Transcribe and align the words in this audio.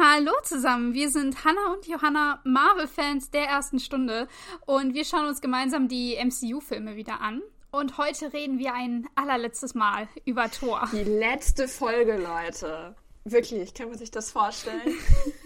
Hallo 0.00 0.30
zusammen, 0.44 0.94
wir 0.94 1.10
sind 1.10 1.44
Hannah 1.44 1.72
und 1.72 1.88
Johanna, 1.88 2.40
Marvel-Fans 2.44 3.32
der 3.32 3.46
ersten 3.46 3.80
Stunde 3.80 4.28
und 4.64 4.94
wir 4.94 5.04
schauen 5.04 5.26
uns 5.26 5.40
gemeinsam 5.40 5.88
die 5.88 6.14
MCU-Filme 6.14 6.94
wieder 6.94 7.20
an. 7.20 7.42
Und 7.72 7.98
heute 7.98 8.32
reden 8.32 8.60
wir 8.60 8.74
ein 8.74 9.08
allerletztes 9.16 9.74
Mal 9.74 10.06
über 10.24 10.48
Thor. 10.52 10.88
Die 10.92 11.02
letzte 11.02 11.66
Folge, 11.66 12.16
Leute. 12.16 12.94
Wirklich, 13.24 13.74
kann 13.74 13.88
man 13.88 13.98
sich 13.98 14.12
das 14.12 14.30
vorstellen? 14.30 14.80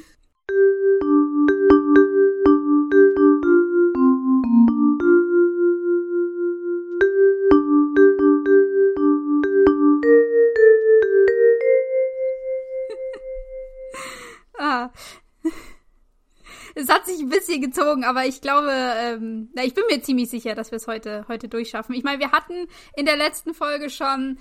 ein 17.22 17.31
bisschen 17.31 17.61
gezogen, 17.61 18.04
aber 18.04 18.26
ich 18.26 18.40
glaube, 18.40 18.71
ähm, 18.71 19.49
na, 19.54 19.64
ich 19.64 19.75
bin 19.75 19.85
mir 19.90 20.03
ziemlich 20.03 20.30
sicher, 20.30 20.54
dass 20.54 20.71
wir 20.71 20.76
es 20.76 20.86
heute, 20.86 21.25
heute 21.29 21.49
durchschaffen. 21.49 21.94
Ich 21.94 22.04
meine, 22.04 22.18
wir 22.18 22.32
hatten 22.32 22.67
in 22.96 23.07
der 23.07 23.17
letzten 23.17 23.54
Folge 23.54 23.89
schon 23.90 24.39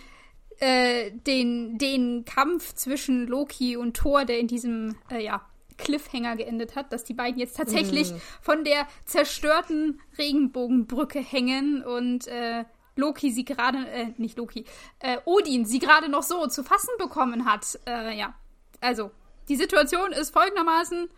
äh, 0.59 1.11
den, 1.11 1.77
den 1.77 2.25
Kampf 2.25 2.73
zwischen 2.73 3.27
Loki 3.27 3.77
und 3.77 3.95
Thor, 3.95 4.25
der 4.25 4.39
in 4.39 4.47
diesem, 4.47 4.95
äh, 5.09 5.23
ja, 5.23 5.45
Cliffhanger 5.77 6.35
geendet 6.35 6.75
hat, 6.75 6.93
dass 6.93 7.03
die 7.03 7.13
beiden 7.13 7.39
jetzt 7.39 7.57
tatsächlich 7.57 8.11
mm. 8.11 8.17
von 8.41 8.63
der 8.63 8.87
zerstörten 9.05 9.99
Regenbogenbrücke 10.17 11.19
hängen 11.19 11.83
und 11.83 12.27
äh, 12.27 12.65
Loki 12.95 13.31
sie 13.31 13.45
gerade, 13.45 13.79
äh, 13.89 14.07
nicht 14.17 14.37
Loki, 14.37 14.65
äh, 14.99 15.17
Odin 15.25 15.65
sie 15.65 15.79
gerade 15.79 16.09
noch 16.09 16.23
so 16.23 16.45
zu 16.47 16.63
fassen 16.63 16.91
bekommen 16.99 17.45
hat. 17.45 17.79
Äh, 17.87 18.17
ja, 18.17 18.35
also 18.79 19.11
die 19.49 19.55
Situation 19.55 20.11
ist 20.11 20.31
folgendermaßen: 20.31 21.09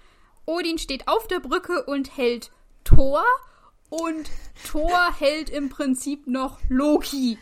Odin 0.45 0.77
steht 0.77 1.07
auf 1.07 1.27
der 1.27 1.39
Brücke 1.39 1.83
und 1.83 2.17
hält 2.17 2.51
Thor 2.83 3.23
und 3.89 4.29
Thor 4.69 5.13
hält 5.19 5.49
im 5.49 5.69
Prinzip 5.69 6.27
noch 6.27 6.59
Loki. 6.69 7.37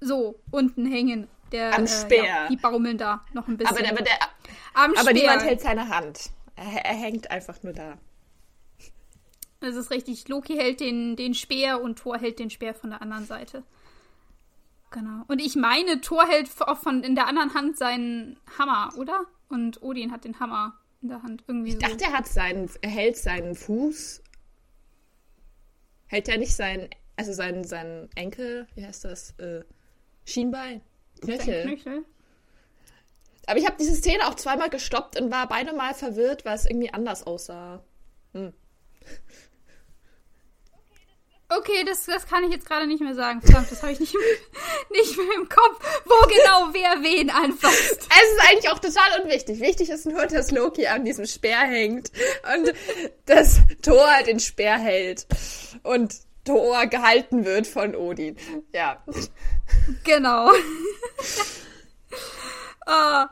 So, 0.00 0.40
unten 0.50 0.86
hängen. 0.86 1.28
Der, 1.52 1.76
Am 1.76 1.86
Speer. 1.86 2.22
Äh, 2.22 2.26
ja, 2.26 2.48
die 2.48 2.56
baumeln 2.56 2.96
da 2.96 3.24
noch 3.32 3.48
ein 3.48 3.56
bisschen. 3.56 3.76
Aber, 3.76 3.82
der, 3.82 3.92
aber, 3.92 4.02
der, 4.02 4.18
Am 4.74 4.94
aber 4.96 5.12
niemand 5.12 5.42
hält 5.42 5.60
seine 5.60 5.88
Hand. 5.88 6.30
Er, 6.54 6.84
er, 6.84 6.94
hängt 6.94 7.30
einfach 7.30 7.62
nur 7.62 7.72
da. 7.72 7.98
Das 9.58 9.74
ist 9.74 9.90
richtig. 9.90 10.28
Loki 10.28 10.54
hält 10.56 10.80
den, 10.80 11.16
den 11.16 11.34
Speer 11.34 11.82
und 11.82 11.98
Thor 11.98 12.18
hält 12.18 12.38
den 12.38 12.50
Speer 12.50 12.74
von 12.74 12.90
der 12.90 13.02
anderen 13.02 13.26
Seite. 13.26 13.64
Genau. 14.90 15.24
Und 15.28 15.40
ich 15.40 15.56
meine, 15.56 16.00
Thor 16.00 16.26
hält 16.26 16.50
auch 16.60 16.78
von 16.78 17.02
in 17.02 17.14
der 17.14 17.26
anderen 17.26 17.54
Hand 17.54 17.78
seinen 17.78 18.38
Hammer, 18.58 18.90
oder? 18.96 19.24
Und 19.48 19.82
Odin 19.82 20.12
hat 20.12 20.24
den 20.24 20.40
Hammer 20.40 20.79
in 21.02 21.08
der 21.08 21.22
Hand. 21.22 21.44
Irgendwie 21.46 21.68
ich 21.68 21.74
so. 21.74 21.80
dachte, 21.80 22.04
er 22.04 22.12
hat 22.12 22.26
seinen, 22.26 22.70
er 22.80 22.90
hält 22.90 23.16
seinen 23.16 23.54
Fuß. 23.54 24.22
Hält 26.06 26.28
er 26.28 26.38
nicht 26.38 26.54
seinen, 26.54 26.88
also 27.16 27.32
seinen, 27.32 27.64
seinen 27.64 28.10
Enkel, 28.14 28.66
wie 28.74 28.84
heißt 28.84 29.04
das? 29.04 29.30
Äh, 29.38 29.62
Schienbein? 30.24 30.80
Knöchel. 31.20 31.62
Knöchel. 31.62 32.04
Aber 33.46 33.58
ich 33.58 33.66
habe 33.66 33.76
diese 33.78 33.94
Szene 33.96 34.28
auch 34.28 34.34
zweimal 34.34 34.70
gestoppt 34.70 35.20
und 35.20 35.30
war 35.30 35.48
beide 35.48 35.72
Mal 35.72 35.94
verwirrt, 35.94 36.44
weil 36.44 36.54
es 36.54 36.66
irgendwie 36.66 36.92
anders 36.92 37.26
aussah. 37.26 37.82
Hm. 38.32 38.52
Okay, 41.58 41.84
das, 41.84 42.06
das 42.06 42.26
kann 42.26 42.44
ich 42.44 42.52
jetzt 42.52 42.66
gerade 42.66 42.86
nicht 42.86 43.00
mehr 43.00 43.14
sagen. 43.14 43.40
Verdammt, 43.42 43.70
das 43.72 43.82
habe 43.82 43.92
ich 43.92 44.00
nicht, 44.00 44.14
nicht 44.90 45.16
mehr 45.16 45.26
im 45.36 45.48
Kopf, 45.48 45.80
wo 46.04 46.26
genau 46.28 46.72
wer 46.72 47.02
wen 47.02 47.28
anfasst. 47.28 48.06
Es 48.08 48.32
ist 48.32 48.48
eigentlich 48.48 48.70
auch 48.70 48.78
total 48.78 49.20
unwichtig. 49.22 49.60
Wichtig 49.60 49.90
ist 49.90 50.06
nur, 50.06 50.26
dass 50.26 50.52
Loki 50.52 50.86
an 50.86 51.04
diesem 51.04 51.26
Speer 51.26 51.58
hängt 51.58 52.12
und 52.54 52.72
dass 53.26 53.60
Thor 53.82 54.08
den 54.26 54.38
Speer 54.38 54.78
hält 54.78 55.26
und 55.82 56.14
Thor 56.44 56.86
gehalten 56.86 57.44
wird 57.44 57.66
von 57.66 57.96
Odin. 57.96 58.36
Ja. 58.72 59.02
Genau. 60.04 60.50
Ah, 62.86 63.28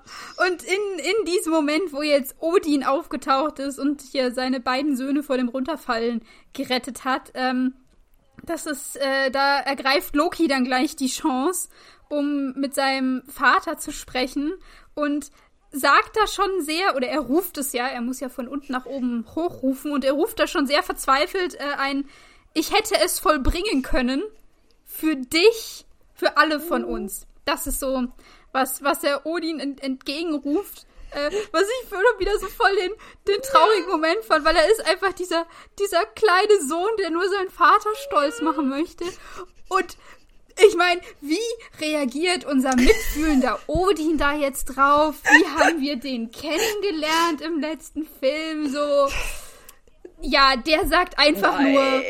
und 0.47 0.63
in, 0.63 0.99
in 0.99 1.25
diesem 1.25 1.53
Moment, 1.53 1.93
wo 1.93 2.03
jetzt 2.03 2.37
Odin 2.39 2.85
aufgetaucht 2.85 3.59
ist 3.59 3.81
und 3.81 4.03
hier 4.03 4.31
seine 4.31 4.61
beiden 4.61 4.95
Söhne 4.95 5.25
vor 5.25 5.37
dem 5.37 5.49
Runterfallen 5.49 6.23
gerettet 6.53 7.05
hat, 7.05 7.33
ähm, 7.35 7.75
das 8.45 8.67
ist, 8.67 8.97
äh, 8.97 9.31
da 9.31 9.61
ergreift 9.61 10.15
Loki 10.15 10.49
dann 10.49 10.65
gleich 10.65 10.97
die 10.97 11.09
Chance, 11.09 11.69
um 12.09 12.53
mit 12.55 12.75
seinem 12.75 13.23
Vater 13.29 13.79
zu 13.79 13.93
sprechen 13.93 14.53
und 14.95 15.31
sagt 15.71 16.17
da 16.17 16.27
schon 16.27 16.63
sehr, 16.63 16.97
oder 16.97 17.09
er 17.09 17.21
ruft 17.21 17.59
es 17.59 17.73
ja, 17.73 17.87
er 17.87 18.01
muss 18.01 18.21
ja 18.21 18.29
von 18.29 18.49
unten 18.49 18.73
nach 18.73 18.87
oben 18.87 19.27
hochrufen 19.35 19.93
und 19.93 20.05
er 20.05 20.13
ruft 20.13 20.39
da 20.39 20.47
schon 20.47 20.67
sehr 20.67 20.83
verzweifelt 20.83 21.55
äh, 21.55 21.75
ein, 21.77 22.09
ich 22.55 22.73
hätte 22.73 22.95
es 23.05 23.19
vollbringen 23.19 23.83
können 23.83 24.23
für 24.85 25.15
dich, 25.15 25.87
für 26.15 26.37
alle 26.39 26.61
von 26.61 26.85
uns. 26.85 27.27
Das 27.45 27.67
ist 27.67 27.81
so, 27.81 28.09
was, 28.53 28.83
was 28.83 29.05
er 29.05 29.27
Odin 29.27 29.61
ent 29.61 29.83
entgegenruft 29.83 30.87
äh, 31.13 31.31
was 31.53 31.63
ich 31.63 31.91
wieder 32.19 32.39
so 32.39 32.49
voll 32.49 32.75
den, 32.77 32.93
den 33.27 33.43
traurigen 33.43 33.89
Moment 33.89 34.25
fand, 34.25 34.45
weil 34.45 34.57
er 34.57 34.71
ist 34.71 34.85
einfach 34.87 35.13
dieser, 35.13 35.47
dieser 35.79 36.05
kleine 36.07 36.61
Sohn, 36.67 36.91
der 36.99 37.11
nur 37.11 37.29
seinen 37.29 37.51
Vater 37.51 37.91
stolz 38.07 38.41
machen 38.41 38.69
möchte. 38.69 39.05
Und 39.69 39.97
ich 40.67 40.75
meine, 40.75 41.01
wie 41.21 41.39
reagiert 41.81 42.45
unser 42.45 42.75
mitfühlender 42.75 43.61
Odin 43.69 44.19
da 44.19 44.35
jetzt 44.35 44.65
drauf? 44.65 45.17
Wie 45.23 45.47
haben 45.47 45.81
wir 45.81 45.97
den 45.97 46.31
kennengelernt 46.31 47.41
im 47.41 47.61
letzten 47.61 48.09
Film? 48.19 48.69
So, 48.69 49.09
ja, 50.21 50.57
der 50.57 50.87
sagt 50.87 51.19
einfach 51.19 51.59
nein. 51.61 51.73
nur 51.73 52.03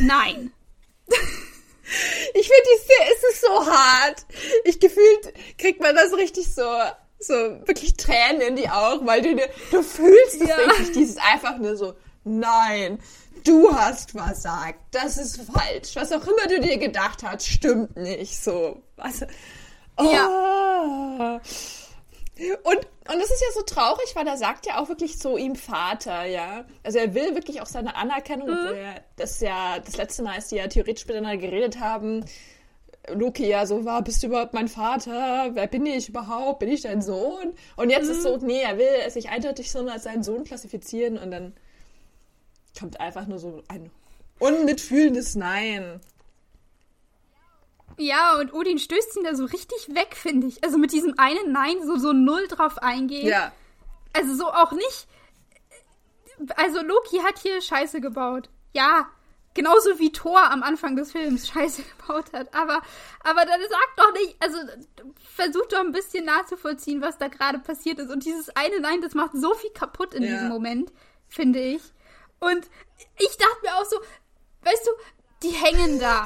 nein. 0.00 0.52
Ich 2.34 2.46
finde, 2.46 2.62
die 2.66 3.12
es 3.14 3.34
ist 3.34 3.40
so 3.40 3.66
hart. 3.66 4.26
Ich 4.64 4.78
gefühlt 4.78 5.32
kriegt 5.56 5.80
man 5.80 5.96
das 5.96 6.12
richtig 6.12 6.54
so 6.54 6.62
so 7.18 7.34
wirklich 7.34 7.96
Tränen 7.96 8.40
in 8.40 8.56
die 8.56 8.68
Augen, 8.68 9.06
weil 9.06 9.22
du, 9.22 9.36
du 9.70 9.82
fühlst 9.82 10.40
es 10.40 10.48
ja. 10.48 10.56
richtig, 10.56 10.92
dieses 10.92 11.16
einfach 11.16 11.58
nur 11.58 11.76
so, 11.76 11.94
nein, 12.24 12.98
du 13.44 13.74
hast 13.74 14.12
versagt, 14.12 14.78
das 14.92 15.18
ist 15.18 15.40
falsch, 15.52 15.94
was 15.96 16.12
auch 16.12 16.26
immer 16.26 16.46
du 16.48 16.60
dir 16.60 16.78
gedacht 16.78 17.22
hast, 17.22 17.46
stimmt 17.46 17.96
nicht, 17.96 18.42
so, 18.42 18.82
was, 18.96 19.24
oh. 19.96 20.04
Ja. 20.12 21.40
Und, 22.62 22.76
und 22.76 23.18
das 23.18 23.30
ist 23.32 23.40
ja 23.40 23.48
so 23.52 23.62
traurig, 23.62 24.14
weil 24.14 24.26
er 24.28 24.36
sagt 24.36 24.66
ja 24.66 24.78
auch 24.78 24.88
wirklich 24.88 25.18
zu 25.18 25.36
ihm 25.36 25.56
Vater, 25.56 26.24
ja. 26.24 26.64
Also 26.84 26.98
er 26.98 27.14
will 27.14 27.34
wirklich 27.34 27.60
auch 27.60 27.66
seine 27.66 27.96
Anerkennung, 27.96 28.48
mhm. 28.48 28.54
obwohl 28.54 28.76
er 28.76 29.02
das 29.16 29.40
ja 29.40 29.80
das 29.80 29.96
letzte 29.96 30.22
Mal, 30.22 30.34
als 30.34 30.48
die 30.48 30.56
ja 30.56 30.68
theoretisch 30.68 31.06
miteinander 31.06 31.36
geredet 31.36 31.80
haben, 31.80 32.24
Loki 33.14 33.46
ja 33.48 33.66
so 33.66 33.84
war, 33.84 34.02
bist 34.02 34.22
du 34.22 34.28
überhaupt 34.28 34.54
mein 34.54 34.68
Vater? 34.68 35.50
Wer 35.52 35.66
bin 35.66 35.86
ich 35.86 36.08
überhaupt? 36.08 36.60
Bin 36.60 36.68
ich 36.68 36.82
dein 36.82 37.02
Sohn? 37.02 37.54
Und 37.76 37.90
jetzt 37.90 38.06
mhm. 38.06 38.12
ist 38.12 38.22
so, 38.22 38.36
nee, 38.38 38.62
er 38.62 38.78
will 38.78 39.10
sich 39.10 39.28
eindeutig 39.30 39.70
so 39.70 39.86
als 39.88 40.04
seinen 40.04 40.22
Sohn 40.22 40.44
klassifizieren 40.44 41.18
und 41.18 41.30
dann 41.30 41.54
kommt 42.78 43.00
einfach 43.00 43.26
nur 43.26 43.38
so 43.38 43.62
ein 43.68 43.90
unmitfühlendes 44.38 45.34
Nein. 45.34 46.00
Ja, 47.96 48.38
und 48.38 48.54
Odin 48.54 48.78
stößt 48.78 49.16
ihn 49.16 49.24
da 49.24 49.34
so 49.34 49.44
richtig 49.44 49.88
weg, 49.94 50.14
finde 50.14 50.46
ich. 50.46 50.62
Also 50.62 50.78
mit 50.78 50.92
diesem 50.92 51.18
einen 51.18 51.52
Nein 51.52 51.76
so, 51.84 51.96
so 51.96 52.12
null 52.12 52.46
drauf 52.46 52.78
eingehen. 52.78 53.26
Ja. 53.26 53.52
Also 54.12 54.34
so 54.34 54.46
auch 54.46 54.72
nicht. 54.72 55.08
Also 56.56 56.80
Loki 56.82 57.18
hat 57.18 57.38
hier 57.38 57.60
Scheiße 57.60 58.00
gebaut. 58.00 58.48
Ja, 58.72 59.08
Genauso 59.58 59.98
wie 59.98 60.12
Thor 60.12 60.40
am 60.52 60.62
Anfang 60.62 60.94
des 60.94 61.10
Films 61.10 61.48
Scheiße 61.48 61.82
gebaut 61.82 62.26
hat. 62.32 62.54
Aber, 62.54 62.80
aber 63.24 63.44
dann 63.44 63.60
sag 63.68 63.96
doch 63.96 64.12
nicht, 64.12 64.36
also 64.38 64.56
versuch 65.34 65.66
doch 65.66 65.80
ein 65.80 65.90
bisschen 65.90 66.26
nachzuvollziehen, 66.26 67.02
was 67.02 67.18
da 67.18 67.26
gerade 67.26 67.58
passiert 67.58 67.98
ist. 67.98 68.08
Und 68.08 68.24
dieses 68.24 68.50
eine 68.50 68.78
Nein, 68.78 69.00
das 69.00 69.14
macht 69.14 69.32
so 69.34 69.54
viel 69.54 69.70
kaputt 69.70 70.14
in 70.14 70.22
ja. 70.22 70.28
diesem 70.28 70.48
Moment, 70.48 70.92
finde 71.26 71.58
ich. 71.58 71.82
Und 72.38 72.70
ich 73.18 73.36
dachte 73.36 73.56
mir 73.64 73.74
auch 73.74 73.84
so, 73.84 73.96
weißt 74.62 74.86
du, 74.86 74.90
die 75.42 75.54
hängen 75.56 75.98
da. 75.98 76.24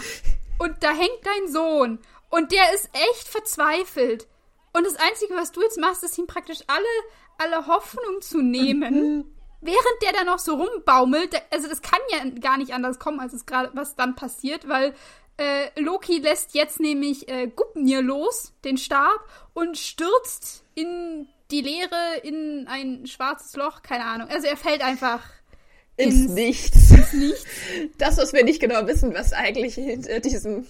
Und 0.59 0.83
da 0.83 0.91
hängt 0.91 1.25
dein 1.25 1.51
Sohn. 1.51 2.01
Und 2.29 2.53
der 2.53 2.75
ist 2.75 2.91
echt 2.93 3.29
verzweifelt. 3.29 4.29
Und 4.75 4.85
das 4.85 4.97
Einzige, 4.97 5.37
was 5.37 5.53
du 5.53 5.63
jetzt 5.63 5.79
machst, 5.79 6.05
ist 6.05 6.19
ihm 6.19 6.27
praktisch 6.27 6.61
alle, 6.67 6.85
alle 7.39 7.67
Hoffnung 7.67 8.21
zu 8.21 8.43
nehmen. 8.43 9.35
Während 9.63 10.03
der 10.03 10.13
da 10.13 10.25
noch 10.25 10.41
so 10.41 10.57
rumbaumelt, 10.57 11.41
also 11.51 11.69
das 11.69 11.83
kann 11.83 12.01
ja 12.11 12.19
gar 12.41 12.59
nicht 12.59 12.75
anders 12.75 12.99
kommen, 12.99 13.21
als 13.21 13.33
es 13.33 13.47
gerade 13.47 13.71
was 13.75 13.95
dann 13.95 14.17
passiert, 14.17 14.69
weil 14.69 14.93
äh, 15.37 15.81
Loki 15.81 16.19
lässt 16.19 16.55
jetzt 16.55 16.81
nämlich 16.81 17.29
äh, 17.29 17.47
Gupnir 17.47 18.03
los, 18.03 18.53
den 18.65 18.77
Stab, 18.77 19.21
und 19.55 19.79
stürzt 19.79 20.65
in 20.75 21.29
die 21.53 21.61
Leere, 21.61 22.19
in 22.23 22.67
ein 22.69 23.07
schwarzes 23.07 23.55
Loch, 23.57 23.83
keine 23.83 24.05
Ahnung. 24.05 24.29
Also 24.29 24.47
er 24.47 24.57
fällt 24.57 24.83
einfach 24.83 25.21
ins, 25.97 26.15
ins 26.15 26.31
Nichts. 26.33 26.91
Ins 26.91 27.13
Nichts. 27.13 27.47
Das, 27.99 28.17
was 28.17 28.33
wir 28.33 28.45
nicht 28.45 28.61
genau 28.61 28.87
wissen, 28.87 29.15
was 29.15 29.33
eigentlich 29.33 29.75
hinter 29.75 30.21
diesem, 30.21 30.67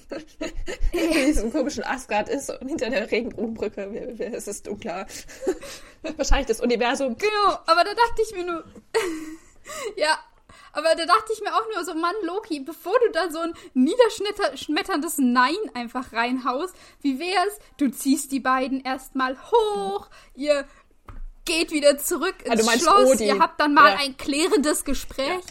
diesem 0.93 1.53
komischen 1.53 1.85
Asgard 1.85 2.29
ist 2.29 2.51
und 2.51 2.69
hinter 2.69 2.91
der 2.91 3.11
Regenbogenbrücke, 3.11 3.83
es 4.19 4.49
ist 4.49 4.69
unklar. 4.69 5.07
Wahrscheinlich 6.17 6.49
das 6.49 6.61
Universum. 6.61 7.17
Genau, 7.17 7.59
aber 7.67 7.85
da 7.85 7.95
dachte 7.95 8.23
ich 8.23 8.35
mir 8.35 8.45
nur, 8.45 8.65
ja, 9.97 10.19
aber 10.73 10.95
da 10.97 11.05
dachte 11.05 11.33
ich 11.33 11.41
mir 11.41 11.55
auch 11.55 11.67
nur 11.75 11.85
so, 11.85 11.95
Mann, 11.95 12.15
Loki, 12.25 12.61
bevor 12.61 12.99
du 13.05 13.13
da 13.13 13.31
so 13.31 13.39
ein 13.41 13.55
niederschmetterndes 13.75 15.19
Nein 15.19 15.55
einfach 15.75 16.13
reinhaust, 16.13 16.75
wie 17.01 17.19
wär's, 17.19 17.59
du 17.77 17.91
ziehst 17.91 18.33
die 18.33 18.41
beiden 18.41 18.83
erstmal 18.83 19.37
hoch, 19.51 20.09
ihr 20.35 20.67
geht 21.45 21.71
wieder 21.71 21.99
zurück 21.99 22.37
ins 22.45 22.69
also 22.69 22.85
Schloss. 22.85 23.11
Odin. 23.11 23.27
Ihr 23.27 23.39
habt 23.39 23.61
dann 23.61 23.75
mal 23.75 23.93
ja. 23.93 23.99
ein 24.01 24.17
klärendes 24.17 24.85
Gespräch. 24.85 25.43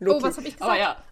Ja. 0.00 0.08
Oh, 0.08 0.22
was 0.22 0.36
habe 0.36 0.48
ich 0.48 0.56
gesagt? 0.56 0.72
Oh, 0.72 0.78
ja. 0.78 1.04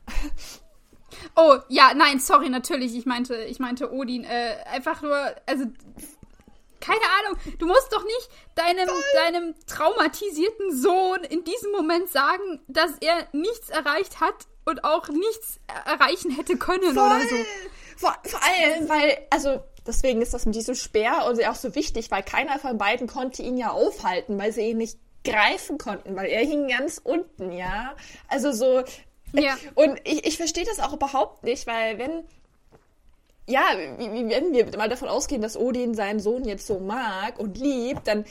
oh, 1.37 1.59
ja, 1.69 1.93
nein, 1.95 2.21
sorry, 2.21 2.49
natürlich. 2.49 2.95
Ich 2.95 3.07
meinte, 3.07 3.37
ich 3.45 3.59
meinte 3.59 3.93
Odin. 3.93 4.25
Äh, 4.25 4.57
einfach 4.71 5.03
nur, 5.03 5.35
also 5.47 5.65
keine 6.81 7.01
Ahnung, 7.21 7.39
du 7.59 7.67
musst 7.67 7.93
doch 7.93 8.05
nicht 8.05 8.29
deinem, 8.57 8.89
deinem 9.15 9.55
traumatisierten 9.67 10.77
Sohn 10.77 11.23
in 11.25 11.45
diesem 11.45 11.71
Moment 11.71 12.09
sagen, 12.09 12.61
dass 12.67 12.91
er 13.01 13.29
nichts 13.33 13.71
erreicht 13.71 14.21
hat 14.21 14.47
und 14.65 14.85
auch 14.85 15.09
nichts 15.09 15.61
erreichen 15.87 16.33
hätte 16.33 16.57
können 16.57 16.95
Voll. 16.95 17.07
oder 17.07 17.21
so. 17.21 17.37
Vor, 17.97 18.17
vor 18.25 18.41
allem, 18.43 18.89
weil, 18.89 19.27
also 19.31 19.63
deswegen 19.87 20.23
ist 20.23 20.35
das 20.35 20.47
mit 20.47 20.55
diesem 20.55 20.75
Speer 20.75 21.27
und 21.29 21.45
auch 21.47 21.55
so 21.55 21.75
wichtig, 21.75 22.11
weil 22.11 22.23
keiner 22.23 22.59
von 22.59 22.79
beiden 22.79 23.07
konnte 23.07 23.43
ihn 23.43 23.57
ja 23.57 23.71
aufhalten, 23.71 24.39
weil 24.39 24.53
sie 24.53 24.71
ihn 24.71 24.79
nicht 24.79 24.99
greifen 25.25 25.79
konnten, 25.79 26.17
weil 26.17 26.27
er 26.27 26.45
hing 26.45 26.69
ganz 26.69 27.01
unten, 27.03 27.53
ja. 27.53 27.95
Also 28.29 28.53
so. 28.53 28.83
Ja. 29.33 29.57
Und 29.75 30.01
ich, 30.05 30.27
ich 30.27 30.37
verstehe 30.37 30.65
das 30.65 30.81
auch 30.81 30.93
überhaupt 30.93 31.45
nicht, 31.45 31.67
weil 31.67 31.99
wenn. 31.99 32.25
Ja, 33.49 33.63
wenn 33.77 34.53
wir 34.53 34.77
mal 34.77 34.89
davon 34.89 35.09
ausgehen, 35.09 35.43
dass 35.43 35.57
Odin 35.57 35.95
seinen 35.95 36.21
Sohn 36.21 36.45
jetzt 36.45 36.65
so 36.65 36.79
mag 36.79 37.41
und 37.41 37.59
liebt, 37.59 38.07
dann 38.07 38.25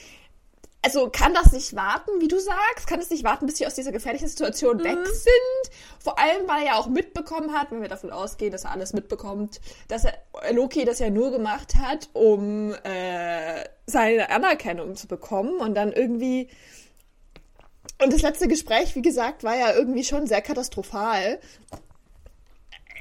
also 0.84 1.10
kann 1.10 1.34
das 1.34 1.52
nicht 1.52 1.76
warten, 1.76 2.10
wie 2.20 2.28
du 2.28 2.40
sagst? 2.40 2.88
Kann 2.88 3.00
es 3.00 3.12
nicht 3.12 3.24
warten, 3.24 3.46
bis 3.46 3.58
sie 3.58 3.68
aus 3.68 3.76
dieser 3.76 3.92
gefährlichen 3.92 4.28
Situation 4.28 4.78
mhm. 4.78 4.84
weg 4.84 5.06
sind? 5.06 5.76
Vor 6.00 6.18
allem, 6.18 6.48
weil 6.48 6.62
er 6.62 6.66
ja 6.66 6.76
auch 6.76 6.88
mitbekommen 6.88 7.54
hat, 7.54 7.72
wenn 7.72 7.82
wir 7.82 7.90
davon 7.90 8.12
ausgehen, 8.12 8.52
dass 8.52 8.64
er 8.64 8.72
alles 8.72 8.94
mitbekommt, 8.94 9.62
dass 9.88 10.06
er 10.06 10.14
Loki 10.52 10.84
das 10.84 10.98
ja 11.00 11.12
nur 11.12 11.32
gemacht 11.32 11.76
hat, 11.76 12.10
um 12.14 12.74
äh, 12.84 13.64
seine 13.86 14.30
Anerkennung 14.32 14.96
zu 14.96 15.08
bekommen 15.08 15.60
und 15.60 15.76
dann 15.76 15.92
irgendwie. 15.92 16.50
Und 18.02 18.12
das 18.12 18.24
letzte 18.24 18.48
Gespräch, 18.48 18.96
wie 18.96 19.04
gesagt, 19.04 19.44
war 19.44 19.56
ja 19.56 19.74
irgendwie 19.76 20.04
schon 20.04 20.26
sehr 20.26 20.42
katastrophal. 20.42 21.40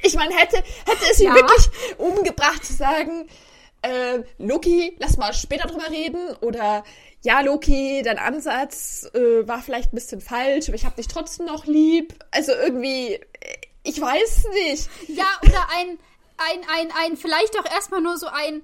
Ich 0.03 0.15
meine, 0.15 0.35
hätte, 0.35 0.57
hätte 0.57 1.05
es 1.11 1.21
ihn 1.21 1.29
ja. 1.29 1.35
wirklich 1.35 1.71
umgebracht 1.97 2.65
zu 2.65 2.75
sagen, 2.75 3.27
äh, 3.83 4.23
Loki, 4.39 4.97
lass 4.99 5.17
mal 5.17 5.33
später 5.33 5.69
drüber 5.69 5.91
reden 5.91 6.37
oder 6.43 6.85
ja, 7.23 7.41
Loki, 7.41 8.03
dein 8.03 8.19
Ansatz 8.19 9.09
äh, 9.15 9.47
war 9.47 9.61
vielleicht 9.63 9.93
ein 9.93 9.97
bisschen 9.97 10.21
falsch, 10.21 10.69
aber 10.69 10.77
ich 10.77 10.85
habe 10.85 10.97
dich 10.97 11.09
trotzdem 11.09 11.47
noch 11.47 11.67
lieb. 11.67 12.15
Also 12.31 12.53
irgendwie, 12.53 13.21
ich 13.83 14.01
weiß 14.01 14.47
nicht. 14.53 14.89
Ja, 15.09 15.27
oder 15.43 15.69
ein, 15.77 15.99
ein, 16.39 16.61
ein, 16.69 16.93
ein, 16.97 17.17
vielleicht 17.17 17.59
auch 17.59 17.71
erstmal 17.71 18.01
nur 18.01 18.17
so 18.17 18.27
ein, 18.27 18.63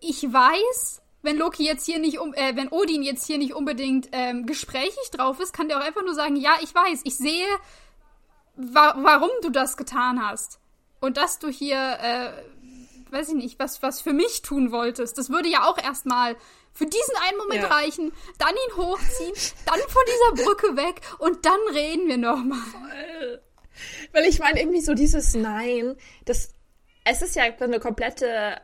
ich 0.00 0.22
weiß, 0.22 1.02
wenn 1.22 1.36
Loki 1.36 1.64
jetzt 1.64 1.84
hier 1.84 1.98
nicht 1.98 2.18
um, 2.18 2.34
äh, 2.34 2.56
wenn 2.56 2.68
Odin 2.68 3.02
jetzt 3.02 3.26
hier 3.26 3.38
nicht 3.38 3.54
unbedingt 3.54 4.08
ähm, 4.12 4.46
gesprächig 4.46 5.10
drauf 5.12 5.38
ist, 5.40 5.52
kann 5.52 5.68
der 5.68 5.78
auch 5.78 5.84
einfach 5.84 6.02
nur 6.02 6.14
sagen, 6.14 6.36
ja, 6.36 6.56
ich 6.62 6.74
weiß, 6.74 7.02
ich 7.04 7.16
sehe, 7.16 7.46
wa 8.56 8.94
warum 8.98 9.30
du 9.42 9.50
das 9.50 9.76
getan 9.76 10.24
hast. 10.24 10.58
Und 11.00 11.16
dass 11.16 11.38
du 11.38 11.48
hier, 11.48 11.76
äh, 11.76 12.30
weiß 13.12 13.28
ich 13.28 13.34
nicht, 13.34 13.58
was, 13.58 13.82
was 13.82 14.00
für 14.00 14.12
mich 14.12 14.42
tun 14.42 14.72
wolltest. 14.72 15.18
Das 15.18 15.30
würde 15.30 15.48
ja 15.48 15.68
auch 15.68 15.78
erstmal 15.78 16.36
für 16.72 16.86
diesen 16.86 17.14
einen 17.28 17.38
Moment 17.38 17.62
ja. 17.62 17.68
reichen, 17.68 18.12
dann 18.38 18.54
ihn 18.54 18.76
hochziehen, 18.76 19.34
dann 19.66 19.80
von 19.80 20.02
dieser 20.06 20.44
Brücke 20.44 20.76
weg 20.76 21.00
und 21.18 21.44
dann 21.44 21.60
reden 21.72 22.08
wir 22.08 22.16
nochmal. 22.16 23.40
Weil 24.12 24.24
ich 24.24 24.38
meine, 24.38 24.60
irgendwie 24.60 24.80
so 24.80 24.94
dieses 24.94 25.34
Nein, 25.34 25.96
das, 26.24 26.54
es 27.04 27.22
ist 27.22 27.36
ja 27.36 27.44
eine 27.44 27.80
komplette 27.80 28.60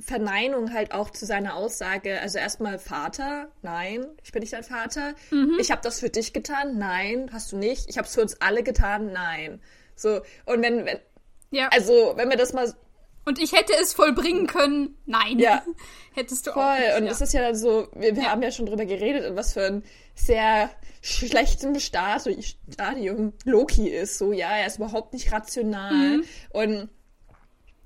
Verneinung 0.00 0.72
halt 0.72 0.92
auch 0.92 1.10
zu 1.10 1.24
seiner 1.24 1.54
Aussage. 1.54 2.20
Also 2.20 2.38
erstmal 2.38 2.78
Vater, 2.78 3.48
nein, 3.62 4.06
ich 4.22 4.32
bin 4.32 4.40
nicht 4.40 4.52
dein 4.52 4.64
Vater. 4.64 5.14
Mhm. 5.30 5.56
Ich 5.60 5.70
habe 5.70 5.82
das 5.82 6.00
für 6.00 6.10
dich 6.10 6.32
getan, 6.32 6.78
nein, 6.78 7.30
hast 7.32 7.52
du 7.52 7.56
nicht. 7.56 7.88
Ich 7.88 7.96
habe 7.96 8.06
es 8.06 8.14
für 8.14 8.22
uns 8.22 8.40
alle 8.40 8.62
getan, 8.62 9.12
nein. 9.12 9.62
So 9.94 10.20
und 10.46 10.62
wenn, 10.62 10.84
wenn 10.84 10.98
ja. 11.50 11.68
also 11.68 12.14
wenn 12.16 12.28
wir 12.28 12.36
das 12.36 12.52
mal 12.52 12.74
und 13.24 13.38
ich 13.38 13.52
hätte 13.52 13.72
es 13.80 13.94
vollbringen 13.94 14.46
können. 14.46 14.96
Nein. 15.06 15.38
Ja. 15.38 15.62
Hättest 16.14 16.46
du 16.46 16.52
Voll. 16.52 16.62
auch. 16.62 16.76
Voll. 16.76 17.02
Und 17.02 17.08
es 17.08 17.18
ja. 17.18 17.24
ist 17.24 17.32
ja 17.34 17.40
dann 17.42 17.56
so, 17.56 17.88
wir, 17.94 18.14
wir 18.16 18.22
ja. 18.22 18.30
haben 18.30 18.42
ja 18.42 18.50
schon 18.50 18.66
drüber 18.66 18.84
geredet, 18.84 19.24
in 19.24 19.36
was 19.36 19.52
für 19.52 19.66
ein 19.66 19.82
sehr 20.14 20.70
schlechtem 21.02 21.78
Stadium 21.78 23.32
Loki 23.44 23.88
ist. 23.88 24.18
So, 24.18 24.32
ja, 24.32 24.56
er 24.56 24.66
ist 24.66 24.76
überhaupt 24.76 25.12
nicht 25.12 25.32
rational. 25.32 25.92
Mhm. 25.92 26.24
Und 26.50 26.88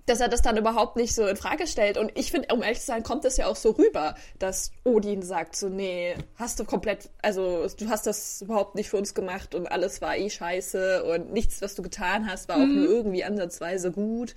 dass 0.08 0.20
er 0.20 0.28
das 0.28 0.42
dann 0.42 0.56
überhaupt 0.56 0.96
nicht 0.96 1.14
so 1.14 1.26
in 1.26 1.36
Frage 1.36 1.66
stellt. 1.66 1.98
Und 1.98 2.12
ich 2.18 2.30
finde, 2.30 2.54
um 2.54 2.62
ehrlich 2.62 2.80
zu 2.80 2.86
sein, 2.86 3.02
kommt 3.02 3.24
das 3.24 3.36
ja 3.36 3.46
auch 3.46 3.56
so 3.56 3.72
rüber, 3.72 4.14
dass 4.38 4.72
Odin 4.84 5.22
sagt 5.22 5.54
so, 5.54 5.68
nee, 5.68 6.14
hast 6.36 6.58
du 6.58 6.64
komplett, 6.64 7.10
also 7.22 7.66
du 7.78 7.88
hast 7.88 8.06
das 8.06 8.42
überhaupt 8.42 8.74
nicht 8.74 8.88
für 8.88 8.96
uns 8.96 9.14
gemacht 9.14 9.54
und 9.54 9.66
alles 9.66 10.00
war 10.00 10.16
eh 10.16 10.30
scheiße 10.30 11.04
und 11.04 11.32
nichts, 11.32 11.60
was 11.60 11.74
du 11.74 11.82
getan 11.82 12.30
hast, 12.30 12.48
war 12.48 12.56
mhm. 12.56 12.62
auch 12.62 12.74
nur 12.74 12.84
irgendwie 12.88 13.24
ansatzweise 13.24 13.92
gut 13.92 14.34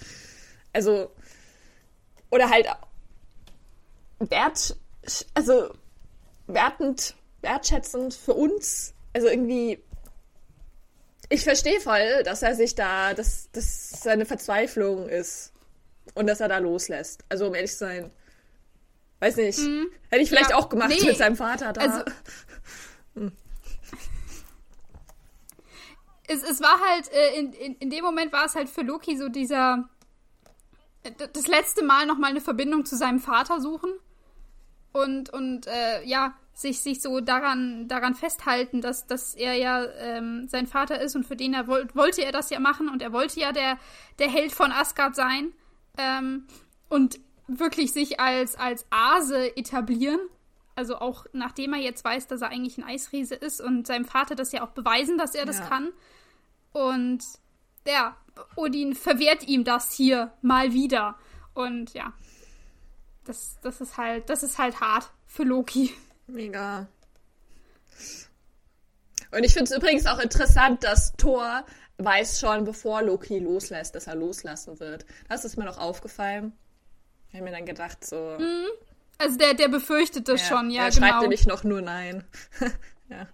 also, 0.74 1.12
oder 2.30 2.50
halt 2.50 2.68
wert, 4.20 4.76
also 5.34 5.74
wertend, 6.48 7.16
wertschätzend 7.42 8.14
für 8.14 8.34
uns. 8.34 8.94
Also 9.14 9.28
irgendwie, 9.28 9.84
ich 11.30 11.44
verstehe 11.44 11.80
voll, 11.80 12.24
dass 12.24 12.42
er 12.42 12.56
sich 12.56 12.76
da, 12.76 13.14
dass 13.14 13.50
das 13.52 14.02
seine 14.02 14.26
Verzweiflung 14.26 15.10
ist 15.10 15.52
und 16.14 16.28
dass 16.28 16.40
er 16.40 16.48
da 16.48 16.58
loslässt. 16.60 17.24
Also 17.30 17.48
um 17.48 17.56
ehrlich 17.56 17.72
zu 17.72 17.80
sein, 17.80 18.12
weiß 19.20 19.38
nicht, 19.38 19.60
mhm. 19.60 19.88
hätte 20.10 20.24
ich 20.24 20.30
vielleicht 20.30 20.52
ja, 20.52 20.58
auch 20.58 20.70
gemacht 20.70 20.90
nee. 20.90 21.06
mit 21.06 21.18
seinem 21.18 21.36
Vater 21.36 21.74
da. 21.74 21.82
Also, 21.82 22.04
hm. 23.16 23.32
es, 26.28 26.44
es 26.44 26.62
war 26.62 26.80
halt, 26.80 27.12
äh, 27.12 27.40
in, 27.40 27.54
in, 27.54 27.76
in 27.76 27.90
dem 27.90 28.04
Moment 28.04 28.32
war 28.34 28.46
es 28.46 28.56
halt 28.56 28.70
für 28.70 28.82
Loki 28.82 29.18
so 29.18 29.30
dieser 29.30 29.90
das 31.34 31.48
letzte 31.48 31.84
Mal 31.84 32.06
nochmal 32.06 32.32
eine 32.32 32.42
Verbindung 32.42 32.86
zu 32.86 32.96
seinem 32.96 33.20
Vater 33.20 33.60
suchen 33.60 33.92
und, 34.94 35.32
und 35.32 35.68
äh, 35.68 36.04
ja, 36.04 36.36
sich, 36.54 36.82
sich 36.82 37.02
so 37.02 37.22
daran, 37.22 37.88
daran 37.88 38.14
festhalten, 38.14 38.82
dass, 38.82 39.08
dass 39.08 39.36
er 39.36 39.56
ja 39.56 39.86
ähm, 40.00 40.48
sein 40.48 40.68
Vater 40.68 41.00
ist 41.02 41.16
und 41.16 41.26
für 41.26 41.36
den 41.36 41.54
er 41.54 41.68
wollte, 41.68 41.96
wollte 41.96 42.24
er 42.24 42.32
das 42.32 42.50
ja 42.50 42.60
machen 42.60 42.90
und 42.90 43.02
er 43.02 43.14
wollte 43.14 43.40
ja 43.40 43.52
der, 43.52 43.78
der 44.20 44.30
Held 44.30 44.52
von 44.52 44.72
Asgard 44.72 45.16
sein 45.16 45.54
ähm, 45.98 46.46
und 46.90 47.20
wirklich 47.48 47.94
sich 47.94 48.20
als, 48.20 48.56
als 48.56 48.86
Ase 48.90 49.56
etablieren. 49.58 50.20
Also 50.76 50.98
auch 50.98 51.26
nachdem 51.34 51.74
er 51.74 51.80
jetzt 51.80 52.04
weiß, 52.04 52.28
dass 52.28 52.42
er 52.42 52.50
eigentlich 52.50 52.78
ein 52.78 52.84
Eisriese 52.84 53.36
ist 53.36 53.62
und 53.62 53.88
seinem 53.88 54.06
Vater 54.06 54.36
das 54.36 54.52
ja 54.52 54.64
auch 54.64 54.72
beweisen, 54.72 55.18
dass 55.18 55.36
er 55.36 55.46
das 55.46 55.60
ja. 55.60 55.66
kann. 55.66 55.90
Und 56.74 57.24
ja, 57.88 58.16
Odin 58.56 58.96
verwehrt 58.96 59.48
ihm 59.48 59.64
das 59.64 59.92
hier 59.94 60.34
mal 60.42 60.74
wieder. 60.74 61.16
Und 61.54 61.94
ja, 61.94 62.14
das, 63.26 63.58
das 63.62 63.82
ist 63.82 63.98
halt, 63.98 64.30
das 64.30 64.44
ist 64.44 64.58
halt 64.58 64.80
hart 64.80 65.12
für 65.26 65.44
Loki. 65.44 65.94
Mega. 66.28 66.88
Und 69.32 69.44
ich 69.44 69.54
finde 69.54 69.72
es 69.72 69.78
übrigens 69.78 70.06
auch 70.06 70.20
interessant, 70.20 70.84
dass 70.84 71.14
Thor 71.14 71.66
weiß 71.98 72.40
schon, 72.40 72.64
bevor 72.64 73.02
Loki 73.02 73.40
loslässt, 73.40 73.96
dass 73.96 74.08
er 74.08 74.16
loslassen 74.16 74.80
wird. 74.80 75.06
Das 75.30 75.46
ist 75.46 75.58
mir 75.58 75.66
noch 75.66 75.78
aufgefallen. 75.78 76.54
Ich 77.30 77.36
habe 77.36 77.46
mir 77.46 77.52
dann 77.52 77.66
gedacht, 77.66 78.06
so. 78.06 78.36
Mhm. 78.40 78.68
Also 79.18 79.38
der, 79.38 79.54
der 79.54 79.68
befürchtet 79.68 80.28
das 80.28 80.42
ja, 80.42 80.48
schon, 80.48 80.72
ja, 80.72 80.84
er 80.84 80.90
genau. 80.90 81.08
Schreibt 81.08 81.22
nämlich 81.22 81.46
noch 81.46 81.64
nur 81.64 81.82
Nein. 81.82 82.26
ja. 83.10 83.28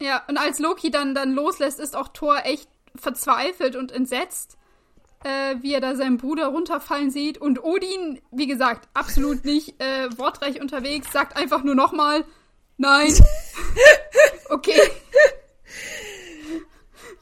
Ja, 0.00 0.22
und 0.28 0.36
als 0.36 0.58
Loki 0.58 0.90
dann, 0.90 1.14
dann 1.14 1.32
loslässt, 1.32 1.80
ist 1.80 1.96
auch 1.96 2.08
Thor 2.08 2.44
echt 2.44 2.68
verzweifelt 2.96 3.76
und 3.76 3.92
entsetzt, 3.92 4.56
äh, 5.24 5.56
wie 5.60 5.72
er 5.74 5.80
da 5.80 5.96
seinen 5.96 6.18
Bruder 6.18 6.46
runterfallen 6.48 7.10
sieht. 7.10 7.38
Und 7.38 7.62
Odin, 7.62 8.20
wie 8.30 8.46
gesagt, 8.46 8.88
absolut 8.94 9.44
nicht 9.44 9.80
äh, 9.80 10.08
wortreich 10.18 10.60
unterwegs, 10.60 11.12
sagt 11.12 11.36
einfach 11.36 11.62
nur 11.62 11.74
nochmal, 11.74 12.24
nein. 12.76 13.12
okay. 14.50 14.80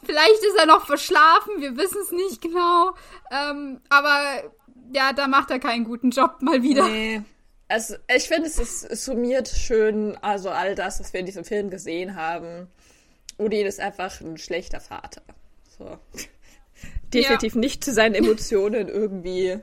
Vielleicht 0.05 0.43
ist 0.43 0.59
er 0.59 0.67
noch 0.67 0.87
verschlafen, 0.87 1.61
wir 1.61 1.77
wissen 1.77 1.99
es 2.03 2.11
nicht 2.11 2.43
genau. 2.43 2.95
Ähm, 3.31 3.81
aber 3.89 4.51
ja, 4.93 5.13
da 5.13 5.29
macht 5.29 5.51
er 5.51 5.61
keinen 5.61 5.85
guten 5.85 6.11
Job 6.11 6.43
mal 6.43 6.63
wieder. 6.63 6.89
Nee. 6.89 7.23
Also, 7.69 7.95
ich 8.15 8.29
finde, 8.29 8.49
es 8.49 8.59
ist 8.59 8.85
es 8.85 9.05
summiert 9.07 9.49
schön, 9.49 10.19
also 10.21 10.51
all 10.51 10.75
das, 10.75 11.01
was 11.01 11.13
wir 11.15 11.21
in 11.21 11.27
diesem 11.27 11.45
Film 11.45 11.71
gesehen 11.71 12.17
haben 12.17 12.69
Odin 13.39 13.67
ist 13.67 13.81
einfach 13.81 14.21
ein 14.21 14.39
schlechter 14.39 14.81
Vater. 14.81 15.23
So. 15.83 15.99
Definitiv 17.13 17.55
ja. 17.55 17.61
nicht 17.61 17.85
zu 17.85 17.93
seinen 17.93 18.15
Emotionen 18.15 18.89
irgendwie 18.89 19.59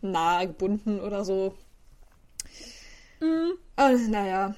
nahe 0.00 0.46
gebunden 0.48 1.00
oder 1.00 1.24
so. 1.24 1.54
Mhm. 3.20 3.52
Und, 3.76 4.10
naja. 4.10 4.54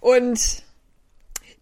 Und 0.00 0.62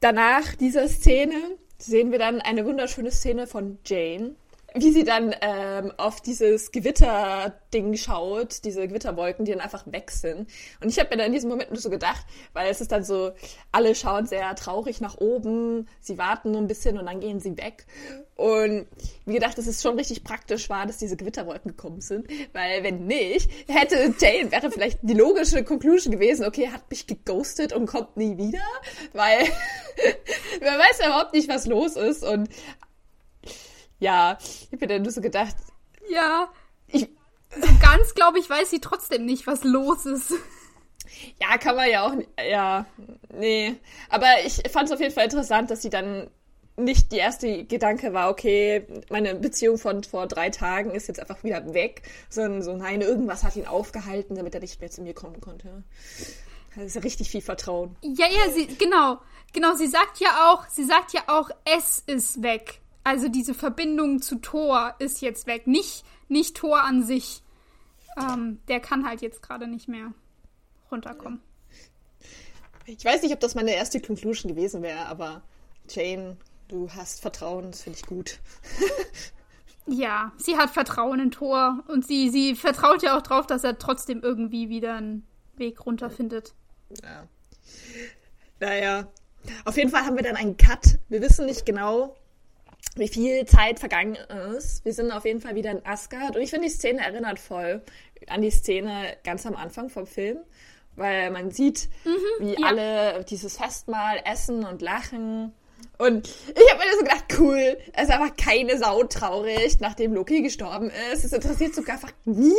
danach 0.00 0.54
dieser 0.54 0.88
Szene 0.88 1.34
sehen 1.78 2.10
wir 2.10 2.18
dann 2.18 2.40
eine 2.40 2.64
wunderschöne 2.64 3.10
Szene 3.10 3.46
von 3.46 3.78
Jane, 3.84 4.34
wie 4.74 4.92
sie 4.92 5.04
dann 5.04 5.34
ähm, 5.40 5.92
auf 5.96 6.20
dieses 6.20 6.72
Gewitter-Ding 6.72 7.96
schaut, 7.96 8.64
diese 8.64 8.86
Gewitterwolken, 8.86 9.46
die 9.46 9.52
dann 9.52 9.62
einfach 9.62 9.84
weg 9.86 10.10
sind. 10.10 10.50
Und 10.82 10.88
ich 10.88 10.98
habe 10.98 11.08
mir 11.10 11.16
dann 11.16 11.26
in 11.28 11.32
diesem 11.32 11.48
Moment 11.48 11.70
nur 11.70 11.80
so 11.80 11.88
gedacht, 11.88 12.26
weil 12.52 12.70
es 12.70 12.82
ist 12.82 12.92
dann 12.92 13.02
so, 13.02 13.32
alle 13.72 13.94
schauen 13.94 14.26
sehr 14.26 14.54
traurig 14.56 15.00
nach 15.00 15.16
oben, 15.16 15.88
sie 16.00 16.18
warten 16.18 16.50
nur 16.50 16.60
ein 16.60 16.66
bisschen 16.66 16.98
und 16.98 17.06
dann 17.06 17.20
gehen 17.20 17.40
sie 17.40 17.56
weg. 17.56 17.86
Und 18.36 18.86
wie 19.24 19.32
gedacht, 19.32 19.56
dass 19.56 19.66
es 19.66 19.82
schon 19.82 19.96
richtig 19.96 20.22
praktisch 20.22 20.68
war, 20.68 20.86
dass 20.86 20.98
diese 20.98 21.16
Gewitterwolken 21.16 21.70
gekommen 21.70 22.02
sind, 22.02 22.28
weil 22.52 22.84
wenn 22.84 23.06
nicht, 23.06 23.50
hätte 23.68 24.14
Jane, 24.18 24.52
wäre 24.52 24.70
vielleicht 24.70 24.98
die 25.02 25.14
logische 25.14 25.64
Conclusion 25.64 26.12
gewesen, 26.12 26.44
okay, 26.44 26.68
hat 26.68 26.88
mich 26.90 27.06
geghostet 27.06 27.72
und 27.72 27.86
kommt 27.86 28.16
nie 28.18 28.36
wieder, 28.36 28.62
weil 29.12 29.40
man 30.60 30.78
weiß 30.78 31.00
überhaupt 31.00 31.32
nicht, 31.32 31.48
was 31.48 31.66
los 31.66 31.96
ist 31.96 32.22
und 32.22 32.48
ja, 33.98 34.38
ich 34.40 34.68
habe 34.72 34.78
mir 34.80 34.86
dann 34.86 35.02
nur 35.02 35.12
so 35.12 35.20
gedacht. 35.20 35.56
Ja. 36.08 36.48
Ich, 36.86 37.08
so 37.50 37.68
ganz, 37.80 38.14
glaube 38.14 38.38
ich, 38.38 38.48
weiß 38.48 38.70
sie 38.70 38.80
trotzdem 38.80 39.24
nicht, 39.24 39.46
was 39.46 39.64
los 39.64 40.06
ist. 40.06 40.32
Ja, 41.40 41.56
kann 41.58 41.76
man 41.76 41.90
ja 41.90 42.06
auch. 42.06 42.12
Ja, 42.38 42.86
nee. 43.32 43.76
Aber 44.08 44.26
ich 44.44 44.62
fand 44.70 44.88
es 44.88 44.92
auf 44.92 45.00
jeden 45.00 45.14
Fall 45.14 45.24
interessant, 45.24 45.70
dass 45.70 45.82
sie 45.82 45.90
dann 45.90 46.30
nicht 46.76 47.10
die 47.12 47.16
erste 47.16 47.64
Gedanke 47.64 48.12
war, 48.12 48.30
okay, 48.30 48.86
meine 49.10 49.34
Beziehung 49.34 49.78
von 49.78 50.04
vor 50.04 50.28
drei 50.28 50.50
Tagen 50.50 50.92
ist 50.92 51.08
jetzt 51.08 51.18
einfach 51.18 51.42
wieder 51.42 51.74
weg, 51.74 52.02
sondern 52.28 52.62
so, 52.62 52.76
nein, 52.76 53.00
irgendwas 53.00 53.42
hat 53.42 53.56
ihn 53.56 53.66
aufgehalten, 53.66 54.36
damit 54.36 54.54
er 54.54 54.60
nicht 54.60 54.80
mehr 54.80 54.90
zu 54.90 55.02
mir 55.02 55.14
kommen 55.14 55.40
konnte. 55.40 55.82
Das 56.76 56.94
ist 56.94 57.04
richtig 57.04 57.30
viel 57.30 57.40
Vertrauen. 57.40 57.96
Ja, 58.02 58.26
ja, 58.26 58.52
sie, 58.52 58.66
genau. 58.66 59.18
Genau, 59.52 59.74
sie 59.74 59.88
sagt 59.88 60.20
ja 60.20 60.52
auch, 60.52 60.68
sie 60.68 60.84
sagt 60.84 61.12
ja 61.12 61.22
auch, 61.26 61.50
es 61.64 62.02
ist 62.06 62.42
weg. 62.42 62.80
Also 63.08 63.30
diese 63.30 63.54
Verbindung 63.54 64.20
zu 64.20 64.36
Thor 64.36 64.94
ist 64.98 65.22
jetzt 65.22 65.46
weg. 65.46 65.66
Nicht, 65.66 66.04
nicht 66.28 66.58
Thor 66.58 66.82
an 66.82 67.02
sich. 67.02 67.42
Ähm, 68.20 68.58
der 68.68 68.80
kann 68.80 69.06
halt 69.06 69.22
jetzt 69.22 69.40
gerade 69.40 69.66
nicht 69.66 69.88
mehr 69.88 70.12
runterkommen. 70.90 71.40
Ich 72.84 73.02
weiß 73.02 73.22
nicht, 73.22 73.32
ob 73.32 73.40
das 73.40 73.54
meine 73.54 73.74
erste 73.74 74.02
Conclusion 74.02 74.54
gewesen 74.54 74.82
wäre, 74.82 75.06
aber 75.06 75.40
Jane, 75.88 76.36
du 76.68 76.90
hast 76.90 77.22
Vertrauen, 77.22 77.70
das 77.70 77.80
finde 77.80 77.98
ich 77.98 78.04
gut. 78.04 78.40
ja, 79.86 80.32
sie 80.36 80.58
hat 80.58 80.68
Vertrauen 80.68 81.18
in 81.18 81.30
Thor 81.30 81.82
und 81.88 82.06
sie, 82.06 82.28
sie 82.28 82.54
vertraut 82.56 83.02
ja 83.02 83.16
auch 83.16 83.22
drauf, 83.22 83.46
dass 83.46 83.64
er 83.64 83.78
trotzdem 83.78 84.20
irgendwie 84.20 84.68
wieder 84.68 84.96
einen 84.96 85.26
Weg 85.56 85.86
runterfindet. 85.86 86.52
Ja. 87.02 87.26
Naja, 88.60 89.08
auf 89.64 89.78
jeden 89.78 89.88
Fall 89.88 90.04
haben 90.04 90.16
wir 90.16 90.24
dann 90.24 90.36
einen 90.36 90.58
Cut. 90.58 90.98
Wir 91.08 91.22
wissen 91.22 91.46
nicht 91.46 91.64
genau, 91.64 92.14
wie 92.96 93.08
viel 93.08 93.46
Zeit 93.46 93.78
vergangen 93.78 94.16
ist. 94.56 94.84
Wir 94.84 94.92
sind 94.92 95.10
auf 95.12 95.24
jeden 95.24 95.40
Fall 95.40 95.54
wieder 95.54 95.70
in 95.70 95.84
Asgard 95.84 96.36
und 96.36 96.42
ich 96.42 96.50
finde, 96.50 96.66
die 96.66 96.72
Szene 96.72 97.00
erinnert 97.04 97.38
voll 97.38 97.82
an 98.26 98.42
die 98.42 98.50
Szene 98.50 99.16
ganz 99.24 99.46
am 99.46 99.54
Anfang 99.54 99.90
vom 99.90 100.06
Film, 100.06 100.38
weil 100.96 101.30
man 101.30 101.50
sieht, 101.50 101.88
mhm, 102.04 102.18
wie 102.40 102.60
ja. 102.60 102.66
alle 102.66 103.24
dieses 103.24 103.56
Festmahl 103.56 104.20
essen 104.24 104.64
und 104.64 104.82
lachen. 104.82 105.52
Und 105.96 106.28
ich 106.28 106.72
habe 106.72 106.84
mir 106.84 106.92
so 106.92 107.04
gedacht, 107.04 107.24
cool, 107.38 107.78
es 107.92 108.04
ist 108.04 108.10
einfach 108.10 108.36
keine 108.36 108.78
Sau 108.78 109.02
traurig, 109.04 109.78
nachdem 109.80 110.14
Loki 110.14 110.42
gestorben 110.42 110.90
ist. 111.12 111.24
Es 111.24 111.32
interessiert 111.32 111.74
sogar 111.74 111.96
einfach 111.96 112.12
niemanden. 112.24 112.54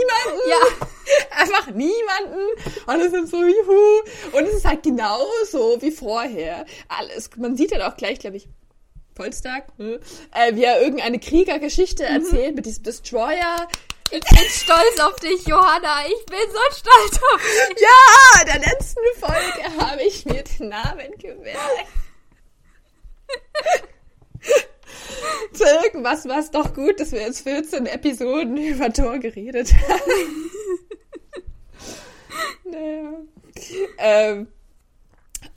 Ja. 0.50 0.88
Einfach 1.40 1.68
niemanden. 1.68 2.40
Alle 2.86 3.10
sind 3.10 3.30
so, 3.30 3.38
juhu. 3.38 4.38
Und 4.38 4.44
es 4.44 4.56
ist 4.56 4.66
halt 4.66 4.84
genauso 4.84 5.82
wie 5.82 5.92
vorher. 5.92 6.66
Alles, 6.90 7.30
man 7.38 7.56
sieht 7.56 7.72
halt 7.72 7.82
auch 7.82 7.96
gleich, 7.96 8.20
glaube 8.20 8.38
ich, 8.38 8.50
Polstag, 9.20 9.66
äh, 9.78 10.56
wie 10.56 10.64
er 10.64 10.82
irgendeine 10.82 11.20
Kriegergeschichte 11.20 12.04
mhm. 12.04 12.16
erzählt 12.16 12.56
mit 12.56 12.66
diesem 12.66 12.84
Destroyer. 12.84 13.68
Ich 14.12 14.22
bin 14.22 14.50
stolz 14.50 15.00
auf 15.02 15.16
dich, 15.18 15.46
Johanna. 15.46 16.06
Ich 16.08 16.26
bin 16.26 16.40
so 16.48 16.60
stolz 16.78 17.20
auf 17.34 17.42
dich. 17.42 17.82
Ja, 17.82 18.42
in 18.42 18.48
der 18.48 18.72
letzten 18.72 19.02
Folge 19.20 19.82
habe 19.84 20.02
ich 20.04 20.26
mir 20.26 20.42
den 20.42 20.70
Namen 20.70 21.12
gemerkt. 21.18 21.88
Zu 25.54 25.64
irgendwas 25.66 26.26
war 26.26 26.40
es 26.40 26.50
doch 26.50 26.74
gut, 26.74 27.02
dass 27.02 27.12
wir 27.12 27.20
jetzt 27.20 27.42
14 27.42 27.88
Episoden 27.88 28.56
über 28.56 28.94
Tor 28.94 29.20
geredet 29.20 29.74
haben. 29.74 30.52
naja. 32.72 33.12
Ähm, 33.98 34.48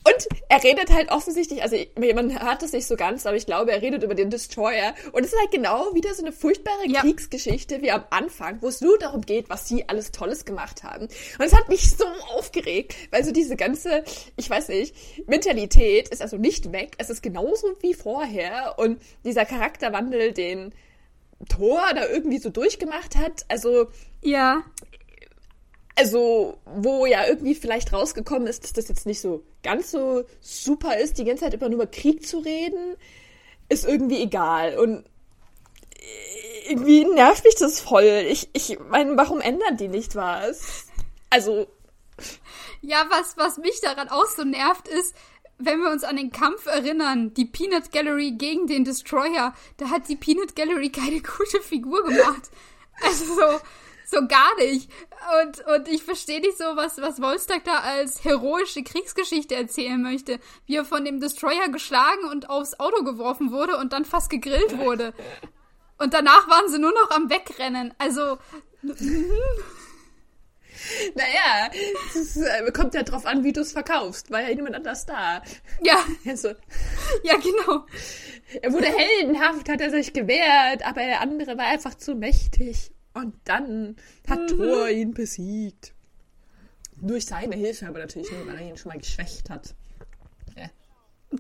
und 0.05 0.29
er 0.49 0.63
redet 0.63 0.91
halt 0.93 1.11
offensichtlich, 1.11 1.63
also 1.63 1.77
man 2.15 2.43
hört 2.43 2.63
es 2.63 2.73
nicht 2.73 2.87
so 2.87 2.97
ganz, 2.97 3.25
aber 3.25 3.37
ich 3.37 3.47
glaube, 3.47 3.71
er 3.71 3.83
redet 3.83 4.03
über 4.03 4.15
den 4.15 4.31
Destroyer. 4.31 4.95
Und 5.13 5.25
es 5.25 5.33
ist 5.33 5.39
halt 5.39 5.53
genau 5.53 5.95
wieder 5.95 6.13
so 6.15 6.23
eine 6.23 6.33
furchtbare 6.33 6.89
ja. 6.89 7.01
Kriegsgeschichte 7.01 7.83
wie 7.83 7.91
am 7.91 8.05
Anfang, 8.11 8.61
wo 8.63 8.69
es 8.69 8.81
nur 8.81 8.99
darum 8.99 9.23
geht, 9.23 9.49
was 9.49 9.69
sie 9.69 9.89
alles 9.89 10.11
Tolles 10.11 10.45
gemacht 10.45 10.83
haben. 10.83 11.05
Und 11.05 11.45
es 11.45 11.55
hat 11.55 11.69
mich 11.69 11.91
so 11.91 12.05
aufgeregt, 12.35 12.97
weil 13.11 13.25
so 13.25 13.31
diese 13.31 13.55
ganze, 13.57 14.03
ich 14.37 14.51
weiß 14.51 14.69
nicht, 14.69 14.95
Mentalität 15.29 16.09
ist 16.09 16.21
also 16.21 16.37
nicht 16.37 16.73
weg. 16.73 16.97
Es 16.99 17.09
ist 17.09 17.23
genauso 17.23 17.69
wie 17.81 17.95
vorher. 17.95 18.75
Und 18.79 19.01
dieser 19.25 19.45
Charakterwandel, 19.45 20.33
den 20.33 20.75
Thor 21.49 21.83
da 21.95 22.09
irgendwie 22.09 22.39
so 22.39 22.51
durchgemacht 22.51 23.17
hat, 23.17 23.45
also. 23.49 23.89
Ja 24.25 24.63
also, 25.95 26.59
wo 26.65 27.07
ja 27.07 27.27
irgendwie 27.27 27.55
vielleicht 27.55 27.93
rausgekommen 27.93 28.49
ist, 28.49 28.65
dass 28.65 28.73
das 28.73 28.89
jetzt 28.89 29.07
nicht 29.07 29.21
so 29.21 29.43
ganz 29.63 29.91
so 29.91 30.25
super 30.41 30.99
ist, 30.99 31.19
die 31.19 31.25
ganze 31.25 31.45
Zeit 31.45 31.55
immer 31.55 31.69
nur 31.69 31.83
über 31.83 31.87
Krieg 31.87 32.27
zu 32.27 32.39
reden, 32.39 32.97
ist 33.69 33.87
irgendwie 33.87 34.23
egal. 34.23 34.79
Und 34.79 35.05
irgendwie 36.69 37.05
nervt 37.05 37.45
mich 37.45 37.57
das 37.57 37.81
voll. 37.81 38.25
Ich, 38.29 38.49
ich 38.53 38.79
meine, 38.89 39.17
warum 39.17 39.41
ändern 39.41 39.77
die 39.77 39.89
nicht 39.89 40.17
was? 40.17 40.87
Also. 41.31 41.67
Ja, 42.81 43.07
was, 43.11 43.37
was 43.37 43.59
mich 43.59 43.81
daran 43.81 44.09
auch 44.09 44.27
so 44.27 44.45
nervt, 44.45 44.89
ist, 44.89 45.15
wenn 45.59 45.81
wir 45.81 45.91
uns 45.91 46.05
an 46.05 46.17
den 46.17 46.33
Kampf 46.33 46.67
erinnern, 46.67 47.35
die 47.35 47.45
Peanut 47.45 47.93
Gallery 47.93 48.33
gegen 48.33 48.67
den 48.67 48.85
Destroyer, 48.85 49.55
da 49.77 49.91
hat 49.91 50.09
die 50.09 50.17
Peanut 50.17 50.57
Gallery 50.57 50.91
keine 50.91 51.21
gute 51.21 51.61
Figur 51.63 52.03
gemacht. 52.05 52.51
Also 53.03 53.25
so, 53.25 53.61
so 54.13 54.27
gar 54.29 54.55
nicht. 54.57 54.89
Und, 55.43 55.67
und 55.67 55.89
ich 55.89 56.05
verstehe 56.05 56.41
nicht 56.41 56.59
so, 56.59 56.65
was, 56.77 56.99
was 56.99 57.21
Wolstag 57.21 57.65
da 57.65 57.79
als 57.79 58.25
heroische 58.25 58.83
Kriegsgeschichte 58.83 59.55
erzählen 59.55 60.01
möchte. 60.01 60.39
Wie 60.67 60.77
er 60.77 60.85
von 60.85 61.05
dem 61.05 61.21
Destroyer 61.21 61.69
geschlagen 61.69 62.25
und 62.31 62.49
aufs 62.49 62.79
Auto 62.79 63.03
geworfen 63.03 63.51
wurde 63.51 63.77
und 63.77 63.93
dann 63.93 64.05
fast 64.05 64.31
gegrillt 64.31 64.79
wurde. 64.79 65.15
Und 65.99 66.15
danach 66.15 66.49
waren 66.49 66.69
sie 66.69 66.79
nur 66.79 66.93
noch 66.93 67.11
am 67.11 67.31
Wegrennen. 67.31 67.95
Also. 67.99 68.39
Naja, 71.15 71.71
es 72.15 72.37
äh, 72.37 72.73
kommt 72.73 72.95
ja 72.95 73.03
drauf 73.03 73.25
an, 73.27 73.45
wie 73.45 73.53
du 73.53 73.61
es 73.61 73.73
verkaufst. 73.73 74.31
War 74.31 74.41
ja 74.41 74.55
niemand 74.55 74.75
anders 74.75 75.07
da. 75.07 75.43
Ja. 75.83 76.05
Also, 76.27 76.49
ja, 77.23 77.37
genau. 77.37 77.87
Er 78.61 78.73
wurde 78.73 78.87
heldenhaft, 78.87 79.69
hat 79.69 79.81
er 79.81 79.91
sich 79.91 80.13
gewehrt, 80.13 80.85
aber 80.85 81.03
der 81.03 81.21
andere 81.21 81.57
war 81.57 81.67
einfach 81.67 81.95
zu 81.95 82.15
mächtig. 82.15 82.92
Und 83.15 83.35
dann 83.45 83.97
hat 84.29 84.41
mhm. 84.41 84.57
Thor 84.57 84.89
ihn 84.89 85.15
besiegt. 85.15 85.93
Durch 87.01 87.27
seine 87.27 87.57
Hilfe, 87.57 87.89
aber 87.89 87.99
natürlich 87.99 88.31
nur, 88.31 88.47
weil 88.47 88.59
er 88.59 88.69
ihn 88.69 88.77
schon 88.77 88.91
mal 88.91 88.99
geschwächt 88.99 89.51
hat. 89.51 89.75
Ja. 90.57 90.71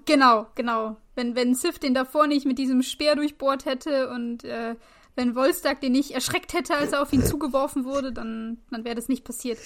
Genau, 0.04 0.46
genau. 0.54 0.96
Wenn, 1.14 1.36
wenn 1.36 1.54
Sif 1.54 1.78
den 1.78 1.94
davor 1.94 2.26
nicht 2.26 2.46
mit 2.46 2.58
diesem 2.58 2.82
Speer 2.82 3.14
durchbohrt 3.14 3.64
hätte 3.64 4.10
und 4.10 4.44
äh, 4.44 4.74
wenn 5.14 5.36
Wolstag 5.36 5.80
den 5.80 5.92
nicht 5.92 6.12
erschreckt 6.12 6.52
hätte, 6.52 6.74
als 6.74 6.92
er 6.92 7.02
auf 7.02 7.12
ihn 7.12 7.24
zugeworfen 7.24 7.84
wurde, 7.84 8.12
dann, 8.12 8.58
dann 8.70 8.84
wäre 8.84 8.94
das 8.94 9.08
nicht 9.08 9.24
passiert. 9.24 9.58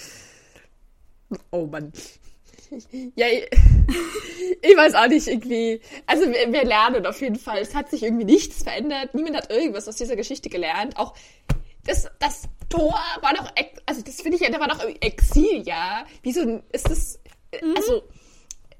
Oh 1.51 1.67
Mann. 1.67 1.93
Ja, 3.15 3.27
ich 3.29 4.77
weiß 4.77 4.95
auch 4.95 5.07
nicht 5.07 5.29
irgendwie. 5.29 5.81
Also 6.07 6.27
wir, 6.27 6.53
wir, 6.53 6.65
lernen 6.65 7.07
auf 7.07 7.21
jeden 7.21 7.37
Fall. 7.37 7.59
Es 7.59 7.75
hat 7.75 7.91
sich 7.91 8.03
irgendwie 8.03 8.25
nichts 8.25 8.65
verändert. 8.65 9.15
Niemand 9.15 9.37
hat 9.37 9.51
irgendwas 9.51 9.87
aus 9.89 9.97
dieser 9.97 10.17
Geschichte 10.17 10.49
gelernt. 10.49 10.97
Auch 10.97 11.15
das, 11.87 12.09
das 12.19 12.43
Tor 12.69 12.99
war 13.21 13.35
doch, 13.35 13.51
also 13.87 14.03
das 14.03 14.21
finde 14.21 14.37
ich 14.37 14.43
ja, 14.43 14.51
der 14.51 14.61
war 14.61 14.69
doch 14.69 14.85
Exil, 15.01 15.63
ja. 15.65 16.05
Wieso 16.23 16.63
ist 16.73 16.91
das, 16.91 17.21
mhm. 17.63 17.77
also 17.77 18.03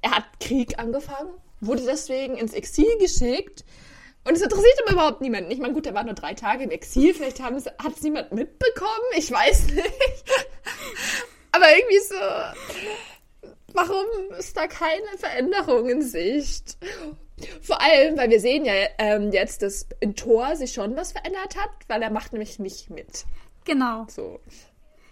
er 0.01 0.11
hat 0.11 0.39
Krieg 0.39 0.77
angefangen, 0.79 1.29
wurde 1.59 1.83
deswegen 1.85 2.37
ins 2.37 2.53
Exil 2.53 2.97
geschickt 2.99 3.65
und 4.25 4.35
es 4.35 4.41
interessiert 4.41 4.81
aber 4.83 4.93
überhaupt 4.93 5.21
niemanden. 5.21 5.51
Ich 5.51 5.59
meine, 5.59 5.73
gut, 5.73 5.85
er 5.85 5.93
war 5.93 6.03
nur 6.03 6.13
drei 6.13 6.33
Tage 6.33 6.65
im 6.65 6.71
Exil, 6.71 7.13
vielleicht 7.13 7.41
hat 7.41 7.53
es 7.55 8.01
niemand 8.01 8.31
mitbekommen, 8.33 8.89
ich 9.15 9.31
weiß 9.31 9.67
nicht. 9.67 9.83
aber 11.51 11.65
irgendwie 11.75 11.99
so, 11.99 12.15
warum 13.73 14.05
ist 14.37 14.55
da 14.57 14.67
keine 14.67 15.17
Veränderung 15.17 15.89
in 15.89 16.01
Sicht? 16.01 16.77
Vor 17.61 17.79
allem, 17.81 18.17
weil 18.17 18.29
wir 18.29 18.39
sehen 18.39 18.65
ja 18.65 18.73
ähm, 18.97 19.31
jetzt, 19.31 19.61
dass 19.61 19.87
in 19.99 20.15
Thor 20.15 20.55
sich 20.55 20.73
schon 20.73 20.95
was 20.95 21.11
verändert 21.11 21.55
hat, 21.55 21.69
weil 21.87 22.01
er 22.01 22.09
macht 22.09 22.33
nämlich 22.33 22.57
nicht 22.59 22.89
mit. 22.89 23.25
Genau. 23.65 24.05
So. 24.09 24.39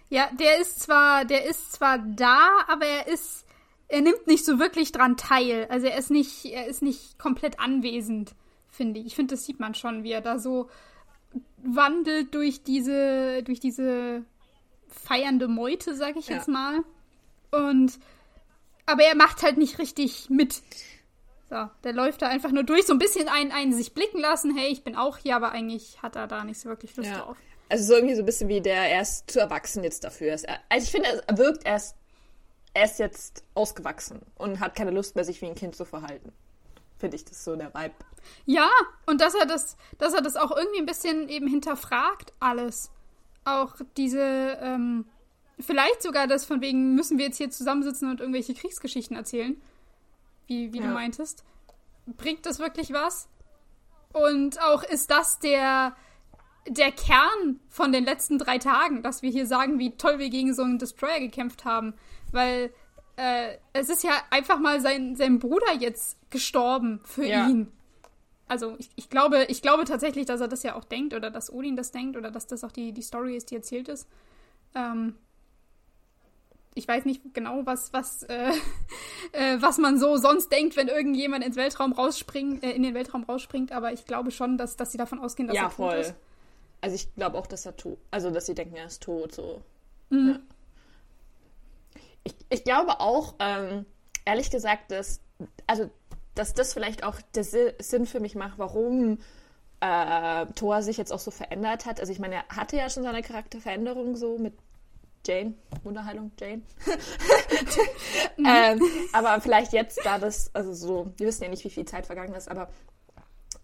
Ja, 0.08 0.28
der 0.38 0.58
ist 0.60 0.80
zwar, 0.80 1.24
der 1.24 1.44
ist 1.46 1.72
zwar 1.72 1.98
da, 1.98 2.48
aber 2.68 2.84
er 2.86 3.06
ist, 3.08 3.44
er 3.88 4.00
nimmt 4.00 4.26
nicht 4.26 4.44
so 4.44 4.58
wirklich 4.58 4.90
dran 4.92 5.16
teil. 5.16 5.66
Also 5.68 5.86
er 5.86 5.98
ist 5.98 6.10
nicht, 6.10 6.44
er 6.46 6.66
ist 6.66 6.82
nicht 6.82 7.18
komplett 7.18 7.60
anwesend, 7.60 8.34
finde 8.68 8.98
ich. 9.00 9.06
Ich 9.06 9.14
finde, 9.14 9.34
das 9.34 9.44
sieht 9.44 9.60
man 9.60 9.74
schon, 9.74 10.02
wie 10.02 10.12
er 10.12 10.20
da 10.20 10.38
so 10.38 10.68
wandelt 11.58 12.34
durch 12.34 12.62
diese, 12.62 13.42
durch 13.42 13.60
diese 13.60 14.24
feiernde 14.88 15.48
Meute, 15.48 15.94
sag 15.94 16.16
ich 16.16 16.28
Ja. 16.28 16.36
jetzt 16.36 16.48
mal. 16.48 16.80
Und 17.50 17.98
aber 18.86 19.02
er 19.02 19.14
macht 19.16 19.42
halt 19.42 19.58
nicht 19.58 19.78
richtig 19.78 20.30
mit. 20.30 20.62
So, 21.48 21.68
der 21.84 21.92
läuft 21.92 22.22
da 22.22 22.28
einfach 22.28 22.50
nur 22.50 22.64
durch, 22.64 22.86
so 22.86 22.92
ein 22.92 22.98
bisschen 22.98 23.28
ein, 23.28 23.52
ein 23.52 23.72
sich 23.72 23.94
blicken 23.94 24.18
lassen, 24.20 24.56
hey, 24.56 24.68
ich 24.68 24.82
bin 24.82 24.96
auch 24.96 25.18
hier, 25.18 25.36
aber 25.36 25.52
eigentlich 25.52 26.02
hat 26.02 26.16
er 26.16 26.26
da 26.26 26.42
nicht 26.44 26.58
so 26.60 26.68
wirklich 26.68 26.96
Lust 26.96 27.10
Ja. 27.10 27.18
drauf. 27.18 27.36
Also 27.68 27.84
so 27.84 27.94
irgendwie 27.94 28.14
so 28.14 28.22
ein 28.22 28.26
bisschen 28.26 28.48
wie 28.48 28.60
der, 28.60 28.90
er 28.90 29.02
ist 29.02 29.30
zu 29.30 29.40
erwachsen 29.40 29.82
jetzt 29.84 30.04
dafür. 30.04 30.32
Also 30.32 30.46
ich 30.84 30.90
finde, 30.90 31.22
er 31.26 31.38
wirkt 31.38 31.66
erst, 31.66 31.96
er 32.74 32.84
ist 32.84 32.98
jetzt 32.98 33.42
ausgewachsen 33.54 34.22
und 34.36 34.60
hat 34.60 34.76
keine 34.76 34.92
Lust 34.92 35.14
mehr, 35.16 35.24
sich 35.24 35.40
wie 35.42 35.46
ein 35.46 35.54
Kind 35.56 35.74
zu 35.74 35.84
verhalten. 35.84 36.32
Finde 36.98 37.16
ich 37.16 37.24
das 37.24 37.44
so 37.44 37.56
der 37.56 37.74
Vibe. 37.74 37.94
Ja, 38.44 38.68
und 39.06 39.20
dass 39.20 39.34
er 39.34 39.46
das, 39.46 39.76
dass 39.98 40.14
er 40.14 40.22
das 40.22 40.36
auch 40.36 40.56
irgendwie 40.56 40.78
ein 40.80 40.86
bisschen 40.86 41.28
eben 41.28 41.46
hinterfragt, 41.48 42.32
alles. 42.40 42.90
Auch 43.44 43.74
diese, 43.96 44.20
ähm, 44.60 45.06
vielleicht 45.58 46.02
sogar 46.02 46.26
das 46.26 46.44
von 46.44 46.60
wegen, 46.60 46.94
müssen 46.94 47.18
wir 47.18 47.26
jetzt 47.26 47.38
hier 47.38 47.50
zusammensitzen 47.50 48.10
und 48.10 48.20
irgendwelche 48.20 48.54
Kriegsgeschichten 48.54 49.16
erzählen, 49.16 49.60
wie, 50.46 50.72
wie 50.72 50.78
du 50.78 50.86
Ja. 50.86 50.92
meintest. 50.92 51.44
Bringt 52.06 52.46
das 52.46 52.58
wirklich 52.58 52.92
was? 52.92 53.28
Und 54.12 54.60
auch 54.62 54.82
ist 54.84 55.10
das 55.10 55.38
der, 55.40 55.96
der 56.68 56.92
Kern 56.92 57.60
von 57.68 57.92
den 57.92 58.04
letzten 58.04 58.38
drei 58.38 58.58
Tagen, 58.58 59.02
dass 59.02 59.22
wir 59.22 59.30
hier 59.30 59.46
sagen, 59.46 59.78
wie 59.78 59.96
toll 59.96 60.18
wir 60.18 60.30
gegen 60.30 60.54
so 60.54 60.62
einen 60.62 60.78
Destroyer 60.78 61.20
gekämpft 61.20 61.64
haben. 61.64 61.94
Weil 62.32 62.72
äh, 63.16 63.56
es 63.72 63.88
ist 63.88 64.04
ja 64.04 64.12
einfach 64.30 64.58
mal 64.58 64.80
sein, 64.80 65.16
sein 65.16 65.38
Bruder 65.38 65.72
jetzt 65.78 66.16
gestorben 66.30 67.00
für 67.04 67.26
Ja. 67.26 67.48
ihn. 67.48 67.72
Also 68.48 68.76
ich, 68.78 68.90
ich 68.94 69.10
glaube, 69.10 69.44
ich 69.48 69.60
glaube 69.60 69.84
tatsächlich, 69.84 70.26
dass 70.26 70.40
er 70.40 70.48
das 70.48 70.62
ja 70.62 70.76
auch 70.76 70.84
denkt 70.84 71.12
oder 71.14 71.30
dass 71.30 71.52
Odin 71.52 71.74
das 71.76 71.90
denkt 71.90 72.16
oder 72.16 72.30
dass 72.30 72.46
das 72.46 72.62
auch 72.62 72.70
die, 72.70 72.92
die 72.92 73.02
Story 73.02 73.36
ist, 73.36 73.50
die 73.50 73.56
erzählt 73.56 73.88
ist. 73.88 74.06
Ähm, 74.74 75.16
ich 76.76 76.86
weiß 76.86 77.04
nicht 77.06 77.22
genau, 77.34 77.64
was, 77.64 77.92
was, 77.92 78.22
äh, 78.24 78.52
äh, 79.32 79.56
was 79.60 79.78
man 79.78 79.98
so 79.98 80.16
sonst 80.18 80.52
denkt, 80.52 80.76
wenn 80.76 80.88
irgendjemand 80.88 81.44
ins 81.44 81.56
Weltraum 81.56 81.92
rausspringt, 81.92 82.62
äh, 82.62 82.70
in 82.70 82.82
den 82.82 82.94
Weltraum 82.94 83.24
rausspringt, 83.24 83.72
aber 83.72 83.92
ich 83.92 84.04
glaube 84.04 84.30
schon, 84.30 84.58
dass, 84.58 84.76
dass 84.76 84.92
sie 84.92 84.98
davon 84.98 85.18
ausgehen, 85.18 85.48
dass 85.48 85.56
ja, 85.56 85.64
er 85.64 85.68
tot 85.68 85.76
voll. 85.76 85.96
ist. 85.96 86.14
Also 86.82 86.94
ich 86.94 87.14
glaube 87.14 87.38
auch, 87.38 87.46
dass 87.46 87.66
er 87.66 87.76
tot, 87.76 87.98
also 88.10 88.30
dass 88.30 88.46
sie 88.46 88.54
denken, 88.54 88.76
er 88.76 88.86
ist 88.86 89.02
tot, 89.02 89.32
so. 89.34 89.62
Mhm. 90.10 90.28
Ja. 90.28 90.38
Ich, 92.24 92.34
ich 92.50 92.64
glaube 92.64 93.00
auch, 93.00 93.34
ähm, 93.38 93.86
ehrlich 94.24 94.50
gesagt, 94.50 94.90
dass, 94.90 95.20
also, 95.66 95.90
dass 96.34 96.54
das 96.54 96.74
vielleicht 96.74 97.04
auch 97.04 97.20
der 97.34 97.44
Si- 97.44 97.72
Sinn 97.78 98.04
für 98.06 98.20
mich 98.20 98.34
macht, 98.34 98.58
warum 98.58 99.18
äh, 99.80 100.46
Thor 100.54 100.82
sich 100.82 100.96
jetzt 100.96 101.12
auch 101.12 101.18
so 101.18 101.30
verändert 101.30 101.86
hat. 101.86 102.00
Also 102.00 102.12
ich 102.12 102.18
meine, 102.18 102.36
er 102.36 102.48
hatte 102.48 102.76
ja 102.76 102.90
schon 102.90 103.02
seine 103.02 103.22
Charakterveränderung 103.22 104.16
so 104.16 104.38
mit 104.38 104.54
Jane, 105.26 105.54
Wunderheilung 105.82 106.32
Jane. 106.38 106.62
ähm, 108.38 108.80
aber 109.12 109.40
vielleicht 109.40 109.72
jetzt, 109.72 110.00
da 110.04 110.18
das, 110.18 110.50
also 110.54 110.72
so, 110.74 111.12
wir 111.16 111.26
wissen 111.26 111.42
ja 111.44 111.48
nicht, 111.50 111.64
wie 111.64 111.70
viel 111.70 111.84
Zeit 111.84 112.06
vergangen 112.06 112.34
ist, 112.34 112.48
aber 112.50 112.68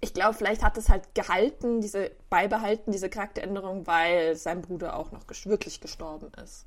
ich 0.00 0.14
glaube, 0.14 0.35
vielleicht 0.35 0.62
hat 0.64 0.76
es 0.76 0.88
halt 0.88 1.14
gehalten, 1.14 1.81
diese 1.81 2.11
beibehalten, 2.28 2.90
diese 2.90 3.09
Charakteränderung, 3.09 3.87
weil 3.87 4.35
sein 4.37 4.61
Bruder 4.62 4.97
auch 4.97 5.12
noch 5.12 5.26
ges 5.28 5.47
wirklich 5.47 5.81
gestorben 5.81 6.33
ist. 6.42 6.66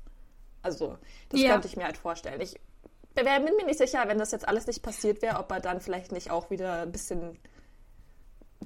Also, 0.62 0.96
das 1.28 1.40
Ja. 1.40 1.52
könnte 1.52 1.68
ich 1.68 1.76
mir 1.76 1.84
halt 1.84 1.98
vorstellen. 1.98 2.40
Ich 2.40 2.58
wär- 3.14 3.40
bin 3.40 3.54
mir 3.56 3.66
nicht 3.66 3.78
sicher, 3.78 4.02
wenn 4.06 4.18
das 4.18 4.32
jetzt 4.32 4.48
alles 4.48 4.66
nicht 4.66 4.82
passiert 4.82 5.20
wäre, 5.22 5.38
ob 5.38 5.50
er 5.52 5.60
dann 5.60 5.80
vielleicht 5.80 6.12
nicht 6.12 6.30
auch 6.30 6.50
wieder 6.50 6.82
ein 6.82 6.92
bisschen 6.92 7.38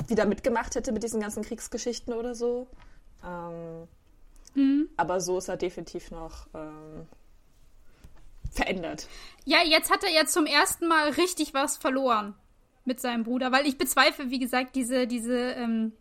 wieder 0.07 0.25
mitgemacht 0.25 0.75
hätte 0.77 0.93
mit 0.93 1.03
diesen 1.03 1.21
ganzen 1.21 1.43
Kriegsgeschichten 1.43 2.15
oder 2.15 2.35
so. 2.35 2.69
Ähm, 3.27 3.89
Mhm. 4.55 4.89
aber 4.97 5.21
so 5.21 5.39
ist 5.39 5.49
er 5.49 5.57
definitiv 5.57 6.11
noch 6.11 6.47
ähm, 6.55 7.07
verändert. 8.51 9.09
Ja, 9.45 9.59
jetzt 9.65 9.91
hat 9.91 10.03
er 10.05 10.11
ja 10.11 10.27
zum 10.27 10.47
ersten 10.47 10.89
Mal 10.89 11.11
richtig 11.11 11.55
was 11.55 11.77
verloren 11.77 12.35
mit 12.85 13.01
seinem 13.01 13.23
Bruder, 13.25 13.53
weil 13.53 13.67
ich 13.67 13.79
bezweifle, 13.79 14.31
wie 14.31 14.39
gesagt, 14.39 14.75
diese, 14.75 15.07
diese, 15.07 15.37
ähm, 15.53 15.93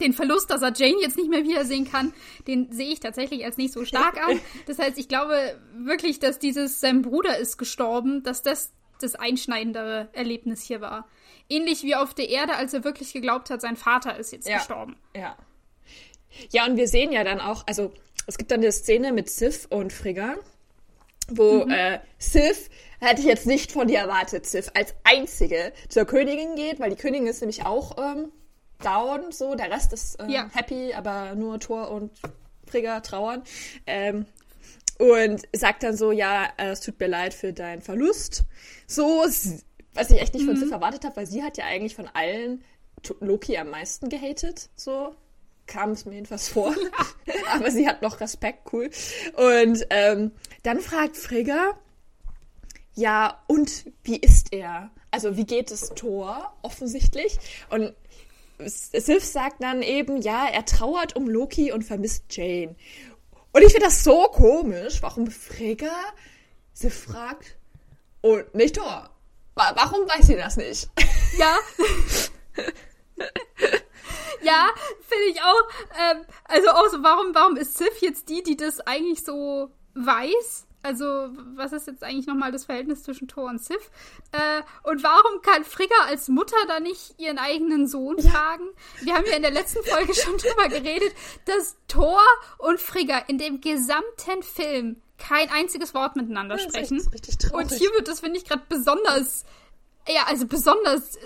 den 0.00 0.12
Verlust, 0.12 0.50
dass 0.50 0.62
er 0.62 0.72
Jane 0.74 1.00
jetzt 1.02 1.16
nicht 1.16 1.28
mehr 1.30 1.44
wiedersehen 1.44 1.90
kann, 1.90 2.12
den 2.46 2.70
sehe 2.72 2.92
ich 2.92 3.00
tatsächlich 3.00 3.44
als 3.44 3.56
nicht 3.56 3.72
so 3.72 3.84
stark 3.84 4.16
an. 4.24 4.38
Das 4.66 4.78
heißt, 4.78 4.98
ich 4.98 5.08
glaube 5.08 5.58
wirklich, 5.74 6.20
dass 6.20 6.38
dieses, 6.38 6.80
sein 6.80 7.02
Bruder 7.02 7.36
ist 7.38 7.58
gestorben, 7.58 8.22
dass 8.22 8.42
das 8.42 8.72
das 9.00 9.14
einschneidendere 9.14 10.10
Erlebnis 10.12 10.62
hier 10.62 10.80
war. 10.82 11.08
Ähnlich 11.48 11.82
wie 11.84 11.94
auf 11.94 12.12
der 12.12 12.28
Erde, 12.28 12.54
als 12.54 12.74
er 12.74 12.84
wirklich 12.84 13.14
geglaubt 13.14 13.48
hat, 13.50 13.62
sein 13.62 13.76
Vater 13.76 14.18
ist 14.18 14.30
jetzt 14.30 14.46
Ja. 14.46 14.58
gestorben. 14.58 14.96
Ja. 15.16 15.36
Ja, 16.50 16.66
und 16.66 16.76
wir 16.76 16.88
sehen 16.88 17.12
ja 17.12 17.24
dann 17.24 17.40
auch, 17.40 17.66
also 17.66 17.92
es 18.26 18.38
gibt 18.38 18.50
dann 18.50 18.60
eine 18.60 18.72
Szene 18.72 19.12
mit 19.12 19.30
Sif 19.30 19.66
und 19.70 19.92
Frigga, 19.92 20.36
wo 21.28 21.62
äh, 21.68 22.00
Sif, 22.18 22.68
hätte 23.00 23.20
ich 23.20 23.26
jetzt 23.26 23.46
nicht 23.46 23.72
von 23.72 23.88
dir 23.88 23.98
erwartet, 24.00 24.46
Sif 24.46 24.70
als 24.74 24.94
einzige 25.04 25.72
zur 25.88 26.04
Königin 26.04 26.54
geht, 26.56 26.80
weil 26.80 26.90
die 26.90 26.96
Königin 26.96 27.26
ist 27.26 27.40
nämlich 27.40 27.64
auch 27.64 27.96
ähm, 27.98 28.30
down, 28.82 29.32
so, 29.32 29.54
der 29.54 29.70
Rest 29.70 29.92
ist 29.92 30.20
ähm, 30.20 30.28
Ja. 30.30 30.50
happy, 30.52 30.92
aber 30.94 31.34
nur 31.34 31.58
Thor 31.60 31.90
und 31.90 32.10
Frigga 32.66 33.00
trauern. 33.00 33.42
Ähm, 33.86 34.26
und 34.98 35.42
sagt 35.54 35.82
dann 35.82 35.96
so, 35.96 36.12
ja, 36.12 36.48
äh, 36.58 36.70
es 36.70 36.80
tut 36.80 37.00
mir 37.00 37.06
leid 37.06 37.32
für 37.32 37.52
deinen 37.54 37.80
Verlust. 37.80 38.44
So, 38.86 39.24
was 39.94 40.10
ich 40.10 40.20
echt 40.20 40.34
nicht 40.34 40.44
von 40.44 40.56
Sif 40.56 40.70
erwartet 40.70 41.04
habe, 41.04 41.16
weil 41.16 41.26
sie 41.26 41.42
hat 41.42 41.56
ja 41.56 41.64
eigentlich 41.64 41.94
von 41.94 42.06
allen 42.12 42.62
Loki 43.20 43.56
am 43.56 43.70
meisten 43.70 44.10
gehatet, 44.10 44.68
so 44.76 45.14
kam 45.70 45.92
es 45.92 46.04
mir 46.04 46.14
jedenfalls 46.16 46.48
vor. 46.48 46.74
Aber 47.54 47.70
sie 47.70 47.88
hat 47.88 48.02
noch 48.02 48.20
Respekt, 48.20 48.72
cool. 48.72 48.90
Und 49.36 49.86
ähm, 49.90 50.32
dann 50.62 50.80
fragt 50.80 51.16
Frigga, 51.16 51.78
ja, 52.94 53.42
und 53.46 53.86
wie 54.04 54.16
ist 54.18 54.52
er? 54.52 54.90
Also 55.10 55.36
wie 55.36 55.46
geht 55.46 55.70
es 55.70 55.88
Thor 55.90 56.52
offensichtlich? 56.62 57.38
Und 57.70 57.94
Sif 58.58 59.24
sagt 59.24 59.62
dann 59.62 59.80
eben, 59.82 60.20
ja, 60.20 60.46
er 60.48 60.64
trauert 60.66 61.16
um 61.16 61.26
Loki 61.28 61.72
und 61.72 61.82
vermisst 61.82 62.24
Jane. 62.30 62.76
Und 63.52 63.62
ich 63.62 63.72
finde 63.72 63.86
das 63.86 64.04
so 64.04 64.24
komisch, 64.28 65.00
warum 65.02 65.30
Frigga 65.30 65.90
Sif 66.74 67.04
fragt 67.04 67.56
und 68.20 68.54
nicht 68.54 68.76
Thor. 68.76 69.08
Wa- 69.54 69.72
Warum 69.76 70.06
weiß 70.08 70.26
sie 70.26 70.36
das 70.36 70.56
nicht? 70.56 70.88
Ja. 71.38 71.56
ja, 74.42 74.68
finde 75.00 75.24
ich 75.30 75.42
auch. 75.42 75.68
Ähm, 75.98 76.24
also 76.44 76.68
auch 76.70 76.88
so, 76.88 77.02
warum, 77.02 77.34
warum 77.34 77.56
ist 77.56 77.76
Sif 77.78 77.98
jetzt 78.00 78.28
die, 78.28 78.42
die 78.42 78.56
das 78.56 78.80
eigentlich 78.80 79.24
so 79.24 79.70
weiß? 79.94 80.66
Also, 80.82 81.04
was 81.56 81.72
ist 81.74 81.86
jetzt 81.88 82.02
eigentlich 82.02 82.26
nochmal 82.26 82.52
das 82.52 82.64
Verhältnis 82.64 83.02
zwischen 83.02 83.28
Thor 83.28 83.50
und 83.50 83.62
Sif? 83.62 83.90
Äh, 84.32 84.62
und 84.88 85.02
warum 85.02 85.42
kann 85.42 85.62
Frigga 85.62 85.94
als 86.06 86.28
Mutter 86.28 86.56
da 86.68 86.80
nicht 86.80 87.20
ihren 87.20 87.36
eigenen 87.36 87.86
Sohn 87.86 88.18
fragen? 88.18 88.64
Wir 89.02 89.14
haben 89.14 89.26
ja 89.26 89.36
in 89.36 89.42
der 89.42 89.50
letzten 89.50 89.84
Folge 89.84 90.14
schon 90.14 90.36
drüber 90.38 90.68
geredet, 90.68 91.12
dass 91.44 91.76
Thor 91.86 92.22
und 92.56 92.80
Frigga 92.80 93.18
in 93.26 93.36
dem 93.36 93.60
gesamten 93.60 94.42
Film 94.42 95.02
kein 95.18 95.50
einziges 95.50 95.92
Wort 95.92 96.16
miteinander 96.16 96.54
Das 96.56 96.64
ist 96.64 96.70
sprechen. 96.72 96.96
richtig- 96.96 97.12
richtig 97.12 97.36
traurig. 97.38 97.70
Und 97.72 97.76
hier 97.78 97.90
wird 97.92 98.08
das, 98.08 98.20
finde 98.20 98.38
ich, 98.38 98.46
gerade 98.46 98.62
besonders, 98.70 99.44
ja, 100.08 100.24
also 100.26 100.46
besonders 100.46 101.16
äh, 101.16 101.20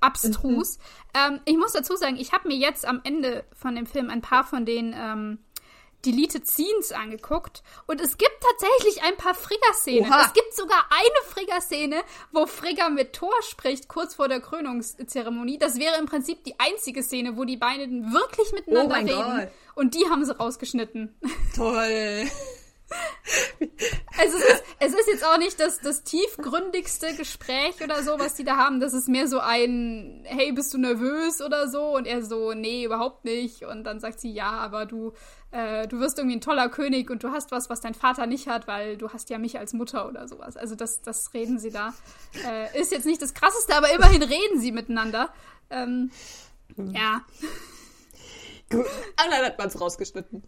abstrus. 0.00 0.78
Ähm, 1.14 1.40
ich 1.44 1.56
muss 1.56 1.72
dazu 1.72 1.96
sagen, 1.96 2.16
ich 2.16 2.32
habe 2.32 2.48
mir 2.48 2.56
jetzt 2.56 2.86
am 2.86 3.00
Ende 3.04 3.44
von 3.54 3.74
dem 3.74 3.86
Film 3.86 4.10
ein 4.10 4.20
paar 4.22 4.44
von 4.44 4.64
den 4.64 4.94
ähm, 4.96 5.38
Deleted 6.04 6.46
Scenes 6.48 6.90
angeguckt 6.90 7.62
und 7.86 8.00
es 8.00 8.18
gibt 8.18 8.32
tatsächlich 8.40 9.04
ein 9.04 9.16
paar 9.16 9.34
Frigga-Szenen. 9.34 10.12
Es 10.12 10.32
gibt 10.32 10.54
sogar 10.54 10.84
eine 10.90 11.30
Frigga-Szene, 11.32 12.02
wo 12.32 12.46
Frigga 12.46 12.88
mit 12.90 13.12
Thor 13.12 13.32
spricht, 13.48 13.86
kurz 13.88 14.16
vor 14.16 14.28
der 14.28 14.40
Krönungszeremonie. 14.40 15.58
Das 15.58 15.78
wäre 15.78 15.98
im 16.00 16.06
Prinzip 16.06 16.42
die 16.42 16.58
einzige 16.58 17.02
Szene, 17.04 17.36
wo 17.36 17.44
die 17.44 17.56
beiden 17.56 18.12
wirklich 18.12 18.52
miteinander 18.52 18.96
Oh 18.96 19.04
reden. 19.04 19.40
Gott. 19.46 19.48
Und 19.76 19.94
die 19.94 20.04
haben 20.10 20.24
sie 20.24 20.36
rausgeschnitten. 20.36 21.14
Toll. 21.56 22.26
Also 24.18 24.36
es 24.36 24.44
ist, 24.44 24.64
es 24.78 24.94
ist 24.94 25.08
jetzt 25.08 25.24
auch 25.24 25.38
nicht 25.38 25.58
das, 25.58 25.80
das 25.80 26.02
tiefgründigste 26.02 27.14
Gespräch 27.14 27.82
oder 27.82 28.02
so, 28.02 28.18
was 28.18 28.34
die 28.34 28.44
da 28.44 28.56
haben. 28.56 28.78
Das 28.78 28.92
ist 28.92 29.08
mehr 29.08 29.26
so 29.26 29.40
ein, 29.40 30.22
hey, 30.26 30.52
bist 30.52 30.72
du 30.74 30.78
nervös 30.78 31.40
oder 31.40 31.68
so? 31.68 31.96
Und 31.96 32.06
er 32.06 32.22
so, 32.22 32.52
nee, 32.52 32.84
überhaupt 32.84 33.24
nicht. 33.24 33.64
Und 33.64 33.84
dann 33.84 34.00
sagt 34.00 34.20
sie, 34.20 34.30
ja, 34.32 34.50
aber 34.50 34.86
du, 34.86 35.12
äh, 35.50 35.88
du 35.88 35.98
wirst 35.98 36.18
irgendwie 36.18 36.36
ein 36.36 36.40
toller 36.40 36.68
König 36.68 37.10
und 37.10 37.22
du 37.22 37.30
hast 37.30 37.50
was, 37.50 37.70
was 37.70 37.80
dein 37.80 37.94
Vater 37.94 38.26
nicht 38.26 38.48
hat, 38.48 38.66
weil 38.66 38.96
du 38.96 39.08
hast 39.10 39.30
ja 39.30 39.38
mich 39.38 39.58
als 39.58 39.72
Mutter 39.72 40.08
oder 40.08 40.28
sowas. 40.28 40.56
Also 40.56 40.74
das, 40.74 41.00
das 41.02 41.32
reden 41.34 41.58
sie 41.58 41.70
da. 41.70 41.94
Äh, 42.46 42.80
ist 42.80 42.92
jetzt 42.92 43.06
nicht 43.06 43.22
das 43.22 43.34
Krasseste, 43.34 43.74
aber 43.74 43.92
immerhin 43.92 44.22
reden 44.22 44.60
sie 44.60 44.72
miteinander. 44.72 45.32
Ähm, 45.70 46.10
ja. 46.76 47.22
Gut, 48.70 48.86
aber 49.16 49.30
dann 49.30 49.44
hat 49.46 49.58
man 49.58 49.68
es 49.68 49.80
rausgeschnitten. 49.80 50.42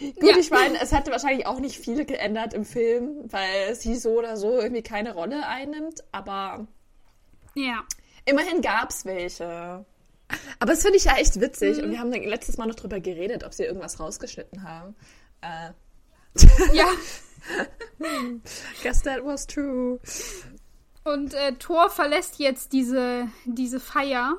Gut, 0.00 0.30
ja. 0.30 0.36
ich 0.38 0.50
meine, 0.50 0.80
es 0.80 0.92
hätte 0.92 1.10
wahrscheinlich 1.10 1.46
auch 1.46 1.58
nicht 1.58 1.78
viel 1.78 2.04
geändert 2.04 2.54
im 2.54 2.64
Film, 2.64 3.24
weil 3.30 3.74
sie 3.74 3.96
so 3.96 4.18
oder 4.18 4.36
so 4.36 4.58
irgendwie 4.58 4.82
keine 4.82 5.14
Rolle 5.14 5.46
einnimmt, 5.46 6.04
aber 6.12 6.66
ja. 7.54 7.84
immerhin 8.24 8.60
gab 8.60 8.90
es 8.90 9.04
welche. 9.04 9.84
Aber 10.58 10.72
das 10.72 10.82
finde 10.82 10.98
ich 10.98 11.04
ja 11.04 11.16
echt 11.16 11.40
witzig 11.40 11.78
mhm. 11.78 11.84
und 11.84 11.90
wir 11.92 12.00
haben 12.00 12.12
letztes 12.12 12.56
Mal 12.56 12.66
noch 12.66 12.74
drüber 12.74 13.00
geredet, 13.00 13.44
ob 13.44 13.54
sie 13.54 13.64
irgendwas 13.64 13.98
rausgeschnitten 14.00 14.62
haben. 14.62 14.94
Äh. 15.40 15.70
Ja. 16.74 16.86
Guess 18.82 19.02
that 19.02 19.24
was 19.24 19.46
true. 19.46 20.00
Und 21.04 21.34
äh, 21.34 21.52
Thor 21.54 21.88
verlässt 21.88 22.38
jetzt 22.38 22.72
diese, 22.72 23.28
diese 23.44 23.78
Feier 23.78 24.36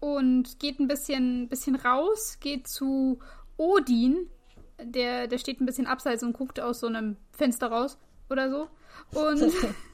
und 0.00 0.60
geht 0.60 0.78
ein 0.78 0.86
bisschen, 0.86 1.48
bisschen 1.48 1.74
raus, 1.74 2.36
geht 2.40 2.68
zu 2.68 3.18
Odin, 3.56 4.28
der, 4.82 5.26
der 5.26 5.38
steht 5.38 5.60
ein 5.60 5.66
bisschen 5.66 5.86
abseits 5.86 6.22
und 6.22 6.32
guckt 6.32 6.60
aus 6.60 6.80
so 6.80 6.86
einem 6.86 7.16
Fenster 7.32 7.68
raus 7.68 7.98
oder 8.30 8.50
so. 8.50 8.68
Und 9.18 9.52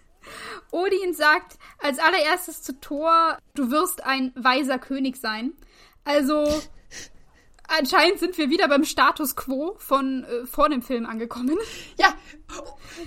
Odin 0.70 1.14
sagt 1.14 1.58
als 1.78 1.98
allererstes 1.98 2.62
zu 2.62 2.80
Thor, 2.80 3.38
du 3.54 3.70
wirst 3.70 4.04
ein 4.04 4.32
weiser 4.34 4.78
König 4.78 5.16
sein. 5.16 5.52
Also 6.04 6.46
anscheinend 7.78 8.18
sind 8.18 8.37
wir 8.38 8.50
wieder 8.50 8.68
beim 8.68 8.84
Status 8.84 9.37
quo 9.37 9.76
von 9.78 10.24
äh, 10.24 10.46
vor 10.46 10.68
dem 10.68 10.82
Film 10.82 11.06
angekommen. 11.06 11.56
Ja, 11.98 12.14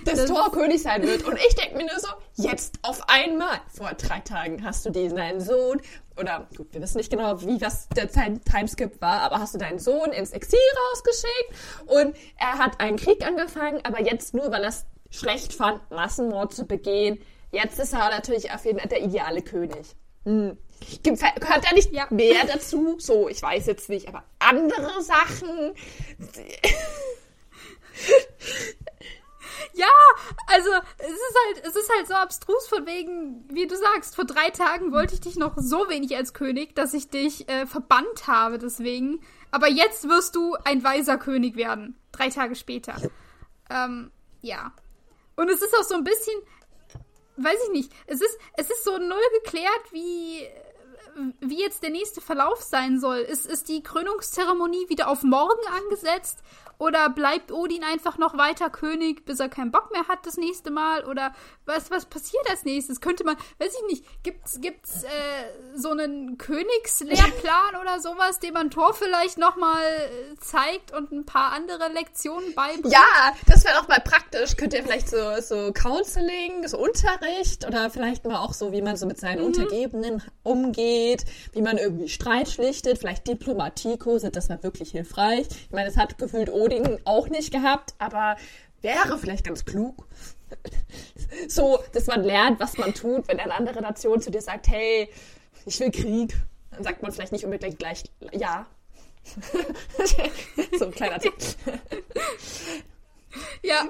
dass 0.04 0.20
das 0.20 0.30
Thor 0.30 0.50
König 0.52 0.82
sein 0.82 1.02
wird. 1.02 1.24
Und 1.24 1.36
ich 1.36 1.54
denke 1.54 1.76
mir 1.76 1.86
nur 1.86 1.98
so, 1.98 2.08
jetzt 2.34 2.78
auf 2.82 3.08
einmal. 3.08 3.60
Vor 3.74 3.90
drei 3.94 4.20
Tagen 4.20 4.64
hast 4.64 4.84
du 4.86 4.90
diesen 4.90 5.18
einen 5.18 5.40
Sohn. 5.40 5.80
Oder 6.18 6.48
gut, 6.56 6.72
wir 6.72 6.80
wissen 6.80 6.98
nicht 6.98 7.10
genau, 7.10 7.40
wie 7.42 7.58
das 7.58 7.88
der 7.90 8.08
Timeskip 8.10 9.00
war, 9.00 9.20
aber 9.20 9.38
hast 9.38 9.54
du 9.54 9.58
deinen 9.58 9.78
Sohn 9.78 10.10
ins 10.10 10.32
Exil 10.32 10.58
rausgeschickt 10.90 11.86
und 11.86 12.16
er 12.38 12.58
hat 12.58 12.80
einen 12.80 12.96
Krieg 12.96 13.24
angefangen, 13.24 13.80
aber 13.84 14.02
jetzt 14.02 14.34
nur, 14.34 14.50
weil 14.50 14.64
er 14.64 14.70
es 14.70 14.84
schlecht 15.10 15.54
fand, 15.54 15.88
Massenmord 15.90 16.52
zu 16.52 16.66
begehen. 16.66 17.20
Jetzt 17.52 17.78
ist 17.78 17.92
er 17.92 18.10
natürlich 18.10 18.52
auf 18.52 18.64
jeden 18.64 18.80
Fall 18.80 18.88
der 18.88 19.02
ideale 19.02 19.42
König. 19.42 19.94
Hm. 20.24 20.58
Gehört 21.02 21.64
da 21.64 21.74
nicht 21.74 21.92
ja. 21.92 22.06
mehr 22.10 22.46
dazu? 22.46 22.96
So, 22.98 23.28
ich 23.28 23.42
weiß 23.42 23.66
jetzt 23.66 23.88
nicht, 23.88 24.08
aber 24.08 24.24
andere 24.38 25.02
Sachen. 25.02 25.74
Ja, 29.74 29.86
also 30.46 30.70
es 30.98 31.08
ist 31.08 31.36
halt, 31.46 31.66
es 31.66 31.76
ist 31.76 31.90
halt 31.94 32.08
so 32.08 32.14
abstrus 32.14 32.66
von 32.66 32.86
wegen, 32.86 33.44
wie 33.48 33.66
du 33.66 33.76
sagst, 33.76 34.16
vor 34.16 34.24
drei 34.24 34.50
Tagen 34.50 34.92
wollte 34.92 35.14
ich 35.14 35.20
dich 35.20 35.36
noch 35.36 35.54
so 35.56 35.88
wenig 35.88 36.16
als 36.16 36.32
König, 36.32 36.74
dass 36.74 36.94
ich 36.94 37.10
dich 37.10 37.48
äh, 37.48 37.66
verbannt 37.66 38.26
habe 38.26 38.58
deswegen. 38.58 39.20
Aber 39.50 39.68
jetzt 39.68 40.08
wirst 40.08 40.34
du 40.34 40.56
ein 40.64 40.82
weiser 40.82 41.16
König 41.16 41.56
werden. 41.56 41.96
Drei 42.12 42.28
Tage 42.28 42.56
später. 42.56 42.96
Ähm, 43.70 44.10
ja. 44.42 44.72
Und 45.36 45.48
es 45.48 45.62
ist 45.62 45.74
auch 45.78 45.84
so 45.84 45.94
ein 45.94 46.04
bisschen, 46.04 46.34
weiß 47.38 47.58
ich 47.66 47.72
nicht, 47.72 47.92
es 48.06 48.20
ist, 48.20 48.38
es 48.56 48.70
ist 48.70 48.84
so 48.84 48.98
null 48.98 49.18
geklärt, 49.42 49.92
wie, 49.92 50.46
wie 51.40 51.60
jetzt 51.60 51.82
der 51.82 51.90
nächste 51.90 52.20
Verlauf 52.20 52.62
sein 52.62 53.00
soll. 53.00 53.18
Ist, 53.18 53.46
ist 53.46 53.68
die 53.68 53.82
Krönungszeremonie 53.82 54.88
wieder 54.88 55.08
auf 55.08 55.22
morgen 55.22 55.66
angesetzt? 55.68 56.42
Oder 56.78 57.10
bleibt 57.10 57.50
Odin 57.50 57.82
einfach 57.82 58.18
noch 58.18 58.38
weiter 58.38 58.70
König, 58.70 59.24
bis 59.24 59.40
er 59.40 59.48
keinen 59.48 59.72
Bock 59.72 59.90
mehr 59.90 60.06
hat 60.06 60.24
das 60.24 60.36
nächste 60.36 60.70
Mal? 60.70 61.04
Oder 61.06 61.34
was, 61.66 61.90
was 61.90 62.06
passiert 62.06 62.48
als 62.48 62.64
nächstes? 62.64 63.00
Könnte 63.00 63.24
man, 63.24 63.36
weiß 63.58 63.72
ich 63.74 63.86
nicht, 63.88 64.22
gibt's, 64.22 64.60
gibt's 64.60 65.02
äh, 65.02 65.08
so 65.74 65.90
einen 65.90 66.38
Königslehrplan 66.38 67.76
oder 67.80 67.98
sowas, 67.98 68.38
den 68.38 68.54
man 68.54 68.70
Thor 68.70 68.94
vielleicht 68.94 69.38
nochmal 69.38 69.82
äh, 69.82 70.36
zeigt 70.36 70.92
und 70.92 71.10
ein 71.10 71.26
paar 71.26 71.52
andere 71.52 71.88
Lektionen 71.88 72.54
beibringt? 72.54 72.92
Ja, 72.92 73.34
das 73.46 73.64
wäre 73.64 73.80
auch 73.80 73.88
mal 73.88 74.00
praktisch. 74.00 74.37
Könnt 74.56 74.72
ihr 74.72 74.82
vielleicht 74.82 75.08
so, 75.08 75.40
so 75.40 75.72
Counseling, 75.72 76.66
so 76.66 76.78
Unterricht 76.78 77.66
oder 77.66 77.90
vielleicht 77.90 78.24
mal 78.24 78.38
auch 78.38 78.54
so, 78.54 78.72
wie 78.72 78.82
man 78.82 78.96
so 78.96 79.06
mit 79.06 79.18
seinen 79.18 79.40
mhm. 79.40 79.46
Untergebenen 79.46 80.22
umgeht, 80.42 81.24
wie 81.52 81.62
man 81.62 81.76
irgendwie 81.76 82.08
Streit 82.08 82.48
schlichtet, 82.48 82.98
vielleicht 82.98 83.26
Diplomatiekurse, 83.26 84.30
das 84.30 84.48
wäre 84.48 84.62
wirklich 84.62 84.92
hilfreich. 84.92 85.46
Ich 85.50 85.70
meine, 85.70 85.88
es 85.88 85.96
hat 85.96 86.18
gefühlt 86.18 86.50
Odin 86.50 86.78
Odin 86.78 86.98
auch 87.04 87.28
nicht 87.28 87.52
gehabt, 87.52 87.94
aber 87.98 88.36
wäre 88.82 89.18
vielleicht 89.18 89.44
ganz 89.44 89.64
klug. 89.64 90.06
so, 91.48 91.78
dass 91.92 92.06
man 92.06 92.22
lernt, 92.22 92.60
was 92.60 92.78
man 92.78 92.94
tut, 92.94 93.28
wenn 93.28 93.40
eine 93.40 93.54
andere 93.54 93.82
Nation 93.82 94.20
zu 94.20 94.30
dir 94.30 94.40
sagt, 94.40 94.68
hey, 94.68 95.08
ich 95.66 95.78
will 95.80 95.90
Krieg. 95.90 96.34
Dann 96.70 96.84
sagt 96.84 97.02
man 97.02 97.12
vielleicht 97.12 97.32
nicht 97.32 97.44
unbedingt 97.44 97.78
gleich 97.78 98.04
ja. 98.32 98.66
so 100.78 100.86
ein 100.86 100.92
kleiner 100.92 101.18
Tipp. 101.18 101.34
ja. 103.62 103.88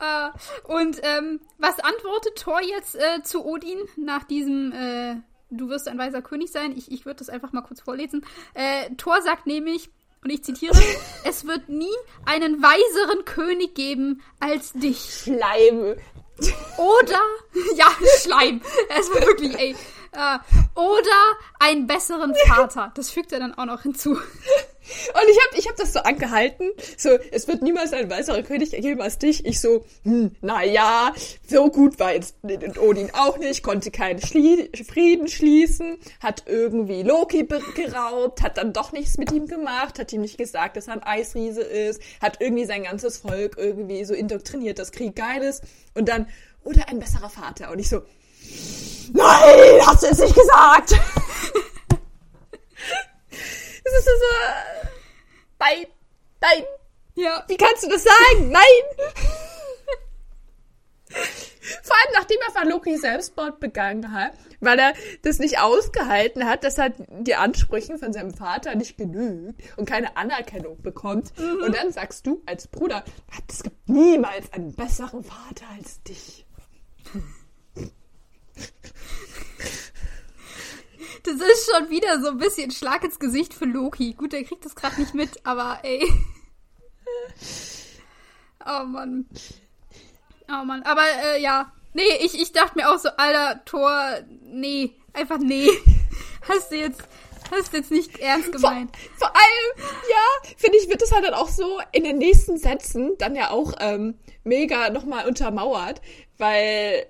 Äh, 0.00 0.30
und 0.64 1.00
ähm, 1.02 1.40
was 1.58 1.78
antwortet 1.80 2.36
Thor 2.36 2.60
jetzt 2.62 2.96
äh, 2.96 3.22
zu 3.22 3.44
Odin 3.44 3.78
nach 3.96 4.24
diesem 4.24 4.72
äh, 4.72 5.16
Du 5.56 5.68
wirst 5.68 5.88
ein 5.88 5.98
weiser 5.98 6.22
König 6.22 6.50
sein? 6.50 6.76
Ich, 6.76 6.90
ich 6.90 7.06
würde 7.06 7.18
das 7.18 7.28
einfach 7.28 7.52
mal 7.52 7.62
kurz 7.62 7.80
vorlesen. 7.80 8.24
Äh, 8.54 8.90
Thor 8.96 9.22
sagt 9.22 9.46
nämlich, 9.46 9.90
und 10.22 10.30
ich 10.30 10.42
zitiere, 10.42 10.74
es 11.24 11.46
wird 11.46 11.68
nie 11.68 11.94
einen 12.24 12.62
weiseren 12.62 13.24
König 13.24 13.74
geben 13.74 14.22
als 14.40 14.72
dich. 14.72 14.98
Schleim. 15.22 15.96
Oder, 16.76 17.20
ja, 17.76 17.86
Schleim. 18.20 18.60
Es 18.98 19.10
wird 19.10 19.26
wirklich, 19.26 19.58
ey. 19.58 19.76
Äh, 20.12 20.38
oder 20.74 21.38
einen 21.58 21.86
besseren 21.86 22.34
Vater. 22.46 22.92
Das 22.94 23.10
fügt 23.10 23.32
er 23.32 23.40
dann 23.40 23.54
auch 23.54 23.66
noch 23.66 23.82
hinzu. 23.82 24.18
Und 25.14 25.30
ich 25.30 25.38
habe 25.46 25.58
ich 25.58 25.68
hab 25.68 25.76
das 25.76 25.92
so 25.92 26.00
angehalten. 26.00 26.70
So, 26.96 27.10
es 27.30 27.48
wird 27.48 27.62
niemals 27.62 27.92
ein 27.92 28.10
weißerer 28.10 28.42
König 28.42 28.70
geben 28.70 29.00
als 29.00 29.18
dich. 29.18 29.46
Ich 29.46 29.60
so, 29.60 29.84
hm, 30.04 30.32
naja, 30.40 31.12
so 31.48 31.70
gut 31.70 31.98
war 31.98 32.12
jetzt 32.12 32.36
Odin 32.78 33.10
auch 33.14 33.38
nicht, 33.38 33.62
konnte 33.62 33.90
keinen 33.90 34.20
Schlie 34.20 34.68
Frieden 34.86 35.28
schließen, 35.28 35.96
hat 36.20 36.44
irgendwie 36.46 37.02
Loki 37.02 37.46
geraubt, 37.74 38.42
hat 38.42 38.58
dann 38.58 38.72
doch 38.72 38.92
nichts 38.92 39.16
mit 39.16 39.32
ihm 39.32 39.46
gemacht, 39.46 39.98
hat 39.98 40.12
ihm 40.12 40.20
nicht 40.20 40.38
gesagt, 40.38 40.76
dass 40.76 40.88
er 40.88 40.94
ein 40.94 41.02
Eisriese 41.02 41.62
ist, 41.62 42.00
hat 42.20 42.40
irgendwie 42.40 42.66
sein 42.66 42.84
ganzes 42.84 43.18
Volk 43.18 43.56
irgendwie 43.56 44.04
so 44.04 44.14
indoktriniert, 44.14 44.78
dass 44.78 44.92
Krieg 44.92 45.16
geil 45.16 45.42
ist. 45.42 45.64
Und 45.94 46.08
dann, 46.08 46.26
oder 46.62 46.88
ein 46.88 46.98
besserer 46.98 47.30
Vater. 47.30 47.70
Und 47.70 47.78
ich 47.78 47.88
so, 47.88 48.02
nein, 49.12 49.86
hast 49.86 50.02
du 50.02 50.06
es 50.08 50.18
nicht 50.18 50.34
gesagt? 50.34 50.94
Es 53.84 53.92
ist 53.92 54.04
so, 54.06 54.10
nein, 55.58 55.86
nein. 56.40 56.64
Ja. 57.14 57.44
Wie 57.46 57.56
kannst 57.56 57.84
du 57.84 57.88
das 57.88 58.02
sagen? 58.04 58.50
Nein. 58.50 58.62
Vor 61.82 61.96
allem, 61.96 62.14
nachdem 62.14 62.38
er 62.46 62.52
von 62.52 62.68
Loki 62.68 62.96
Selbstmord 62.96 63.60
begangen 63.60 64.12
hat, 64.12 64.32
weil 64.60 64.78
er 64.78 64.94
das 65.22 65.38
nicht 65.38 65.60
ausgehalten 65.60 66.44
hat, 66.44 66.64
dass 66.64 66.78
er 66.78 66.90
die 66.90 67.34
Ansprüchen 67.36 67.98
von 67.98 68.12
seinem 68.12 68.34
Vater 68.34 68.74
nicht 68.74 68.98
genügt 68.98 69.62
und 69.76 69.86
keine 69.86 70.16
Anerkennung 70.16 70.82
bekommt. 70.82 71.38
Mhm. 71.38 71.62
Und 71.62 71.76
dann 71.76 71.92
sagst 71.92 72.26
du 72.26 72.42
als 72.46 72.66
Bruder, 72.66 73.04
es 73.48 73.62
gibt 73.62 73.88
niemals 73.88 74.52
einen 74.52 74.74
besseren 74.74 75.22
Vater 75.22 75.66
als 75.76 76.02
dich. 76.02 76.44
Das 81.24 81.34
ist 81.36 81.70
schon 81.70 81.88
wieder 81.90 82.20
so 82.20 82.28
ein 82.28 82.36
bisschen 82.36 82.70
Schlag 82.70 83.02
ins 83.02 83.18
Gesicht 83.18 83.54
für 83.54 83.64
Loki. 83.64 84.12
Gut, 84.12 84.32
der 84.32 84.44
kriegt 84.44 84.64
das 84.64 84.76
gerade 84.76 85.00
nicht 85.00 85.14
mit, 85.14 85.44
aber 85.44 85.80
ey. 85.82 86.02
Oh 88.66 88.84
Mann. 88.84 89.26
Oh 90.48 90.64
Mann. 90.64 90.82
Aber 90.84 91.02
äh, 91.02 91.42
ja. 91.42 91.70
Nee, 91.92 92.02
ich, 92.20 92.40
ich 92.40 92.52
dachte 92.52 92.76
mir 92.76 92.90
auch 92.90 92.98
so, 92.98 93.10
alter 93.10 93.62
Tor, 93.66 94.20
nee, 94.42 94.94
einfach 95.12 95.38
nee. 95.38 95.68
Hast 96.48 96.72
du 96.72 96.76
jetzt, 96.76 97.02
hast 97.50 97.72
du 97.72 97.78
jetzt 97.78 97.90
nicht 97.90 98.18
ernst 98.18 98.52
gemeint. 98.52 98.94
Vor, 99.16 99.28
vor 99.28 99.36
allem, 99.36 99.88
ja, 100.10 100.50
finde 100.58 100.76
ich, 100.76 100.90
wird 100.90 101.00
das 101.00 101.12
halt 101.12 101.24
dann 101.24 101.32
auch 101.32 101.48
so 101.48 101.80
in 101.92 102.04
den 102.04 102.18
nächsten 102.18 102.58
Sätzen 102.58 103.12
dann 103.18 103.34
ja 103.34 103.50
auch 103.50 103.72
ähm, 103.80 104.18
mega 104.42 104.90
nochmal 104.90 105.26
untermauert, 105.26 106.02
weil 106.36 107.06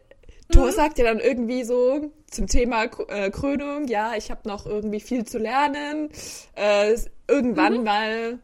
Thor 0.53 0.67
mhm. 0.67 0.73
sagt 0.73 0.99
ja 0.99 1.05
dann 1.05 1.19
irgendwie 1.19 1.65
so 1.65 2.13
zum 2.35 2.47
Thema 2.47 2.85
äh, 3.09 3.31
Krönung, 3.31 3.87
ja, 3.89 4.15
ich 4.17 4.31
habe 4.31 4.49
noch 4.49 4.67
irgendwie 4.67 5.01
viel 5.01 5.25
zu 5.25 5.39
lernen. 5.39 6.11
Äh, 6.55 6.97
irgendwann 7.29 7.79
mhm. 7.79 7.85
mal 7.85 8.39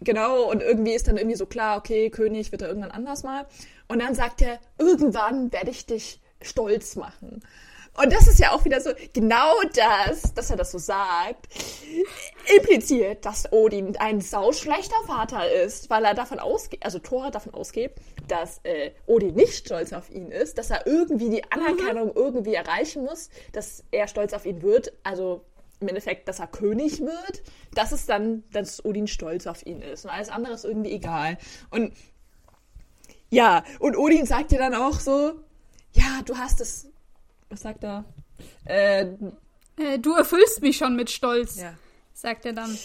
genau, 0.00 0.50
und 0.50 0.62
irgendwie 0.62 0.92
ist 0.92 1.08
dann 1.08 1.16
irgendwie 1.16 1.36
so 1.36 1.46
klar, 1.46 1.78
okay, 1.78 2.10
König 2.10 2.52
wird 2.52 2.62
er 2.62 2.68
irgendwann 2.68 2.90
anders 2.90 3.22
mal. 3.22 3.46
Und 3.88 4.00
dann 4.00 4.14
sagt 4.14 4.42
er, 4.42 4.58
irgendwann 4.78 5.52
werde 5.52 5.70
ich 5.70 5.86
dich 5.86 6.20
stolz 6.40 6.96
machen. 6.96 7.42
Und 7.94 8.10
das 8.12 8.26
ist 8.26 8.38
ja 8.38 8.52
auch 8.52 8.64
wieder 8.64 8.80
so, 8.80 8.90
genau 9.12 9.52
das, 9.74 10.32
dass 10.34 10.50
er 10.50 10.56
das 10.56 10.72
so 10.72 10.78
sagt, 10.78 11.46
impliziert, 12.56 13.26
dass 13.26 13.52
Odin 13.52 13.96
ein 13.98 14.22
sauschlechter 14.22 14.96
Vater 15.06 15.50
ist, 15.50 15.90
weil 15.90 16.04
er 16.04 16.14
davon 16.14 16.38
ausgeht, 16.38 16.82
also 16.84 16.98
Thor 16.98 17.30
davon 17.30 17.52
ausgeht, 17.52 17.92
dass 18.28 18.60
äh, 18.62 18.92
Odin 19.06 19.34
nicht 19.34 19.66
stolz 19.66 19.92
auf 19.92 20.10
ihn 20.10 20.30
ist, 20.30 20.56
dass 20.56 20.70
er 20.70 20.86
irgendwie 20.86 21.28
die 21.28 21.44
Anerkennung 21.52 22.08
mhm. 22.08 22.12
irgendwie 22.16 22.54
erreichen 22.54 23.04
muss, 23.04 23.28
dass 23.52 23.84
er 23.90 24.08
stolz 24.08 24.32
auf 24.32 24.46
ihn 24.46 24.62
wird, 24.62 24.92
also 25.02 25.44
im 25.80 25.88
Endeffekt, 25.88 26.28
dass 26.28 26.40
er 26.40 26.46
König 26.46 27.00
wird, 27.00 27.42
das 27.74 27.92
ist 27.92 28.08
dann, 28.08 28.44
dass 28.52 28.82
Odin 28.84 29.06
stolz 29.06 29.46
auf 29.46 29.66
ihn 29.66 29.82
ist. 29.82 30.04
Und 30.04 30.12
alles 30.12 30.30
andere 30.30 30.54
ist 30.54 30.64
irgendwie 30.64 30.92
egal. 30.92 31.36
Und 31.70 31.92
ja, 33.28 33.64
und 33.80 33.96
Odin 33.96 34.24
sagt 34.24 34.52
dir 34.52 34.58
dann 34.58 34.74
auch 34.74 34.98
so, 35.00 35.32
ja, 35.92 36.22
du 36.24 36.38
hast 36.38 36.60
es 36.60 36.91
was 37.52 37.60
sagt 37.60 37.84
er? 37.84 38.04
Äh, 38.64 39.02
äh, 39.76 39.98
du 39.98 40.14
erfüllst 40.14 40.62
mich 40.62 40.78
schon 40.78 40.96
mit 40.96 41.10
Stolz, 41.10 41.60
ja. 41.60 41.74
sagt 42.14 42.46
er 42.46 42.54
dann. 42.54 42.76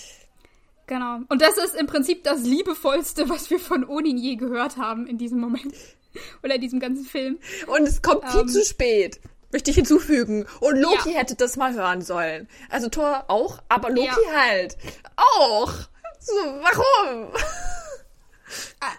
Genau. 0.85 1.19
Und 1.29 1.41
das 1.41 1.57
ist 1.57 1.75
im 1.75 1.87
Prinzip 1.87 2.23
das 2.23 2.43
liebevollste, 2.43 3.29
was 3.29 3.49
wir 3.49 3.59
von 3.59 3.85
Odin 3.85 4.17
je 4.17 4.35
gehört 4.35 4.77
haben 4.77 5.07
in 5.07 5.17
diesem 5.17 5.39
Moment. 5.39 5.73
Oder 6.43 6.55
in 6.55 6.61
diesem 6.61 6.79
ganzen 6.79 7.05
Film. 7.05 7.39
Und 7.67 7.83
es 7.87 8.01
kommt 8.01 8.29
viel 8.29 8.41
ähm, 8.41 8.47
zu 8.47 8.63
spät. 8.63 9.19
Möchte 9.51 9.71
ich 9.71 9.77
hinzufügen. 9.77 10.45
Und 10.59 10.77
Loki 10.77 11.11
ja. 11.11 11.19
hätte 11.19 11.35
das 11.35 11.55
mal 11.55 11.73
hören 11.73 12.01
sollen. 12.01 12.47
Also 12.69 12.89
Thor 12.89 13.25
auch, 13.27 13.61
aber 13.69 13.89
Loki 13.89 14.07
ja. 14.07 14.35
halt. 14.35 14.77
Auch. 15.15 15.73
So, 16.19 16.33
warum? 16.33 17.31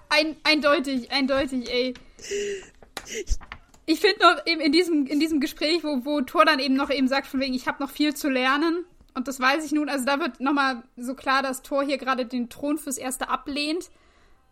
Ein, 0.08 0.36
eindeutig, 0.44 1.10
eindeutig, 1.10 1.70
ey 1.70 1.94
ich 3.06 3.38
finde 4.00 4.20
noch 4.20 4.46
eben 4.46 4.60
in 4.60 4.72
diesem, 4.72 5.06
in 5.06 5.18
diesem 5.18 5.40
Gespräch, 5.40 5.82
wo, 5.82 6.04
wo 6.04 6.20
Thor 6.20 6.44
dann 6.44 6.58
eben 6.58 6.74
noch 6.74 6.90
eben 6.90 7.08
sagt, 7.08 7.26
von 7.26 7.40
wegen, 7.40 7.54
ich 7.54 7.66
habe 7.66 7.82
noch 7.82 7.90
viel 7.90 8.14
zu 8.14 8.28
lernen. 8.28 8.84
Und 9.14 9.28
das 9.28 9.40
weiß 9.40 9.64
ich 9.64 9.72
nun. 9.72 9.88
Also 9.88 10.04
da 10.04 10.20
wird 10.20 10.40
nochmal 10.40 10.82
so 10.96 11.14
klar, 11.14 11.42
dass 11.42 11.62
Thor 11.62 11.82
hier 11.82 11.98
gerade 11.98 12.26
den 12.26 12.50
Thron 12.50 12.78
fürs 12.78 12.98
Erste 12.98 13.30
ablehnt. 13.30 13.90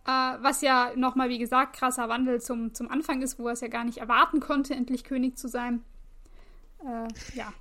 Äh, 0.06 0.10
was 0.40 0.62
ja 0.62 0.92
nochmal, 0.96 1.28
wie 1.28 1.38
gesagt, 1.38 1.76
krasser 1.76 2.08
Wandel 2.08 2.40
zum, 2.40 2.74
zum 2.74 2.90
Anfang 2.90 3.22
ist, 3.22 3.38
wo 3.38 3.46
er 3.46 3.52
es 3.52 3.60
ja 3.60 3.68
gar 3.68 3.84
nicht 3.84 3.98
erwarten 3.98 4.40
konnte, 4.40 4.74
endlich 4.74 5.04
König 5.04 5.36
zu 5.36 5.48
sein. 5.48 5.84
Äh, 6.80 7.08
ja, 7.36 7.52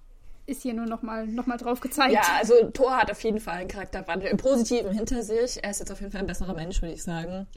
ist 0.46 0.62
hier 0.62 0.74
nur 0.74 0.86
nochmal 0.86 1.28
noch 1.28 1.46
mal 1.46 1.58
drauf 1.58 1.80
gezeigt. 1.80 2.14
Ja, 2.14 2.22
also 2.40 2.54
Thor 2.72 2.96
hat 2.96 3.12
auf 3.12 3.22
jeden 3.22 3.40
Fall 3.40 3.56
einen 3.56 3.68
Charakterwandel 3.68 4.30
im 4.30 4.38
Positiven 4.38 4.92
hinter 4.92 5.24
sich. 5.24 5.64
Er 5.64 5.72
ist 5.72 5.80
jetzt 5.80 5.92
auf 5.92 6.00
jeden 6.00 6.12
Fall 6.12 6.22
ein 6.22 6.28
besserer 6.28 6.54
Mensch, 6.54 6.82
würde 6.82 6.94
ich 6.94 7.04
sagen. 7.04 7.48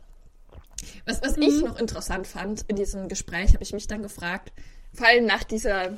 Was, 1.06 1.22
was 1.22 1.36
mhm. 1.36 1.42
ich 1.42 1.62
noch 1.62 1.78
interessant 1.78 2.26
fand 2.26 2.64
in 2.68 2.76
diesem 2.76 3.08
Gespräch, 3.08 3.54
habe 3.54 3.62
ich 3.62 3.72
mich 3.72 3.86
dann 3.86 4.02
gefragt, 4.02 4.52
vor 4.92 5.06
allem 5.06 5.26
nach 5.26 5.44
dieser, 5.44 5.96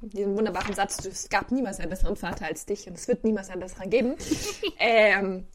diesem 0.00 0.36
wunderbaren 0.36 0.74
Satz, 0.74 1.04
es 1.04 1.28
gab 1.28 1.50
niemals 1.50 1.80
einen 1.80 1.90
besseren 1.90 2.16
Vater 2.16 2.46
als 2.46 2.66
dich 2.66 2.86
und 2.86 2.94
es 2.94 3.08
wird 3.08 3.24
niemals 3.24 3.50
einen 3.50 3.60
besseren 3.60 3.90
geben. 3.90 4.16
ähm, 4.78 5.46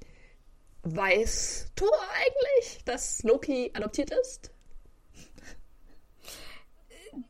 weiß 0.84 1.72
Thor 1.76 1.98
eigentlich, 2.16 2.84
dass 2.86 3.24
Loki 3.24 3.72
adoptiert 3.74 4.12
ist? 4.12 4.52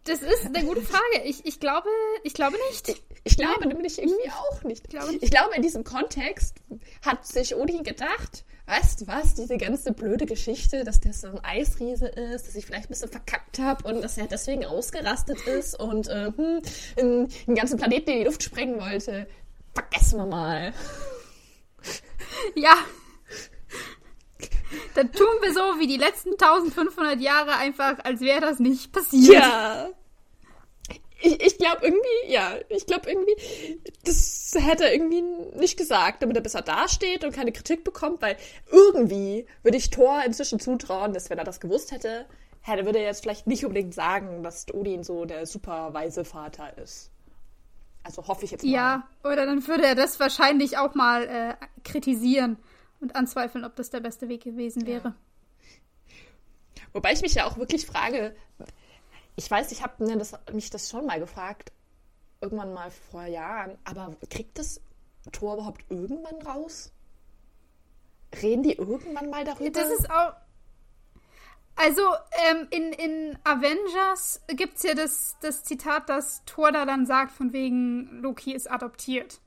Das 0.05 0.21
ist 0.21 0.45
eine 0.45 0.63
gute 0.65 0.81
Frage. 0.81 1.23
Ich, 1.25 1.45
ich, 1.45 1.59
glaube, 1.59 1.89
ich 2.23 2.33
glaube 2.33 2.57
nicht. 2.69 3.01
Ich, 3.25 3.37
glaube 3.37 3.67
nämlich 3.67 3.99
irgendwie 3.99 4.29
auch 4.29 4.63
nicht. 4.63 4.83
Ich 4.85 4.89
glaube, 4.89 5.13
ich 5.15 5.31
glaube, 5.31 5.55
in 5.55 5.61
diesem 5.61 5.83
Kontext 5.83 6.57
hat 7.01 7.25
sich 7.25 7.55
Odin 7.55 7.83
gedacht, 7.83 8.43
weißt 8.65 9.01
du 9.01 9.07
was, 9.07 9.35
diese 9.35 9.57
ganze 9.57 9.93
blöde 9.93 10.25
Geschichte, 10.25 10.83
dass 10.83 10.99
der 10.99 11.13
so 11.13 11.27
ein 11.27 11.39
Eisriese 11.43 12.07
ist, 12.07 12.47
dass 12.47 12.55
ich 12.55 12.65
vielleicht 12.65 12.85
ein 12.85 12.89
bisschen 12.89 13.09
verkackt 13.09 13.59
habe 13.59 13.87
und 13.87 14.01
dass 14.01 14.17
er 14.17 14.27
deswegen 14.27 14.65
ausgerastet 14.65 15.39
ist 15.47 15.79
und 15.79 16.07
äh, 16.09 16.31
hm, 16.35 17.29
den 17.47 17.55
ganzen 17.55 17.77
Planeten 17.77 18.09
in 18.11 18.17
die 18.19 18.25
Luft 18.25 18.43
sprengen 18.43 18.79
wollte. 18.79 19.27
Vergessen 19.73 20.19
wir 20.19 20.25
mal. 20.25 20.73
Ja. 22.55 22.75
Dann 24.95 25.11
tun 25.11 25.27
wir 25.41 25.53
so 25.53 25.79
wie 25.79 25.87
die 25.87 25.97
letzten 25.97 26.31
1500 26.31 27.19
Jahre 27.19 27.55
einfach, 27.57 27.99
als 28.03 28.21
wäre 28.21 28.41
das 28.41 28.59
nicht 28.59 28.91
passiert. 28.91 29.35
Ja 29.35 29.89
ich, 31.23 31.41
ich 31.41 31.57
glaube 31.57 31.85
irgendwie, 31.85 32.31
ja, 32.31 32.55
ich 32.69 32.85
glaube 32.85 33.09
irgendwie, 33.09 33.79
das 34.03 34.53
hätte 34.57 34.85
er 34.85 34.93
irgendwie 34.93 35.21
nicht 35.57 35.77
gesagt, 35.77 36.21
damit 36.21 36.35
er 36.35 36.43
besser 36.43 36.61
dasteht 36.61 37.23
und 37.23 37.33
keine 37.33 37.51
Kritik 37.51 37.83
bekommt, 37.83 38.21
weil 38.21 38.37
irgendwie 38.71 39.47
würde 39.63 39.77
ich 39.77 39.89
Thor 39.89 40.21
inzwischen 40.25 40.59
zutrauen, 40.59 41.13
dass 41.13 41.29
wenn 41.29 41.37
er 41.37 41.45
das 41.45 41.59
gewusst 41.59 41.91
hätte, 41.91 42.25
hätte, 42.61 42.85
würde 42.85 42.99
er 42.99 43.05
jetzt 43.05 43.23
vielleicht 43.23 43.47
nicht 43.47 43.65
unbedingt 43.65 43.93
sagen, 43.93 44.43
dass 44.43 44.65
Odin 44.73 45.03
so 45.03 45.25
der 45.25 45.45
super 45.45 45.93
weise 45.93 46.25
Vater 46.25 46.77
ist. 46.77 47.09
Also 48.03 48.27
hoffe 48.27 48.43
ich 48.43 48.51
jetzt 48.51 48.65
mal. 48.65 48.71
Ja, 48.71 49.07
oder 49.23 49.45
dann 49.45 49.65
würde 49.65 49.85
er 49.85 49.95
das 49.95 50.19
wahrscheinlich 50.19 50.77
auch 50.77 50.93
mal 50.93 51.23
äh, 51.23 51.55
kritisieren 51.85 52.57
und 52.99 53.15
anzweifeln, 53.15 53.63
ob 53.63 53.77
das 53.77 53.91
der 53.91 54.01
beste 54.01 54.27
Weg 54.27 54.43
gewesen 54.43 54.85
wäre. 54.85 55.09
Ja. 55.09 55.15
Wobei 56.91 57.13
ich 57.13 57.21
mich 57.21 57.33
ja 57.33 57.45
auch 57.45 57.57
wirklich 57.57 57.85
frage, 57.85 58.35
ich 59.35 59.49
weiß, 59.49 59.71
ich 59.71 59.81
habe 59.83 60.03
ne, 60.05 60.21
mich 60.51 60.69
das 60.69 60.89
schon 60.89 61.05
mal 61.05 61.19
gefragt, 61.19 61.71
irgendwann 62.41 62.73
mal 62.73 62.91
vor 62.91 63.25
Jahren, 63.25 63.77
aber 63.83 64.15
kriegt 64.29 64.59
das 64.59 64.81
Tor 65.31 65.55
überhaupt 65.55 65.83
irgendwann 65.89 66.41
raus? 66.41 66.91
Reden 68.41 68.63
die 68.63 68.73
irgendwann 68.73 69.29
mal 69.29 69.45
darüber? 69.45 69.69
Das 69.69 69.89
ist 69.89 70.09
auch. 70.09 70.33
Also, 71.75 72.01
ähm, 72.49 72.67
in, 72.69 72.93
in 72.93 73.37
Avengers 73.43 74.41
gibt 74.47 74.77
es 74.77 74.83
ja 74.83 74.93
das, 74.93 75.37
das 75.41 75.63
Zitat, 75.63 76.07
das 76.07 76.43
Thor 76.45 76.71
da 76.71 76.85
dann 76.85 77.05
sagt, 77.05 77.31
von 77.31 77.51
wegen 77.51 78.21
Loki 78.21 78.53
ist 78.53 78.69
adoptiert. 78.69 79.39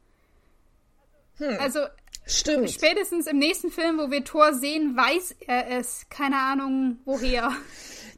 Hm. 1.37 1.57
Also, 1.61 1.87
Stimmt. 2.29 2.71
Spätestens 2.73 3.29
im 3.29 3.39
nächsten 3.39 3.71
Film, 3.71 3.99
wo 3.99 4.11
wir 4.11 4.25
Thor 4.25 4.53
sehen, 4.53 4.97
weiß 4.97 5.37
er 5.47 5.71
es. 5.71 6.07
Keine 6.09 6.37
Ahnung, 6.37 6.99
woher. 7.05 7.53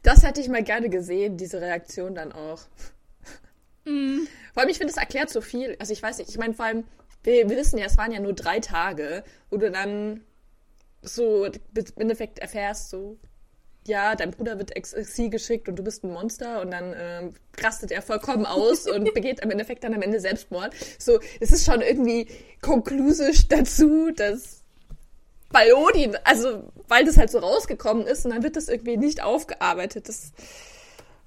Das 0.08 0.22
hätte 0.22 0.40
ich 0.40 0.48
mal 0.48 0.62
gerne 0.62 0.88
gesehen, 0.88 1.36
diese 1.36 1.60
Reaktion 1.60 2.14
dann 2.14 2.32
auch. 2.32 2.62
Mm. 3.84 4.20
Vor 4.54 4.62
allem, 4.62 4.70
ich 4.70 4.78
finde, 4.78 4.90
es 4.90 4.96
erklärt 4.96 5.28
so 5.28 5.42
viel. 5.42 5.76
Also 5.78 5.92
ich 5.92 6.02
weiß 6.02 6.16
nicht, 6.16 6.30
ich 6.30 6.38
meine, 6.38 6.54
vor 6.54 6.64
allem, 6.64 6.84
wir, 7.24 7.46
wir 7.50 7.56
wissen 7.58 7.78
ja, 7.78 7.84
es 7.84 7.98
waren 7.98 8.10
ja 8.10 8.18
nur 8.18 8.32
drei 8.32 8.58
Tage, 8.58 9.22
wo 9.50 9.58
du 9.58 9.70
dann 9.70 10.22
so 11.02 11.44
im 11.44 11.52
Endeffekt 11.96 12.38
erfährst, 12.38 12.88
so, 12.88 13.18
ja, 13.86 14.14
dein 14.14 14.30
Bruder 14.30 14.56
wird 14.56 14.74
Exil 14.74 15.28
geschickt 15.28 15.68
und 15.68 15.76
du 15.76 15.82
bist 15.82 16.02
ein 16.04 16.10
Monster 16.10 16.62
und 16.62 16.70
dann 16.70 16.94
ähm, 16.96 17.34
rastet 17.62 17.90
er 17.90 18.00
vollkommen 18.00 18.46
aus 18.46 18.86
und 18.86 19.12
begeht 19.14 19.40
im 19.40 19.50
Endeffekt 19.50 19.84
dann 19.84 19.92
am 19.92 20.00
Ende 20.00 20.20
Selbstmord. 20.20 20.74
So, 20.98 21.20
es 21.38 21.52
ist 21.52 21.66
schon 21.66 21.82
irgendwie 21.82 22.28
konklusisch 22.62 23.46
dazu, 23.46 24.10
dass 24.10 24.64
bei 25.50 25.74
Odin, 25.74 26.16
also 26.24 26.70
weil 26.88 27.04
das 27.04 27.16
halt 27.16 27.30
so 27.30 27.38
rausgekommen 27.38 28.06
ist 28.06 28.24
und 28.24 28.32
dann 28.32 28.42
wird 28.42 28.56
das 28.56 28.68
irgendwie 28.68 28.96
nicht 28.96 29.22
aufgearbeitet. 29.22 30.08
Das 30.08 30.32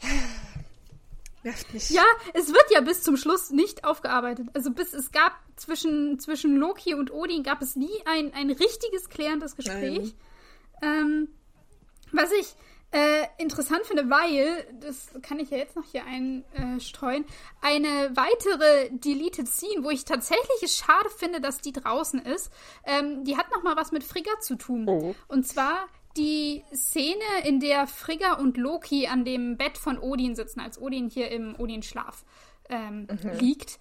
nervt 1.43 1.73
mich. 1.73 1.89
Ja, 1.89 2.03
es 2.33 2.49
wird 2.49 2.65
ja 2.71 2.81
bis 2.81 3.03
zum 3.03 3.17
Schluss 3.17 3.49
nicht 3.51 3.83
aufgearbeitet. 3.83 4.47
Also 4.53 4.71
bis 4.71 4.93
es 4.93 5.11
gab 5.11 5.33
zwischen, 5.55 6.19
zwischen 6.19 6.55
Loki 6.55 6.93
und 6.93 7.11
Odin 7.11 7.43
gab 7.43 7.61
es 7.61 7.75
nie 7.75 7.89
ein, 8.05 8.33
ein 8.33 8.51
richtiges 8.51 9.09
klärendes 9.09 9.55
Gespräch. 9.55 10.13
Ähm, 10.81 11.29
was 12.11 12.31
ich 12.31 12.55
äh, 12.91 13.25
interessant 13.37 13.85
finde, 13.85 14.09
weil, 14.09 14.65
das 14.81 15.11
kann 15.21 15.39
ich 15.39 15.49
ja 15.49 15.57
jetzt 15.57 15.75
noch 15.75 15.85
hier 15.85 16.03
einstreuen, 16.05 17.25
eine 17.61 18.11
weitere 18.15 18.89
Deleted 18.91 19.47
Scene, 19.47 19.83
wo 19.83 19.89
ich 19.89 20.03
tatsächlich 20.03 20.61
es 20.61 20.77
schade 20.77 21.09
finde, 21.17 21.39
dass 21.39 21.61
die 21.61 21.71
draußen 21.71 22.19
ist, 22.19 22.51
ähm, 22.85 23.23
die 23.23 23.37
hat 23.37 23.49
noch 23.51 23.63
mal 23.63 23.77
was 23.77 23.91
mit 23.91 24.03
Frigga 24.03 24.39
zu 24.41 24.55
tun. 24.55 24.87
Oh. 24.87 25.15
Und 25.29 25.47
zwar 25.47 25.87
die 26.17 26.63
Szene, 26.73 27.23
in 27.45 27.61
der 27.61 27.87
Frigga 27.87 28.33
und 28.33 28.57
Loki 28.57 29.07
an 29.07 29.23
dem 29.23 29.57
Bett 29.57 29.77
von 29.77 29.97
Odin 29.97 30.35
sitzen, 30.35 30.59
als 30.59 30.79
Odin 30.81 31.09
hier 31.09 31.31
im 31.31 31.55
Odin-Schlaf 31.57 32.25
ähm, 32.69 33.07
mhm. 33.09 33.39
liegt. 33.39 33.79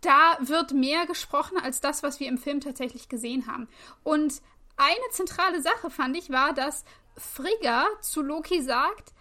Da 0.00 0.38
wird 0.40 0.72
mehr 0.72 1.06
gesprochen 1.06 1.58
als 1.58 1.80
das, 1.80 2.02
was 2.02 2.18
wir 2.20 2.28
im 2.28 2.38
Film 2.38 2.60
tatsächlich 2.60 3.08
gesehen 3.08 3.46
haben. 3.46 3.68
Und 4.02 4.42
eine 4.76 5.10
zentrale 5.12 5.60
Sache 5.60 5.90
fand 5.90 6.16
ich 6.16 6.30
war, 6.30 6.52
dass 6.52 6.84
Frigga 7.18 7.86
zu 8.00 8.22
Loki 8.22 8.62
sagt, 8.62 9.12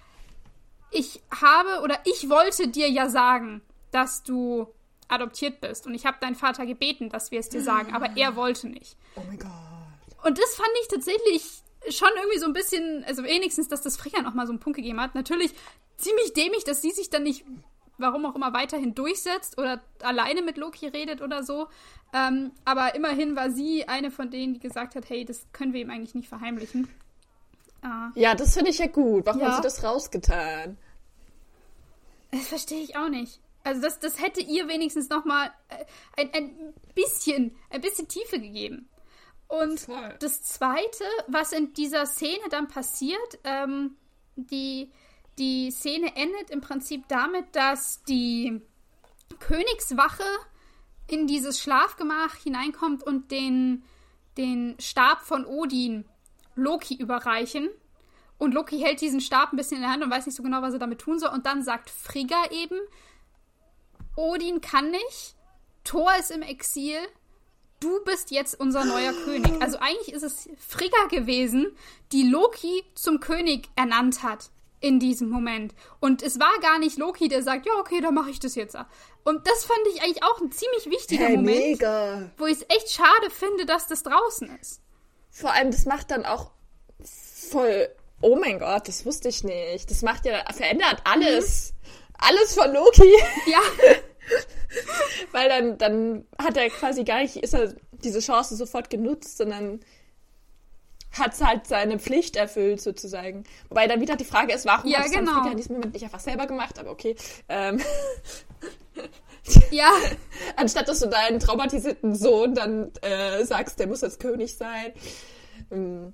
ich 0.91 1.21
habe 1.41 1.81
oder 1.83 1.99
ich 2.05 2.29
wollte 2.29 2.67
dir 2.67 2.89
ja 2.89 3.09
sagen, 3.09 3.61
dass 3.91 4.23
du 4.23 4.67
adoptiert 5.07 5.61
bist 5.61 5.87
und 5.87 5.93
ich 5.93 6.05
habe 6.05 6.17
deinen 6.19 6.35
Vater 6.35 6.65
gebeten, 6.65 7.09
dass 7.09 7.31
wir 7.31 7.39
es 7.39 7.49
dir 7.49 7.61
sagen, 7.61 7.93
aber 7.93 8.17
er 8.17 8.35
wollte 8.35 8.67
nicht. 8.67 8.97
Oh 9.15 9.21
mein 9.27 9.39
Gott. 9.39 9.51
Und 10.23 10.37
das 10.37 10.55
fand 10.55 10.69
ich 10.81 10.87
tatsächlich 10.89 11.61
schon 11.89 12.09
irgendwie 12.17 12.39
so 12.39 12.45
ein 12.45 12.53
bisschen, 12.53 13.05
also 13.05 13.23
wenigstens, 13.23 13.67
dass 13.67 13.81
das 13.81 13.95
Frigga 13.97 14.21
noch 14.21 14.33
mal 14.33 14.45
so 14.45 14.51
einen 14.51 14.59
Punkt 14.59 14.77
gegeben 14.77 14.99
hat. 14.99 15.15
Natürlich 15.15 15.53
ziemlich 15.95 16.33
dämlich, 16.33 16.63
dass 16.63 16.81
sie 16.81 16.91
sich 16.91 17.09
dann 17.09 17.23
nicht 17.23 17.45
warum 17.97 18.25
auch 18.25 18.35
immer, 18.35 18.53
weiterhin 18.53 18.95
durchsetzt 18.95 19.57
oder 19.57 19.81
alleine 20.01 20.41
mit 20.41 20.57
Loki 20.57 20.87
redet 20.87 21.21
oder 21.21 21.43
so. 21.43 21.67
Ähm, 22.13 22.51
aber 22.65 22.95
immerhin 22.95 23.35
war 23.35 23.49
sie 23.49 23.87
eine 23.87 24.11
von 24.11 24.29
denen, 24.29 24.53
die 24.53 24.59
gesagt 24.59 24.95
hat, 24.95 25.09
hey, 25.09 25.25
das 25.25 25.47
können 25.51 25.73
wir 25.73 25.81
ihm 25.81 25.89
eigentlich 25.89 26.15
nicht 26.15 26.29
verheimlichen. 26.29 26.87
Äh, 27.83 28.19
ja, 28.19 28.35
das 28.35 28.53
finde 28.53 28.71
ich 28.71 28.79
ja 28.79 28.87
gut. 28.87 29.25
Warum 29.25 29.41
ja. 29.41 29.47
hat 29.47 29.55
sie 29.57 29.61
das 29.61 29.83
rausgetan? 29.83 30.77
Das 32.31 32.47
verstehe 32.47 32.81
ich 32.81 32.97
auch 32.97 33.09
nicht. 33.09 33.39
Also 33.63 33.81
das, 33.81 33.99
das 33.99 34.21
hätte 34.21 34.41
ihr 34.41 34.67
wenigstens 34.67 35.09
noch 35.09 35.25
mal 35.25 35.51
äh, 35.69 35.85
ein, 36.21 36.29
ein 36.33 36.73
bisschen, 36.95 37.55
ein 37.69 37.81
bisschen 37.81 38.07
Tiefe 38.07 38.39
gegeben. 38.39 38.87
Und 39.47 39.81
Voll. 39.81 40.15
das 40.19 40.43
Zweite, 40.43 41.03
was 41.27 41.51
in 41.51 41.73
dieser 41.73 42.05
Szene 42.05 42.43
dann 42.49 42.67
passiert, 42.67 43.39
ähm, 43.43 43.95
die, 44.35 44.91
die 45.37 45.71
Szene 45.71 46.15
endet 46.15 46.49
im 46.49 46.61
Prinzip 46.61 47.07
damit, 47.07 47.55
dass 47.55 48.03
die 48.03 48.61
Königswache 49.39 50.23
in 51.07 51.27
dieses 51.27 51.59
Schlafgemach 51.59 52.35
hineinkommt 52.35 53.03
und 53.03 53.31
den, 53.31 53.83
den 54.37 54.75
Stab 54.79 55.21
von 55.21 55.45
Odin 55.45 56.05
Loki 56.57 56.95
überreichen. 56.95 57.69
Und 58.37 58.53
Loki 58.53 58.79
hält 58.79 59.01
diesen 59.01 59.21
Stab 59.21 59.51
ein 59.51 59.57
bisschen 59.57 59.77
in 59.77 59.83
der 59.83 59.91
Hand 59.91 60.03
und 60.03 60.11
weiß 60.11 60.25
nicht 60.25 60.35
so 60.35 60.43
genau, 60.43 60.61
was 60.61 60.73
er 60.73 60.79
damit 60.79 60.99
tun 60.99 61.19
soll. 61.19 61.29
Und 61.29 61.45
dann 61.45 61.63
sagt 61.63 61.89
Frigga 61.89 62.37
eben, 62.51 62.79
Odin 64.15 64.61
kann 64.61 64.91
nicht, 64.91 65.35
Thor 65.83 66.11
ist 66.19 66.31
im 66.31 66.41
Exil, 66.41 66.99
du 67.79 68.03
bist 68.03 68.31
jetzt 68.31 68.59
unser 68.59 68.85
neuer 68.85 69.13
König. 69.13 69.61
Also 69.61 69.77
eigentlich 69.79 70.13
ist 70.13 70.23
es 70.23 70.49
Frigga 70.57 71.07
gewesen, 71.09 71.67
die 72.11 72.23
Loki 72.23 72.83
zum 72.95 73.19
König 73.19 73.69
ernannt 73.75 74.23
hat 74.23 74.49
in 74.79 74.99
diesem 74.99 75.29
Moment. 75.29 75.73
Und 75.99 76.21
es 76.21 76.39
war 76.39 76.59
gar 76.61 76.79
nicht 76.79 76.97
Loki, 76.97 77.27
der 77.27 77.43
sagt, 77.43 77.65
ja, 77.65 77.73
okay, 77.79 78.01
dann 78.01 78.13
mache 78.13 78.29
ich 78.29 78.39
das 78.39 78.55
jetzt. 78.55 78.75
Und 79.23 79.47
das 79.47 79.65
fand 79.65 79.79
ich 79.93 80.01
eigentlich 80.01 80.23
auch 80.23 80.39
ein 80.39 80.51
ziemlich 80.51 80.85
wichtiger 80.85 81.25
hey, 81.25 81.37
Moment, 81.37 81.57
mega. 81.57 82.31
wo 82.37 82.45
ich 82.45 82.57
es 82.57 82.65
echt 82.69 82.91
schade 82.91 83.29
finde, 83.29 83.65
dass 83.65 83.87
das 83.87 84.03
draußen 84.03 84.49
ist. 84.61 84.81
Vor 85.29 85.53
allem, 85.53 85.71
das 85.71 85.85
macht 85.85 86.11
dann 86.11 86.25
auch 86.25 86.51
voll, 87.03 87.89
oh 88.21 88.35
mein 88.35 88.59
Gott, 88.59 88.87
das 88.87 89.05
wusste 89.05 89.29
ich 89.29 89.43
nicht. 89.43 89.89
Das 89.89 90.01
macht 90.01 90.25
ja, 90.25 90.43
verändert 90.51 91.01
alles. 91.03 91.71
Mhm. 91.71 91.77
Alles 92.19 92.53
von 92.55 92.73
Loki. 92.73 93.13
Ja. 93.45 93.59
Weil 95.31 95.49
dann, 95.49 95.77
dann 95.77 96.27
hat 96.41 96.57
er 96.57 96.69
quasi 96.69 97.03
gar 97.03 97.21
nicht, 97.21 97.37
ist 97.37 97.53
er 97.53 97.75
diese 97.91 98.19
Chance 98.19 98.55
sofort 98.55 98.89
genutzt, 98.89 99.37
sondern 99.37 99.79
hat 101.17 101.39
halt 101.41 101.67
seine 101.67 101.99
Pflicht 101.99 102.35
erfüllt, 102.35 102.81
sozusagen. 102.81 103.43
Wobei 103.69 103.87
dann 103.87 104.01
wieder 104.01 104.15
die 104.15 104.25
Frage 104.25 104.53
ist, 104.53 104.65
warum 104.65 104.89
ja, 104.89 104.99
hat 104.99 105.11
genau. 105.11 105.49
in 105.49 105.57
diesem 105.57 105.75
Moment 105.75 105.93
nicht 105.93 106.03
einfach 106.03 106.19
selber 106.19 106.47
gemacht, 106.47 106.79
aber 106.79 106.91
okay. 106.91 107.15
Ähm. 107.49 107.81
Ja. 109.71 109.91
Anstatt 110.55 110.87
dass 110.87 110.99
du 110.99 111.07
deinen 111.07 111.39
traumatisierten 111.39 112.15
Sohn 112.15 112.55
dann 112.55 112.91
äh, 113.01 113.43
sagst, 113.43 113.79
der 113.79 113.87
muss 113.87 114.01
jetzt 114.01 114.19
König 114.19 114.55
sein. 114.55 114.93
Ähm. 115.71 116.13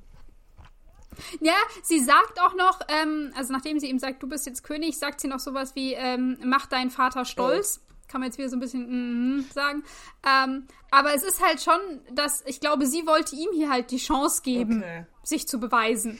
Ja, 1.39 1.53
sie 1.83 1.99
sagt 1.99 2.41
auch 2.41 2.55
noch, 2.55 2.79
ähm, 2.87 3.31
also 3.37 3.53
nachdem 3.53 3.79
sie 3.79 3.89
ihm 3.89 3.99
sagt, 3.99 4.23
du 4.23 4.27
bist 4.27 4.47
jetzt 4.47 4.63
König, 4.63 4.97
sagt 4.97 5.21
sie 5.21 5.27
noch 5.27 5.39
sowas 5.39 5.75
wie, 5.75 5.93
ähm, 5.93 6.37
mach 6.43 6.65
deinen 6.65 6.89
Vater 6.89 7.25
stolz. 7.25 7.79
Oh 7.81 7.93
kann 8.13 8.21
man 8.21 8.29
jetzt 8.29 8.37
wieder 8.37 8.49
so 8.49 8.57
ein 8.57 8.59
bisschen 8.59 9.37
mm, 9.37 9.49
sagen. 9.51 9.83
Ähm, 10.23 10.67
aber 10.91 11.15
es 11.15 11.23
ist 11.23 11.43
halt 11.43 11.61
schon, 11.63 11.79
dass 12.11 12.43
ich 12.45 12.59
glaube, 12.59 12.85
sie 12.85 13.07
wollte 13.07 13.35
ihm 13.35 13.49
hier 13.53 13.71
halt 13.71 13.89
die 13.89 13.97
Chance 13.97 14.43
geben, 14.43 14.83
okay. 14.83 15.05
sich 15.23 15.47
zu 15.47 15.59
beweisen. 15.59 16.19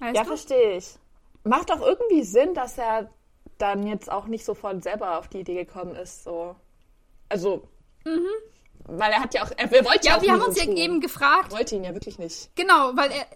Weißt 0.00 0.14
ja, 0.14 0.24
verstehe 0.24 0.76
ich. 0.76 0.96
Macht 1.44 1.72
auch 1.72 1.80
irgendwie 1.80 2.24
Sinn, 2.24 2.52
dass 2.52 2.76
er 2.76 3.10
dann 3.58 3.86
jetzt 3.86 4.10
auch 4.10 4.26
nicht 4.26 4.44
sofort 4.44 4.82
selber 4.82 5.18
auf 5.18 5.28
die 5.28 5.40
Idee 5.40 5.64
gekommen 5.64 5.94
ist. 5.96 6.24
So. 6.24 6.56
Also. 7.28 7.68
Mhm. 8.04 8.26
Weil 8.84 9.12
er 9.12 9.20
hat 9.20 9.34
ja 9.34 9.42
auch, 9.42 9.50
er, 9.56 9.70
wollte 9.70 10.06
ja, 10.06 10.12
ja 10.12 10.16
auch 10.16 10.22
wir 10.22 10.32
haben 10.32 10.42
uns 10.42 10.62
ja 10.62 10.70
eben 10.72 11.00
gefragt. 11.00 11.52
Er 11.52 11.58
wollte 11.58 11.76
ihn 11.76 11.84
ja 11.84 11.92
wirklich 11.92 12.18
nicht. 12.18 12.50
Genau, 12.56 12.92
weil 12.94 13.10
er, 13.10 13.26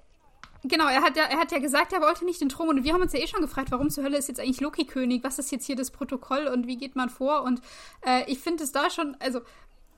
Genau, 0.65 0.87
er 0.87 1.03
hat, 1.03 1.17
ja, 1.17 1.25
er 1.25 1.39
hat 1.39 1.51
ja 1.51 1.59
gesagt, 1.59 1.93
er 1.93 2.01
wollte 2.01 2.25
nicht 2.25 2.41
den 2.41 2.49
Thron. 2.49 2.69
Und 2.69 2.85
wir 2.85 2.93
haben 2.93 3.03
uns 3.03 3.13
ja 3.13 3.19
eh 3.19 3.27
schon 3.27 3.41
gefragt, 3.41 3.73
warum 3.73 3.91
zur 3.91 4.05
Hölle 4.05 4.17
ist 4.17 4.29
jetzt 4.29 4.39
eigentlich 4.39 4.61
Loki 4.61 4.85
König? 4.85 5.25
Was 5.25 5.39
ist 5.41 5.51
jetzt 5.51 5.67
hier 5.67 5.75
das 5.75 5.91
Protokoll 5.91 6.47
und 6.47 6.69
wie 6.69 6.77
geht 6.77 6.95
man 6.95 7.11
vor? 7.11 7.43
Und 7.43 7.61
äh, 8.07 8.31
ich 8.31 8.39
finde 8.39 8.63
es 8.63 8.71
da 8.71 8.89
schon, 8.89 9.17
also, 9.19 9.41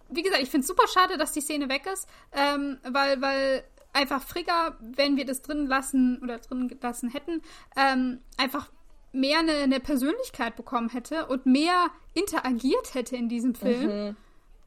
wie 0.09 0.23
gesagt, 0.23 0.43
ich 0.43 0.49
finde 0.49 0.63
es 0.63 0.69
super 0.69 0.89
schade, 0.89 1.19
dass 1.19 1.33
die 1.33 1.43
Szene 1.43 1.69
weg 1.69 1.87
ist, 1.93 2.09
ähm, 2.33 2.79
weil, 2.83 3.21
weil 3.21 3.65
einfach 3.93 4.23
Frigga, 4.23 4.77
wenn 4.81 5.19
wir 5.19 5.27
das 5.27 5.43
drin 5.43 5.67
lassen 5.67 6.19
oder 6.23 6.39
drin 6.39 6.75
lassen 6.81 7.11
hätten, 7.11 7.43
ähm, 7.77 8.21
einfach 8.39 8.71
mehr 9.15 9.39
eine, 9.39 9.53
eine, 9.53 9.81
Persönlichkeit 9.81 10.57
bekommen 10.57 10.89
hätte 10.89 11.27
und 11.27 11.47
mehr 11.47 11.89
interagiert 12.15 12.95
hätte 12.95 13.17
in 13.17 13.29
diesem 13.29 13.55
Film. 13.55 14.09
Mhm. 14.09 14.17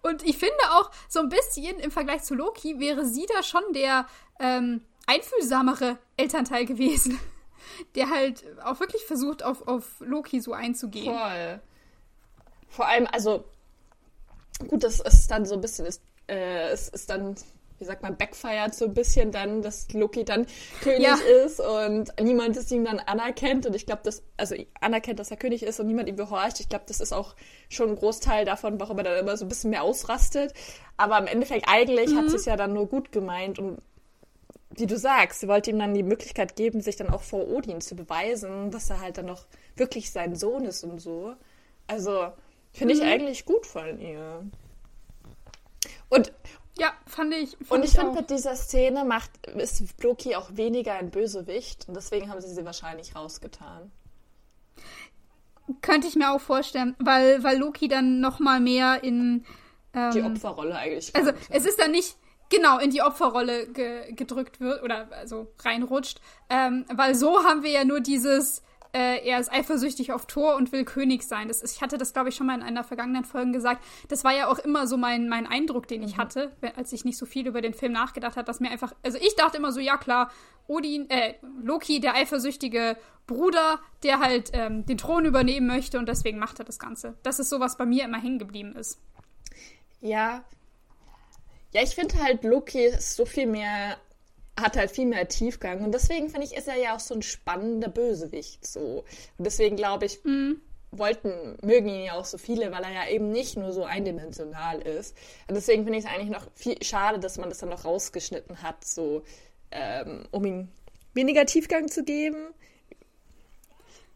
Und 0.01 0.23
ich 0.23 0.37
finde 0.37 0.57
auch, 0.71 0.91
so 1.09 1.19
ein 1.19 1.29
bisschen 1.29 1.79
im 1.79 1.91
Vergleich 1.91 2.23
zu 2.23 2.33
Loki 2.35 2.79
wäre 2.79 3.05
sie 3.05 3.25
da 3.33 3.43
schon 3.43 3.63
der, 3.73 4.07
ähm, 4.39 4.81
einfühlsamere 5.07 5.97
Elternteil 6.17 6.65
gewesen. 6.65 7.19
Der 7.95 8.09
halt 8.09 8.45
auch 8.63 8.79
wirklich 8.79 9.03
versucht, 9.05 9.43
auf, 9.43 9.67
auf 9.67 9.99
Loki 9.99 10.39
so 10.39 10.53
einzugehen. 10.53 11.13
Voll. 11.13 11.59
Vor 12.69 12.87
allem, 12.87 13.07
also, 13.11 13.45
gut, 14.67 14.83
das 14.83 14.99
ist 14.99 15.29
dann 15.29 15.45
so 15.45 15.55
ein 15.55 15.61
bisschen, 15.61 15.85
ist, 15.85 16.01
äh, 16.27 16.69
es 16.69 16.89
ist 16.89 17.09
dann, 17.09 17.35
wie 17.79 17.85
sagt 17.85 18.01
man, 18.01 18.17
backfired 18.17 18.73
so 18.73 18.85
ein 18.85 18.93
bisschen 18.93 19.31
dann, 19.31 19.61
dass 19.61 19.91
Loki 19.93 20.25
dann 20.25 20.47
König 20.81 21.03
ja. 21.03 21.17
ist 21.45 21.59
und 21.59 22.11
niemand 22.19 22.57
es 22.57 22.71
ihm 22.71 22.85
dann 22.85 22.99
anerkennt. 22.99 23.65
Und 23.65 23.75
ich 23.75 23.85
glaube, 23.85 24.01
dass, 24.03 24.23
also 24.35 24.55
anerkennt, 24.81 25.19
dass 25.19 25.31
er 25.31 25.37
König 25.37 25.63
ist 25.63 25.79
und 25.79 25.87
niemand 25.87 26.09
ihm 26.09 26.15
gehorcht. 26.15 26.59
Ich 26.59 26.69
glaube, 26.69 26.85
das 26.87 26.99
ist 26.99 27.13
auch 27.13 27.35
schon 27.69 27.89
ein 27.89 27.95
Großteil 27.95 28.45
davon, 28.45 28.79
warum 28.79 28.97
er 28.97 29.03
dann 29.03 29.17
immer 29.19 29.37
so 29.37 29.45
ein 29.45 29.49
bisschen 29.49 29.69
mehr 29.69 29.83
ausrastet. 29.83 30.53
Aber 30.97 31.17
im 31.19 31.27
Endeffekt, 31.27 31.65
eigentlich 31.69 32.11
mhm. 32.11 32.17
hat 32.17 32.25
es 32.25 32.45
ja 32.45 32.55
dann 32.55 32.73
nur 32.73 32.87
gut 32.87 33.11
gemeint 33.11 33.59
und 33.59 33.79
wie 34.71 34.85
du 34.85 34.97
sagst, 34.97 35.39
sie 35.39 35.47
wollte 35.47 35.71
ihm 35.71 35.79
dann 35.79 35.93
die 35.93 36.03
Möglichkeit 36.03 36.55
geben, 36.55 36.81
sich 36.81 36.95
dann 36.95 37.09
auch 37.09 37.23
vor 37.23 37.47
Odin 37.47 37.81
zu 37.81 37.95
beweisen, 37.95 38.69
dass 38.69 38.89
er 38.89 39.01
halt 39.01 39.17
dann 39.17 39.25
noch 39.25 39.45
wirklich 39.75 40.11
sein 40.11 40.35
Sohn 40.35 40.65
ist 40.65 40.83
und 40.83 40.99
so. 40.99 41.33
Also, 41.87 42.31
finde 42.73 42.93
ich 42.93 43.01
mhm. 43.01 43.07
eigentlich 43.07 43.45
gut 43.45 43.65
von 43.65 43.99
ihr. 43.99 44.43
Und 46.09 46.31
ja, 46.79 46.93
fand 47.05 47.33
ich. 47.33 47.51
Fand 47.51 47.71
und 47.71 47.83
ich, 47.83 47.93
ich 47.93 47.99
finde, 47.99 48.13
mit 48.13 48.29
dieser 48.29 48.55
Szene 48.55 49.03
macht 49.05 49.31
ist 49.47 49.83
Loki 50.03 50.35
auch 50.35 50.49
weniger 50.55 50.93
ein 50.93 51.09
Bösewicht 51.11 51.87
und 51.87 51.95
deswegen 51.95 52.29
haben 52.29 52.41
sie 52.41 52.53
sie 52.53 52.65
wahrscheinlich 52.65 53.15
rausgetan. 53.15 53.91
Könnte 55.81 56.07
ich 56.07 56.15
mir 56.15 56.31
auch 56.31 56.41
vorstellen, 56.41 56.95
weil, 56.99 57.43
weil 57.43 57.57
Loki 57.57 57.87
dann 57.87 58.21
noch 58.21 58.39
mal 58.39 58.59
mehr 58.59 59.03
in 59.03 59.45
ähm, 59.93 60.11
die 60.11 60.21
Opferrolle 60.21 60.75
eigentlich. 60.77 61.15
Also 61.15 61.31
kommt, 61.31 61.43
es 61.49 61.65
ist 61.65 61.79
dann 61.79 61.91
nicht 61.91 62.15
genau 62.49 62.79
in 62.79 62.91
die 62.91 63.01
Opferrolle 63.01 63.67
ge 63.67 64.13
gedrückt 64.13 64.59
wird 64.59 64.83
oder 64.83 65.09
also 65.11 65.47
reinrutscht. 65.59 66.21
Ähm, 66.49 66.85
weil 66.93 67.15
so 67.15 67.43
haben 67.43 67.63
wir 67.63 67.71
ja 67.71 67.83
nur 67.83 67.99
dieses, 67.99 68.61
äh, 68.97 69.23
er 69.27 69.39
ist 69.39 69.51
eifersüchtig 69.51 70.11
auf 70.11 70.25
Thor 70.25 70.55
und 70.55 70.71
will 70.71 70.83
König 70.83 71.21
sein. 71.21 71.47
Das 71.47 71.61
ist, 71.61 71.75
ich 71.75 71.81
hatte 71.83 71.99
das, 71.99 72.13
glaube 72.13 72.29
ich, 72.29 72.35
schon 72.35 72.47
mal 72.47 72.55
in 72.55 72.63
einer 72.63 72.83
vergangenen 72.83 73.25
Folge 73.25 73.51
gesagt. 73.51 73.83
Das 74.07 74.23
war 74.23 74.33
ja 74.33 74.47
auch 74.47 74.57
immer 74.57 74.87
so 74.87 74.97
mein, 74.97 75.29
mein 75.29 75.45
Eindruck, 75.45 75.87
den 75.87 76.01
ich 76.01 76.15
mhm. 76.15 76.21
hatte, 76.21 76.51
als 76.75 76.91
ich 76.93 77.05
nicht 77.05 77.17
so 77.17 77.27
viel 77.27 77.45
über 77.45 77.61
den 77.61 77.75
Film 77.75 77.91
nachgedacht 77.91 78.37
habe, 78.37 78.45
dass 78.45 78.59
mir 78.59 78.71
einfach, 78.71 78.93
also 79.03 79.19
ich 79.19 79.35
dachte 79.35 79.57
immer 79.57 79.71
so, 79.71 79.79
ja 79.79 79.97
klar, 79.97 80.31
Odin, 80.65 81.07
äh, 81.11 81.35
Loki, 81.61 81.99
der 81.99 82.15
eifersüchtige 82.15 82.97
Bruder, 83.27 83.79
der 84.01 84.19
halt 84.19 84.49
ähm, 84.53 84.85
den 84.85 84.97
Thron 84.97 85.25
übernehmen 85.25 85.67
möchte 85.67 85.99
und 85.99 86.09
deswegen 86.09 86.39
macht 86.39 86.57
er 86.57 86.65
das 86.65 86.79
Ganze. 86.79 87.17
Das 87.21 87.39
ist 87.39 87.49
so, 87.49 87.59
was 87.59 87.77
bei 87.77 87.85
mir 87.85 88.05
immer 88.05 88.19
hängen 88.19 88.39
geblieben 88.39 88.75
ist. 88.75 88.99
Ja, 90.01 90.43
ja, 91.73 91.83
ich 91.83 91.95
finde 91.95 92.17
halt, 92.23 92.43
Loki 92.43 92.85
ist 92.85 93.15
so 93.15 93.25
viel 93.25 93.45
mehr, 93.45 93.97
hat 94.59 94.75
halt 94.75 94.91
viel 94.91 95.05
mehr 95.05 95.27
Tiefgang. 95.27 95.83
Und 95.83 95.93
deswegen 95.93 96.29
finde 96.29 96.45
ich, 96.45 96.55
ist 96.55 96.67
er 96.67 96.77
ja 96.77 96.95
auch 96.95 96.99
so 96.99 97.13
ein 97.13 97.21
spannender 97.21 97.89
Bösewicht. 97.89 98.65
So. 98.65 99.03
Und 99.37 99.45
deswegen 99.45 99.75
glaube 99.75 100.05
ich, 100.05 100.23
mhm. 100.23 100.61
wollten, 100.91 101.57
mögen 101.61 101.87
ihn 101.89 102.05
ja 102.05 102.13
auch 102.13 102.25
so 102.25 102.37
viele, 102.37 102.71
weil 102.71 102.83
er 102.83 102.91
ja 102.91 103.07
eben 103.09 103.31
nicht 103.31 103.55
nur 103.55 103.71
so 103.71 103.83
eindimensional 103.83 104.81
ist. 104.81 105.15
Und 105.47 105.55
deswegen 105.55 105.83
finde 105.83 105.99
ich 105.99 106.05
es 106.05 106.11
eigentlich 106.11 106.31
noch 106.31 106.47
viel 106.55 106.81
schade, 106.83 107.19
dass 107.19 107.37
man 107.37 107.49
das 107.49 107.59
dann 107.59 107.69
noch 107.69 107.85
rausgeschnitten 107.85 108.63
hat, 108.63 108.83
so, 108.83 109.23
ähm, 109.71 110.25
um 110.31 110.43
ihm 110.43 110.69
weniger 111.13 111.45
Tiefgang 111.45 111.87
zu 111.87 112.03
geben. 112.03 112.47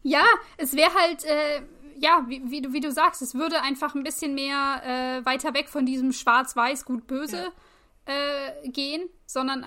Ja, 0.02 0.24
es 0.56 0.74
wäre 0.74 0.92
halt, 0.94 1.24
äh, 1.24 1.62
ja, 1.98 2.24
wie, 2.26 2.42
wie, 2.50 2.62
du, 2.62 2.72
wie 2.72 2.80
du 2.80 2.90
sagst, 2.90 3.22
es 3.22 3.34
würde 3.34 3.62
einfach 3.62 3.94
ein 3.94 4.02
bisschen 4.02 4.34
mehr 4.34 4.82
äh, 4.84 5.24
weiter 5.24 5.54
weg 5.54 5.68
von 5.68 5.86
diesem 5.86 6.12
Schwarz-Weiß, 6.12 6.84
Gut-Böse 6.84 7.52
ja. 8.08 8.12
äh, 8.64 8.68
gehen, 8.68 9.08
sondern 9.26 9.66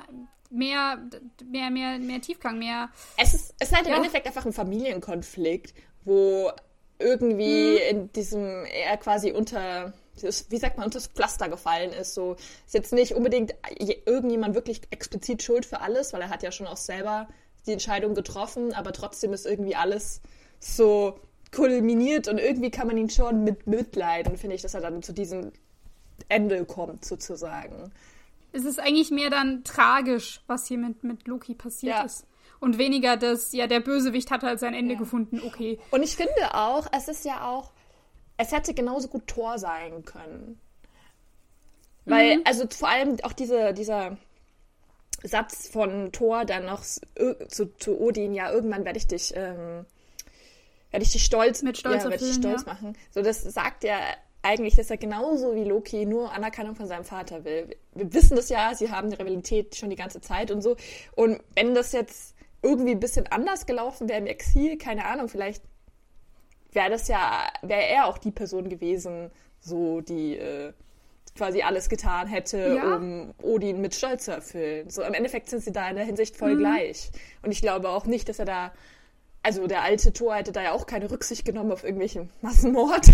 mehr, 0.56 1.00
mehr, 1.46 1.70
mehr, 1.70 2.00
mehr 2.00 2.22
Tiefgang, 2.22 2.60
mehr. 2.60 2.90
Es 3.18 3.34
ist, 3.34 3.56
es 3.60 3.70
ist 3.70 3.76
halt 3.76 3.88
ja. 3.88 3.94
im 3.94 3.98
Endeffekt 3.98 4.28
einfach 4.28 4.46
ein 4.46 4.54
Familienkonflikt, 4.54 5.74
wo 6.04 6.52
irgendwie 7.00 7.74
mhm. 7.74 7.90
in 7.90 8.12
diesem, 8.14 8.66
er 8.66 8.98
quasi 8.98 9.32
unter, 9.32 9.94
wie 10.22 10.58
sagt 10.58 10.78
man, 10.78 10.86
unter 10.86 11.00
das 11.00 11.08
Pflaster 11.08 11.50
gefallen 11.50 11.92
ist. 11.92 12.14
So 12.14 12.36
ist 12.66 12.74
jetzt 12.74 12.94
nicht 12.94 13.14
unbedingt 13.14 13.56
irgendjemand 14.06 14.56
wirklich 14.56 14.82
explizit 14.92 15.44
schuld 15.44 15.66
für 15.66 15.82
alles, 15.82 16.14
weil 16.14 16.22
er 16.22 16.30
hat 16.30 16.44
ja 16.44 16.52
schon 16.52 16.68
auch 16.68 16.78
selber 16.78 17.28
die 17.66 17.74
Entscheidung 17.74 18.16
getroffen, 18.16 18.74
aber 18.74 18.94
trotzdem 18.94 19.34
ist 19.34 19.46
irgendwie 19.46 19.76
alles 19.76 20.22
so 20.60 21.20
kulminiert 21.52 22.28
und 22.28 22.38
irgendwie 22.38 22.72
kann 22.72 22.88
man 22.88 22.98
ihn 22.98 23.10
schon 23.10 23.44
mit 23.44 23.68
mitleiden, 23.68 24.38
finde 24.38 24.56
ich, 24.56 24.62
dass 24.62 24.74
er 24.74 24.82
dann 24.82 25.02
zu 25.02 25.14
diesem 25.14 25.52
Ende 26.28 26.66
kommt, 26.66 27.06
sozusagen. 27.06 27.92
Es 28.56 28.64
ist 28.64 28.80
eigentlich 28.80 29.12
mehr 29.12 29.30
dann 29.30 29.64
tragisch, 29.66 30.42
was 30.48 30.66
hier 30.66 30.78
mit, 30.78 31.04
mit 31.04 31.28
Loki 31.28 31.56
passiert 31.56 31.98
ja. 31.98 32.04
ist. 32.04 32.26
Und 32.62 32.78
weniger 32.78 33.18
das, 33.18 33.52
ja, 33.52 33.68
der 33.68 33.82
Bösewicht 33.82 34.32
hat 34.32 34.44
halt 34.44 34.60
sein 34.60 34.74
Ende 34.74 34.94
ja. 34.94 35.00
gefunden, 35.00 35.42
okay. 35.46 35.78
Und 35.92 36.04
ich 36.04 36.16
finde 36.16 36.54
auch, 36.54 36.88
es 36.94 37.10
ist 37.10 37.26
ja 37.26 37.46
auch, 37.46 37.72
es 38.38 38.54
hätte 38.54 38.74
genauso 38.74 39.10
gut 39.10 39.28
Thor 39.28 39.60
sein 39.60 40.06
können. 40.06 40.60
Weil, 42.06 42.38
mhm. 42.38 42.42
also 42.46 42.66
vor 42.70 42.88
allem 42.88 43.18
auch 43.24 43.34
diese, 43.34 43.74
dieser 43.74 44.18
Satz 45.22 45.68
von 45.68 46.12
Thor 46.14 46.46
dann 46.46 46.66
noch 46.66 46.82
zu, 46.84 47.76
zu 47.78 48.00
Odin, 48.00 48.34
ja, 48.34 48.52
irgendwann 48.52 48.86
werde 48.86 49.00
ich 49.00 49.08
dich, 49.08 49.34
ähm, 49.36 49.86
werde 50.92 51.04
ich 51.04 51.12
dich 51.12 51.26
stolz, 51.26 51.62
mit 51.62 51.78
Stolz, 51.78 52.04
ja, 52.04 52.10
erfüllen, 52.10 52.32
ich 52.32 52.38
stolz 52.38 52.64
ja. 52.66 52.74
machen. 52.74 52.98
So, 53.12 53.22
das 53.22 53.44
sagt 53.44 53.84
ja 53.84 53.98
eigentlich, 54.46 54.76
dass 54.76 54.92
er 54.92 54.98
genauso 54.98 55.56
wie 55.56 55.64
Loki 55.64 56.06
nur 56.06 56.32
Anerkennung 56.32 56.76
von 56.76 56.86
seinem 56.86 57.04
Vater 57.04 57.44
will. 57.44 57.76
Wir 57.96 58.14
wissen 58.14 58.36
das 58.36 58.50
ja, 58.50 58.74
sie 58.76 58.92
haben 58.92 59.10
die 59.10 59.16
Rivalität 59.16 59.76
schon 59.76 59.90
die 59.90 59.96
ganze 59.96 60.22
Zeit 60.22 60.52
und 60.52 60.62
so. 60.62 60.76
Und 61.16 61.40
wenn 61.56 61.74
das 61.74 61.92
jetzt 61.92 62.36
irgendwie 62.62 62.92
ein 62.92 63.00
bisschen 63.00 63.26
anders 63.28 63.66
gelaufen 63.66 64.08
wäre 64.08 64.20
im 64.20 64.28
Exil, 64.28 64.78
keine 64.78 65.06
Ahnung, 65.06 65.30
vielleicht 65.30 65.64
wäre 66.72 66.92
das 66.92 67.08
ja, 67.08 67.48
wäre 67.64 67.88
er 67.88 68.06
auch 68.06 68.20
die 68.20 68.32
Person 68.32 68.70
gewesen, 68.70 69.32
so 69.60 70.02
die 70.02 70.38
äh, 70.38 70.74
quasi 71.36 71.64
alles 71.64 71.90
getan 71.90 72.28
hätte, 72.28 72.76
ja. 72.76 72.96
um 72.96 73.34
Odin 73.42 73.82
mit 73.82 73.96
Stolz 73.96 74.26
zu 74.26 74.32
erfüllen. 74.32 74.90
So 74.92 75.02
im 75.02 75.14
Endeffekt 75.16 75.50
sind 75.50 75.64
sie 75.64 75.72
da 75.72 75.90
in 75.90 75.96
der 75.96 76.06
Hinsicht 76.06 76.38
voll 76.38 76.54
mhm. 76.54 76.60
gleich. 76.60 77.10
Und 77.42 77.52
ich 77.52 77.62
glaube 77.62 77.90
auch 77.90 78.06
nicht, 78.06 78.30
dass 78.30 78.38
er 78.38 78.46
da 78.46 78.74
also 79.46 79.68
der 79.68 79.84
alte 79.84 80.12
Thor 80.12 80.34
hätte 80.34 80.52
da 80.52 80.64
ja 80.64 80.72
auch 80.72 80.88
keine 80.88 81.12
Rücksicht 81.12 81.46
genommen 81.46 81.72
auf 81.72 81.84
irgendwelchen 81.84 82.32
Massenmord. 82.42 83.06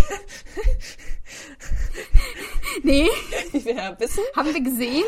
nee. 2.82 3.06
Wie 3.50 3.62
wir 3.66 3.74
ja 3.74 4.00
wissen. 4.00 4.24
Haben 4.34 4.54
wir 4.54 4.62
gesehen. 4.62 5.04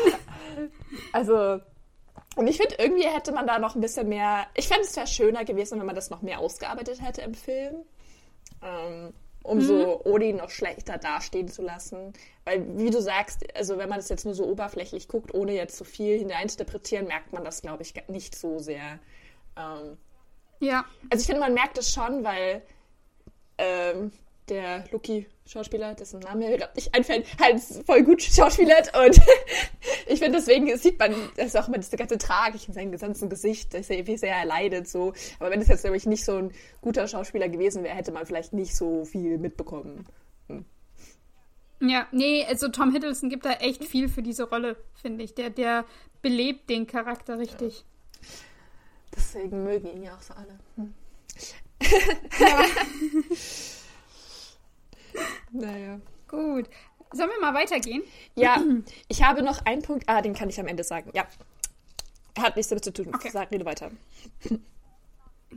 Also, 1.13 1.59
und 2.35 2.45
ich 2.45 2.57
finde, 2.57 2.75
irgendwie 2.77 3.07
hätte 3.07 3.31
man 3.31 3.47
da 3.47 3.57
noch 3.57 3.73
ein 3.73 3.81
bisschen 3.81 4.07
mehr. 4.07 4.45
Ich 4.53 4.67
fände 4.67 4.83
es 4.83 4.95
wäre 4.95 5.07
schöner 5.07 5.45
gewesen, 5.45 5.79
wenn 5.79 5.87
man 5.87 5.95
das 5.95 6.11
noch 6.11 6.21
mehr 6.21 6.39
ausgearbeitet 6.39 7.01
hätte 7.01 7.21
im 7.21 7.33
Film. 7.33 7.77
Ähm, 8.61 9.11
um 9.41 9.57
mhm. 9.57 9.61
so 9.61 10.05
Odin 10.05 10.35
noch 10.35 10.51
schlechter 10.51 10.99
dastehen 10.99 11.47
zu 11.47 11.63
lassen. 11.63 12.13
Weil, 12.43 12.77
wie 12.77 12.91
du 12.91 13.01
sagst, 13.01 13.43
also 13.57 13.79
wenn 13.79 13.89
man 13.89 13.97
das 13.97 14.09
jetzt 14.09 14.25
nur 14.25 14.35
so 14.35 14.45
oberflächlich 14.45 15.07
guckt, 15.07 15.33
ohne 15.33 15.53
jetzt 15.53 15.75
so 15.75 15.85
viel 15.85 16.19
hineinzuinterpretieren, 16.19 17.07
merkt 17.07 17.33
man 17.33 17.43
das, 17.43 17.63
glaube 17.63 17.81
ich, 17.81 17.95
nicht 18.09 18.35
so 18.35 18.59
sehr. 18.59 18.99
Ähm, 19.57 19.97
ja. 20.59 20.85
Also 21.09 21.21
ich 21.21 21.27
finde, 21.27 21.41
man 21.41 21.53
merkt 21.53 21.77
es 21.77 21.91
schon, 21.91 22.23
weil 22.23 22.61
ähm, 23.57 24.11
der 24.49 24.85
Lucky-Schauspieler, 24.91 25.95
dessen 25.95 26.19
Name 26.19 26.47
mir 26.47 26.57
gerade 26.57 26.73
nicht 26.75 26.93
einfällt, 26.93 27.25
halt 27.39 27.61
voll 27.85 28.03
gut 28.03 28.21
schauspielert 28.21 28.91
und 28.97 29.19
ich 30.07 30.19
finde, 30.19 30.37
deswegen 30.37 30.75
sieht 30.77 30.99
man, 30.99 31.13
das 31.35 31.47
ist 31.47 31.57
auch 31.57 31.67
immer 31.67 31.77
diese 31.77 31.97
ganze 31.97 32.17
Tragik 32.17 32.67
in 32.67 32.73
seinem 32.73 32.91
gesamten 32.91 33.29
Gesicht, 33.29 33.73
wie 33.73 34.17
sehr 34.17 34.35
er 34.35 34.45
leidet, 34.45 34.87
so. 34.87 35.13
Aber 35.39 35.51
wenn 35.51 35.61
es 35.61 35.67
jetzt, 35.67 35.81
glaube 35.81 35.97
ich, 35.97 36.05
nicht 36.05 36.25
so 36.25 36.37
ein 36.37 36.51
guter 36.81 37.07
Schauspieler 37.07 37.49
gewesen 37.49 37.83
wäre, 37.83 37.95
hätte 37.95 38.11
man 38.11 38.25
vielleicht 38.25 38.53
nicht 38.53 38.75
so 38.75 39.05
viel 39.05 39.37
mitbekommen. 39.37 40.05
Hm. 40.47 40.65
Ja, 41.81 42.07
nee, 42.11 42.45
also 42.45 42.69
Tom 42.69 42.91
Hiddleston 42.91 43.29
gibt 43.29 43.45
da 43.45 43.53
echt 43.53 43.83
viel 43.83 44.09
für 44.09 44.21
diese 44.21 44.49
Rolle, 44.49 44.77
finde 45.01 45.23
ich. 45.23 45.33
Der, 45.33 45.49
der 45.49 45.85
belebt 46.21 46.69
den 46.69 46.87
Charakter 46.87 47.37
richtig. 47.37 47.79
Ja. 47.79 47.85
Deswegen 49.15 49.63
mögen 49.63 49.87
ihn 49.87 50.03
ja 50.03 50.15
auch 50.15 50.21
so 50.21 50.33
alle. 50.33 50.59
Hm. 50.75 50.93
Ja. 52.39 52.65
naja. 55.51 55.99
Gut. 56.27 56.69
Sollen 57.13 57.29
wir 57.29 57.39
mal 57.39 57.53
weitergehen? 57.53 58.03
Ja, 58.35 58.61
ich 59.07 59.23
habe 59.23 59.41
noch 59.41 59.65
einen 59.65 59.81
Punkt. 59.81 60.03
Ah, 60.07 60.21
den 60.21 60.33
kann 60.33 60.49
ich 60.49 60.59
am 60.59 60.67
Ende 60.67 60.83
sagen. 60.83 61.11
Ja. 61.13 61.25
Hat 62.37 62.55
nichts 62.57 62.69
damit 62.69 62.83
zu 62.83 62.91
tun. 62.91 63.13
Okay. 63.13 63.29
Sag, 63.29 63.51
rede 63.51 63.65
weiter. 63.65 63.91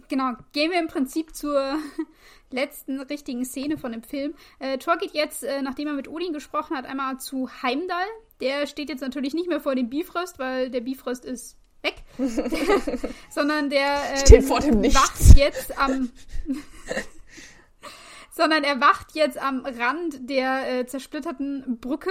Genau, 0.07 0.35
gehen 0.53 0.71
wir 0.71 0.79
im 0.79 0.87
Prinzip 0.87 1.35
zur 1.35 1.77
letzten 2.51 3.01
richtigen 3.01 3.45
Szene 3.45 3.79
von 3.79 3.91
dem 3.91 4.03
Film. 4.05 4.35
Äh, 4.61 4.79
Thor 4.79 4.97
geht 4.97 5.13
jetzt, 5.13 5.43
äh, 5.43 5.61
nachdem 5.61 5.89
er 5.89 5.95
mit 5.95 6.07
Odin 6.07 6.33
gesprochen 6.33 6.77
hat, 6.77 6.85
einmal 6.85 7.19
zu 7.19 7.49
Heimdall. 7.63 8.07
Der 8.41 8.69
steht 8.69 8.91
jetzt 8.91 9.01
natürlich 9.01 9.35
nicht 9.35 9.49
mehr 9.49 9.61
vor 9.61 9.75
dem 9.75 9.91
Bifrost, 9.91 10.39
weil 10.39 10.71
der 10.71 10.83
Bifrost 10.83 11.25
ist 11.25 11.58
weg. 11.83 11.97
sondern 13.31 13.71
der 13.71 14.17
steht 14.17 14.45
vor 14.45 14.61
dem 14.61 14.81
Nichts. 14.81 15.01
wacht 15.01 15.37
jetzt 15.37 15.79
am 15.79 16.11
sondern 18.33 18.63
er 18.63 18.81
wacht 18.81 19.15
jetzt 19.15 19.37
am 19.39 19.65
Rand 19.65 20.29
der 20.29 20.81
äh, 20.81 20.87
zersplitterten 20.87 21.79
Brücke 21.81 22.11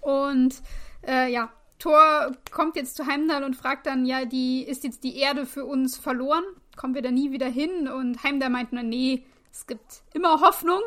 und 0.00 0.62
äh, 1.06 1.30
ja, 1.30 1.52
Thor 1.78 2.32
kommt 2.50 2.76
jetzt 2.76 2.96
zu 2.96 3.06
Heimdall 3.06 3.42
und 3.42 3.56
fragt 3.56 3.86
dann, 3.86 4.04
ja, 4.04 4.24
die 4.24 4.62
ist 4.62 4.84
jetzt 4.84 5.02
die 5.02 5.16
Erde 5.16 5.46
für 5.46 5.64
uns 5.64 5.96
verloren? 5.96 6.44
Kommen 6.76 6.94
wir 6.94 7.02
da 7.02 7.10
nie 7.10 7.32
wieder 7.32 7.48
hin? 7.48 7.88
Und 7.88 8.22
Heimdall 8.22 8.50
meint 8.50 8.72
nur, 8.72 8.82
nee, 8.82 9.24
es 9.50 9.66
gibt 9.66 10.02
immer 10.12 10.40
Hoffnung. 10.40 10.82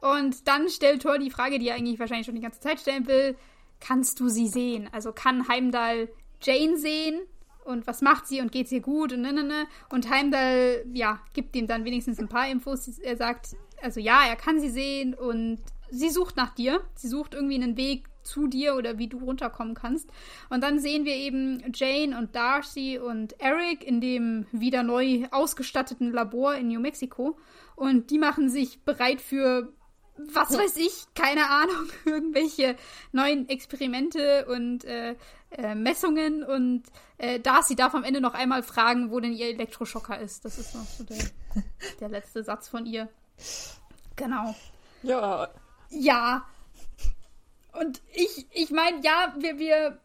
Und 0.00 0.48
dann 0.48 0.68
stellt 0.68 1.02
Thor 1.02 1.18
die 1.18 1.30
Frage, 1.30 1.58
die 1.58 1.68
er 1.68 1.74
eigentlich 1.74 1.98
wahrscheinlich 1.98 2.26
schon 2.26 2.36
die 2.36 2.40
ganze 2.40 2.60
Zeit 2.60 2.80
stellen 2.80 3.06
will, 3.06 3.36
kannst 3.80 4.20
du 4.20 4.28
sie 4.28 4.48
sehen? 4.48 4.88
Also 4.92 5.12
kann 5.12 5.48
Heimdall 5.48 6.08
Jane 6.42 6.76
sehen 6.76 7.20
und 7.64 7.86
was 7.86 8.02
macht 8.02 8.26
sie 8.26 8.40
und 8.40 8.52
geht 8.52 8.68
sie 8.68 8.80
gut 8.80 9.12
und 9.12 9.22
ne, 9.22 9.32
ne, 9.32 9.44
ne. 9.44 9.66
Und 9.88 10.10
Heimdall, 10.10 10.84
ja, 10.92 11.20
gibt 11.32 11.54
ihm 11.56 11.66
dann 11.66 11.84
wenigstens 11.84 12.18
ein 12.18 12.28
paar 12.28 12.48
Infos. 12.48 12.88
Er 12.98 13.16
sagt, 13.16 13.56
also 13.80 14.00
ja, 14.00 14.22
er 14.26 14.36
kann 14.36 14.60
sie 14.60 14.70
sehen 14.70 15.14
und 15.14 15.58
sie 15.90 16.10
sucht 16.10 16.36
nach 16.36 16.54
dir. 16.54 16.80
Sie 16.94 17.08
sucht 17.08 17.34
irgendwie 17.34 17.56
einen 17.56 17.76
Weg 17.76 18.08
zu 18.22 18.46
dir 18.46 18.76
oder 18.76 18.98
wie 18.98 19.08
du 19.08 19.18
runterkommen 19.18 19.74
kannst. 19.74 20.08
Und 20.48 20.62
dann 20.62 20.78
sehen 20.78 21.04
wir 21.04 21.14
eben 21.14 21.62
Jane 21.74 22.16
und 22.16 22.34
Darcy 22.34 22.98
und 22.98 23.40
Eric 23.40 23.84
in 23.84 24.00
dem 24.00 24.46
wieder 24.52 24.82
neu 24.82 25.26
ausgestatteten 25.30 26.12
Labor 26.12 26.54
in 26.54 26.68
New 26.68 26.80
Mexico. 26.80 27.36
Und 27.74 28.10
die 28.10 28.18
machen 28.18 28.48
sich 28.48 28.82
bereit 28.82 29.20
für 29.20 29.72
was 30.32 30.56
weiß 30.56 30.76
ich, 30.76 31.06
keine 31.14 31.48
Ahnung, 31.48 31.88
irgendwelche 32.04 32.76
neuen 33.12 33.48
Experimente 33.48 34.46
und 34.46 34.84
äh, 34.84 35.16
äh, 35.50 35.74
Messungen 35.74 36.42
und 36.42 36.84
äh, 37.18 37.40
Darcy 37.40 37.76
darf 37.76 37.94
am 37.94 38.04
Ende 38.04 38.20
noch 38.20 38.34
einmal 38.34 38.62
fragen, 38.62 39.10
wo 39.10 39.20
denn 39.20 39.32
ihr 39.32 39.46
Elektroschocker 39.46 40.18
ist. 40.18 40.44
Das 40.44 40.58
ist 40.58 40.74
noch 40.74 40.86
so 40.86 41.04
der, 41.04 41.18
der 42.00 42.08
letzte 42.08 42.42
Satz 42.42 42.68
von 42.68 42.86
ihr. 42.86 43.08
Genau. 44.16 44.54
Ja. 45.02 45.48
Ja. 45.90 46.46
Und 47.72 48.02
ich, 48.12 48.46
ich 48.52 48.70
meine, 48.70 49.02
ja, 49.02 49.34
wir, 49.38 49.58
wir, 49.58 50.00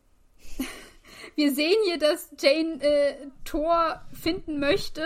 wir 1.35 1.53
sehen 1.53 1.77
hier, 1.85 1.97
dass 1.97 2.29
Jane 2.39 2.81
äh, 2.81 3.27
Thor 3.43 4.01
finden 4.13 4.59
möchte. 4.59 5.05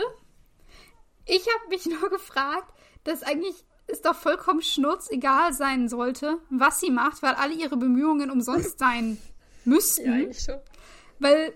Ich 1.26 1.45
habe 1.47 1.70
mich 1.70 1.86
nur 1.86 2.09
gefragt, 2.09 2.74
dass 3.03 3.24
eigentlich 3.24 3.64
es 3.91 4.01
doch 4.01 4.15
vollkommen 4.15 4.61
schnurzegal 4.61 5.53
sein 5.53 5.89
sollte, 5.89 6.37
was 6.49 6.79
sie 6.79 6.91
macht, 6.91 7.21
weil 7.21 7.33
alle 7.33 7.53
ihre 7.53 7.77
Bemühungen 7.77 8.31
umsonst 8.31 8.79
sein 8.79 9.17
müssten. 9.65 10.05
Ja, 10.05 10.13
eigentlich 10.13 10.43
schon. 10.43 10.59
Weil, 11.19 11.53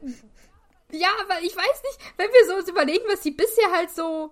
ja, 0.92 1.10
weil 1.28 1.44
ich 1.44 1.56
weiß 1.56 1.84
nicht, 1.84 2.00
wenn 2.18 2.30
wir 2.30 2.48
so 2.48 2.56
uns 2.56 2.70
überlegen, 2.70 3.06
was 3.12 3.24
sie 3.24 3.32
bisher 3.32 3.72
halt 3.72 3.90
so 3.90 4.32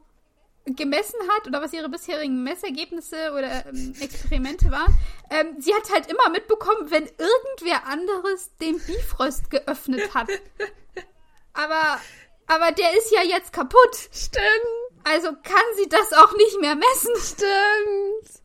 gemessen 0.66 1.20
hat 1.36 1.48
oder 1.48 1.62
was 1.62 1.74
ihre 1.74 1.90
bisherigen 1.90 2.44
Messergebnisse 2.44 3.32
oder 3.34 3.66
ähm, 3.68 3.94
Experimente 4.00 4.72
waren, 4.72 4.96
ähm, 5.30 5.56
sie 5.60 5.74
hat 5.74 5.92
halt 5.92 6.10
immer 6.10 6.30
mitbekommen, 6.30 6.90
wenn 6.90 7.04
irgendwer 7.04 7.86
anderes 7.86 8.56
den 8.58 8.80
Bifrost 8.80 9.50
geöffnet 9.50 10.14
hat. 10.14 10.30
Aber, 11.56 12.00
aber 12.48 12.72
der 12.72 12.98
ist 12.98 13.12
ja 13.12 13.22
jetzt 13.22 13.54
kaputt. 13.54 14.10
Stimmt. 14.12 14.83
Also 15.04 15.28
kann 15.28 15.66
sie 15.76 15.90
das 15.90 16.14
auch 16.14 16.36
nicht 16.36 16.60
mehr 16.62 16.76
messen. 16.76 17.16
Stimmt. 17.18 18.44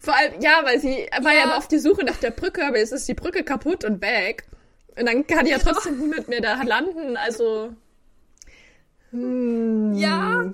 Vor 0.00 0.14
allem, 0.16 0.40
ja, 0.40 0.60
weil 0.64 0.80
sie 0.80 1.08
war 1.20 1.32
ja, 1.32 1.48
ja 1.48 1.56
auf 1.56 1.68
die 1.68 1.78
Suche 1.78 2.04
nach 2.04 2.16
der 2.16 2.30
Brücke, 2.30 2.66
aber 2.66 2.78
jetzt 2.78 2.92
ist 2.92 3.08
die 3.08 3.14
Brücke 3.14 3.42
kaputt 3.44 3.84
und 3.84 4.00
weg. 4.00 4.46
Und 4.98 5.06
dann 5.06 5.26
kann 5.26 5.46
ja 5.46 5.58
genau. 5.58 5.72
trotzdem 5.72 5.98
niemand 6.00 6.28
mehr 6.28 6.40
da 6.40 6.62
landen, 6.62 7.16
also. 7.16 7.72
Hm. 9.10 9.94
Ja. 9.94 10.52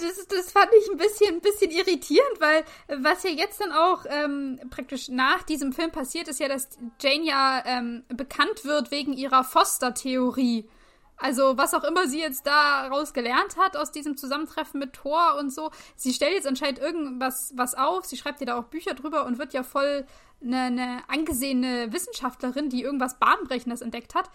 Das, 0.00 0.26
das 0.26 0.50
fand 0.52 0.68
ich 0.80 0.90
ein 0.90 0.96
bisschen, 0.96 1.36
ein 1.36 1.40
bisschen 1.40 1.70
irritierend, 1.70 2.40
weil 2.40 2.64
was 3.02 3.22
ja 3.22 3.30
jetzt 3.30 3.60
dann 3.60 3.72
auch 3.72 4.04
ähm, 4.08 4.60
praktisch 4.70 5.08
nach 5.08 5.42
diesem 5.42 5.72
Film 5.72 5.90
passiert, 5.90 6.28
ist 6.28 6.40
ja, 6.40 6.48
dass 6.48 6.68
Jane 7.00 7.24
ja 7.24 7.62
ähm, 7.64 8.04
bekannt 8.08 8.64
wird 8.64 8.90
wegen 8.90 9.12
ihrer 9.12 9.44
Foster-Theorie. 9.44 10.68
Also, 11.18 11.56
was 11.58 11.74
auch 11.74 11.84
immer 11.84 12.06
sie 12.06 12.20
jetzt 12.20 12.46
daraus 12.46 13.12
gelernt 13.12 13.56
hat 13.56 13.76
aus 13.76 13.90
diesem 13.90 14.16
Zusammentreffen 14.16 14.78
mit 14.78 14.92
Thor 14.92 15.36
und 15.38 15.52
so. 15.52 15.70
Sie 15.96 16.12
stellt 16.12 16.34
jetzt 16.34 16.46
anscheinend 16.46 16.78
irgendwas 16.78 17.52
was 17.56 17.74
auf. 17.74 18.04
Sie 18.06 18.16
schreibt 18.16 18.40
ja 18.40 18.46
da 18.46 18.58
auch 18.58 18.64
Bücher 18.64 18.94
drüber 18.94 19.26
und 19.26 19.38
wird 19.38 19.52
ja 19.52 19.62
voll 19.64 20.06
eine, 20.42 20.60
eine 20.62 21.02
angesehene 21.08 21.92
Wissenschaftlerin, 21.92 22.68
die 22.70 22.82
irgendwas 22.82 23.18
Bahnbrechendes 23.18 23.80
entdeckt 23.80 24.14
hat. 24.14 24.30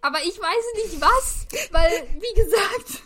Aber 0.00 0.18
ich 0.24 0.38
weiß 0.38 0.64
nicht 0.84 1.00
was, 1.00 1.46
weil, 1.72 1.90
wie 2.20 2.40
gesagt. 2.40 3.02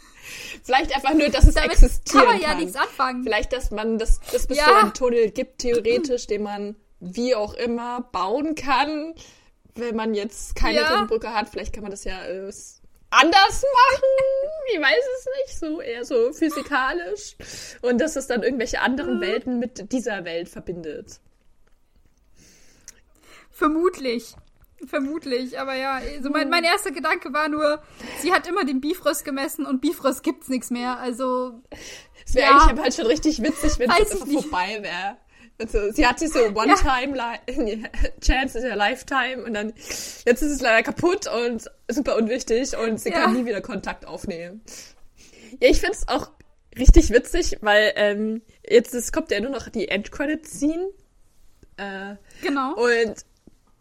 Vielleicht 0.62 0.94
einfach 0.94 1.14
nur, 1.14 1.28
dass 1.30 1.46
es 1.46 1.54
Damit 1.54 1.72
existieren 1.72 2.24
kann 2.24 2.32
man 2.34 2.40
ja 2.42 2.48
kann. 2.50 2.58
nichts 2.58 2.76
anfangen. 2.76 3.22
Vielleicht, 3.24 3.52
dass 3.52 3.70
man 3.70 3.98
das, 3.98 4.20
das 4.30 4.46
bis 4.46 4.58
Ja. 4.58 4.66
so 4.66 4.74
einen 4.74 4.92
Tunnel 4.94 5.30
gibt, 5.30 5.58
theoretisch, 5.60 6.26
den 6.26 6.42
man 6.42 6.76
wie 7.00 7.34
auch 7.34 7.54
immer 7.54 8.02
bauen 8.12 8.54
kann. 8.54 9.14
Wenn 9.74 9.96
man 9.96 10.14
jetzt 10.14 10.54
keine 10.56 10.80
Ja. 10.80 10.98
Ringbrücke 10.98 11.32
hat, 11.32 11.48
vielleicht 11.48 11.72
kann 11.72 11.82
man 11.82 11.90
das 11.92 12.04
ja 12.04 12.20
äh, 12.24 12.52
anders 13.10 13.62
machen. 13.62 14.50
Ich 14.72 14.80
weiß 14.80 15.04
es 15.18 15.26
nicht, 15.46 15.58
so 15.60 15.80
eher 15.80 16.04
so 16.04 16.32
physikalisch. 16.32 17.36
Und 17.82 17.98
dass 18.00 18.16
es 18.16 18.26
dann 18.26 18.42
irgendwelche 18.42 18.80
anderen 18.80 19.16
Mhm. 19.16 19.20
Welten 19.20 19.58
mit 19.58 19.92
dieser 19.92 20.24
Welt 20.24 20.48
verbindet. 20.48 21.20
Vermutlich. 23.50 24.34
Vermutlich, 24.86 25.58
aber 25.58 25.74
ja, 25.74 25.94
also 25.96 26.30
mein, 26.30 26.48
mein 26.50 26.62
erster 26.62 26.92
Gedanke 26.92 27.32
war 27.32 27.48
nur, 27.48 27.82
sie 28.20 28.32
hat 28.32 28.46
immer 28.46 28.64
den 28.64 28.80
Bifrost 28.80 29.24
gemessen 29.24 29.66
und 29.66 29.80
Bifrost 29.80 30.22
gibt's 30.22 30.46
nichts 30.48 30.70
mehr, 30.70 30.98
also 31.00 31.60
Es 32.24 32.36
wäre 32.36 32.46
Ja. 32.46 32.52
eigentlich 32.52 32.70
aber 32.70 32.82
halt 32.82 32.94
schon 32.94 33.06
richtig 33.06 33.42
witzig, 33.42 33.76
wenn 33.80 33.90
es 33.90 34.16
vorbei 34.16 34.78
wäre. 34.80 35.16
Also, 35.60 35.90
sie 35.92 36.06
hatte 36.06 36.28
so 36.28 36.38
One-Time-Chance 36.38 38.58
in 38.58 38.64
her 38.64 38.76
Lifetime 38.76 39.42
und 39.44 39.54
dann 39.54 39.72
jetzt 40.24 40.42
ist 40.42 40.52
es 40.52 40.60
leider 40.60 40.82
kaputt 40.84 41.26
und 41.26 41.68
super 41.88 42.16
unwichtig 42.16 42.76
und 42.76 43.00
sie 43.00 43.10
Ja. 43.10 43.22
kann 43.22 43.34
nie 43.34 43.44
wieder 43.44 43.60
Kontakt 43.60 44.06
aufnehmen. 44.06 44.60
Ja, 45.60 45.68
ich 45.68 45.80
find's 45.80 46.06
auch 46.06 46.30
richtig 46.78 47.10
witzig, 47.10 47.58
weil 47.60 47.92
ähm, 47.96 48.42
jetzt 48.68 48.94
es 48.94 49.10
kommt 49.10 49.32
ja 49.32 49.40
nur 49.40 49.50
noch 49.50 49.68
die 49.68 49.88
Endcredit-Scene 49.88 50.90
äh, 51.76 52.14
genau. 52.42 52.74
und 52.74 53.14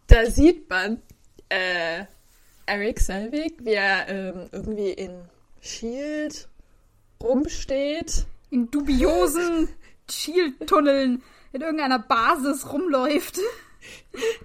da 0.08 0.26
sieht 0.32 0.68
man 0.70 1.02
äh, 1.50 2.06
Eric 2.66 3.00
Selvig, 3.00 3.54
wie 3.60 3.74
er 3.74 4.08
ähm, 4.10 4.50
irgendwie 4.52 4.90
in 4.92 5.12
Shield 5.62 6.48
rumsteht. 7.22 8.26
In 8.50 8.72
dubiosen 8.72 9.68
Shield-Tunneln 10.10 11.22
in 11.54 11.62
irgendeiner 11.62 12.00
Basis 12.00 12.72
rumläuft. 12.72 13.38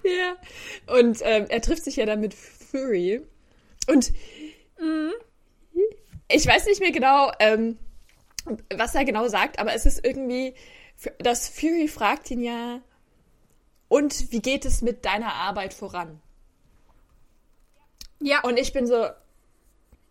Ja. 0.03 0.37
Und 0.95 1.19
ähm, 1.23 1.47
er 1.49 1.59
trifft 1.59 1.83
sich 1.83 1.97
ja 1.97 2.05
dann 2.05 2.21
mit 2.21 2.33
Fury. 2.33 3.25
Und 3.87 4.13
ich 6.33 6.47
weiß 6.47 6.65
nicht 6.65 6.79
mehr 6.79 6.91
genau, 6.91 7.31
ähm, 7.39 7.77
was 8.75 8.95
er 8.95 9.05
genau 9.05 9.27
sagt, 9.27 9.59
aber 9.59 9.73
es 9.73 9.85
ist 9.85 10.05
irgendwie, 10.05 10.55
dass 11.19 11.47
Fury 11.47 11.87
fragt 11.87 12.29
ihn 12.31 12.41
ja, 12.41 12.81
und 13.87 14.31
wie 14.31 14.41
geht 14.41 14.65
es 14.65 14.81
mit 14.81 15.05
deiner 15.05 15.33
Arbeit 15.33 15.73
voran? 15.73 16.21
Ja, 18.19 18.41
Und 18.41 18.57
ich 18.57 18.73
bin 18.73 18.87
so, 18.87 19.05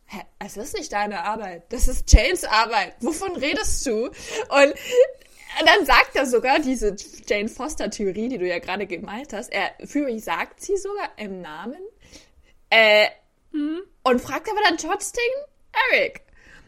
hä, 0.07 0.23
es 0.39 0.57
ist 0.57 0.75
nicht 0.77 0.93
deine 0.93 1.25
Arbeit, 1.25 1.73
das 1.73 1.89
ist 1.89 2.13
Janes 2.13 2.45
Arbeit. 2.45 2.95
Wovon 3.01 3.35
redest 3.37 3.85
du? 3.87 4.07
Und 4.07 4.75
dann 5.65 5.87
sagt 5.87 6.17
er 6.17 6.27
sogar 6.27 6.59
diese 6.59 6.97
Jane 7.27 7.49
Foster 7.49 7.91
Theorie, 7.91 8.29
die 8.29 8.39
du 8.39 8.47
ja 8.47 8.59
gerade 8.59 8.87
gemalt 8.87 9.33
hast. 9.33 9.53
Er, 9.53 9.73
Fury 9.87 10.19
sagt 10.19 10.61
sie 10.61 10.77
sogar 10.77 11.11
im 11.17 11.41
Namen. 11.41 11.81
Äh, 12.71 13.09
und 13.53 14.21
fragt 14.21 14.49
aber 14.51 14.61
dann 14.67 14.79
trotzdem 14.79 15.23
Eric. 15.91 16.23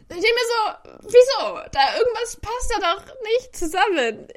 Und 0.08 0.16
ich 0.16 0.22
denke 0.22 0.36
mir 0.36 0.46
so, 0.46 1.08
wieso? 1.08 1.60
Da 1.72 1.98
irgendwas 1.98 2.36
passt 2.36 2.74
da 2.76 2.94
doch 2.94 3.06
nicht 3.22 3.56
zusammen. 3.56 4.28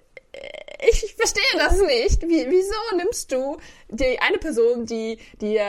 Ich, 0.88 1.04
ich 1.04 1.16
verstehe 1.16 1.44
das 1.58 1.82
nicht. 1.82 2.22
Wie, 2.24 2.50
wieso 2.50 2.96
nimmst 2.96 3.32
du 3.32 3.58
die 3.90 4.20
eine 4.20 4.38
Person, 4.38 4.86
die, 4.86 5.20
die 5.42 5.60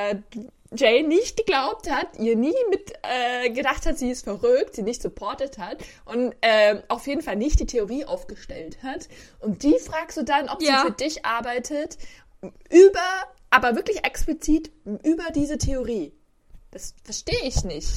ja 0.70 0.88
Jane 0.90 1.08
nicht 1.08 1.36
geglaubt 1.36 1.90
hat, 1.90 2.18
ihr 2.18 2.36
nie 2.36 2.54
mit 2.70 2.92
äh, 3.02 3.50
gedacht 3.50 3.86
hat, 3.86 3.98
sie 3.98 4.10
ist 4.10 4.24
verrückt, 4.24 4.74
sie 4.74 4.82
nicht 4.82 5.00
supportet 5.02 5.58
hat 5.58 5.78
und 6.04 6.34
ähm, 6.42 6.82
auf 6.88 7.06
jeden 7.06 7.22
Fall 7.22 7.36
nicht 7.36 7.58
die 7.60 7.66
Theorie 7.66 8.04
aufgestellt 8.04 8.82
hat. 8.82 9.08
Und 9.40 9.62
die 9.62 9.78
fragst 9.78 10.16
du 10.16 10.24
dann, 10.24 10.48
ob 10.48 10.60
Ja. 10.62 10.80
sie 10.82 10.86
für 10.88 10.92
dich 10.92 11.24
arbeitet, 11.24 11.98
über, 12.70 13.00
aber 13.50 13.76
wirklich 13.76 14.04
explizit 14.04 14.70
über 15.04 15.30
diese 15.34 15.58
Theorie. 15.58 16.12
Das 16.70 16.94
verstehe 17.02 17.42
ich 17.44 17.64
nicht. 17.64 17.88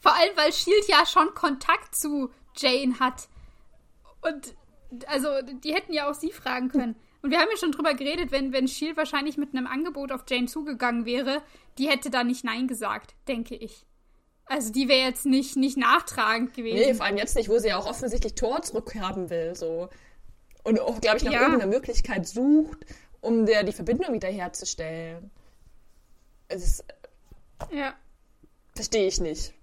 vor 0.00 0.14
allem, 0.14 0.36
weil 0.36 0.52
Shield 0.52 0.86
ja 0.88 1.04
schon 1.06 1.34
Kontakt 1.34 1.94
zu 1.96 2.30
Jane 2.56 2.98
hat. 3.00 3.28
Und 4.20 4.54
also, 5.06 5.28
die 5.64 5.74
hätten 5.74 5.92
ja 5.92 6.10
auch 6.10 6.14
sie 6.14 6.30
fragen 6.32 6.68
können. 6.68 6.96
Und 7.22 7.30
wir 7.30 7.38
haben 7.38 7.48
ja 7.50 7.56
schon 7.56 7.70
drüber 7.72 7.94
geredet, 7.94 8.32
wenn, 8.32 8.52
wenn 8.52 8.66
Shield 8.66 8.96
wahrscheinlich 8.96 9.36
mit 9.36 9.54
einem 9.54 9.66
Angebot 9.68 10.10
auf 10.12 10.24
Jane 10.28 10.46
zugegangen 10.46 11.04
wäre, 11.06 11.40
die 11.78 11.88
hätte 11.88 12.10
da 12.10 12.24
nicht 12.24 12.44
Nein 12.44 12.66
gesagt, 12.66 13.14
denke 13.28 13.54
ich. 13.54 13.86
Also 14.46 14.72
die 14.72 14.88
wäre 14.88 15.06
jetzt 15.08 15.24
nicht, 15.24 15.56
nicht 15.56 15.76
nachtragend 15.76 16.52
gewesen. 16.52 16.76
Nee, 16.76 16.94
vor 16.94 17.06
allem 17.06 17.16
jetzt 17.16 17.36
nicht, 17.36 17.48
wo 17.48 17.58
sie 17.58 17.68
ja 17.68 17.78
auch 17.78 17.86
offensichtlich 17.86 18.34
Thor 18.34 18.60
zurückhaben 18.62 19.30
will, 19.30 19.54
so. 19.54 19.88
Und 20.64 20.80
auch, 20.80 21.00
glaube 21.00 21.18
ich, 21.18 21.22
nach 21.24 21.32
Ja. 21.32 21.42
irgendeiner 21.42 21.70
Möglichkeit 21.70 22.26
sucht, 22.26 22.78
um 23.20 23.46
der 23.46 23.62
die 23.62 23.72
Verbindung 23.72 24.12
wiederherzustellen. 24.12 25.30
Es 26.48 26.64
ist, 26.64 26.84
Ja. 27.70 27.94
verstehe 28.74 29.06
ich 29.06 29.20
nicht. 29.20 29.54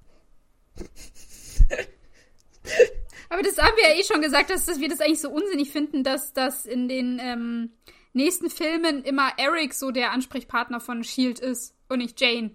Aber 3.30 3.43
das 3.43 3.57
haben 3.57 3.75
wir 3.77 3.89
ja 3.89 3.95
eh 3.95 4.03
schon 4.03 4.21
gesagt, 4.21 4.49
dass, 4.49 4.65
dass 4.65 4.80
wir 4.80 4.89
das 4.89 5.01
eigentlich 5.01 5.21
so 5.21 5.30
unsinnig 5.30 5.71
finden, 5.71 6.03
dass 6.03 6.34
das 6.34 6.65
in 6.65 6.88
den 6.88 7.19
ähm, 7.21 7.71
nächsten 8.13 8.49
Filmen 8.49 9.03
immer 9.03 9.32
Eric 9.38 9.73
so 9.73 9.91
der 9.91 10.11
Ansprechpartner 10.11 10.80
von 10.80 11.03
Shield 11.03 11.39
ist 11.39 11.75
und 11.89 11.99
nicht 11.99 12.19
Jane. 12.19 12.51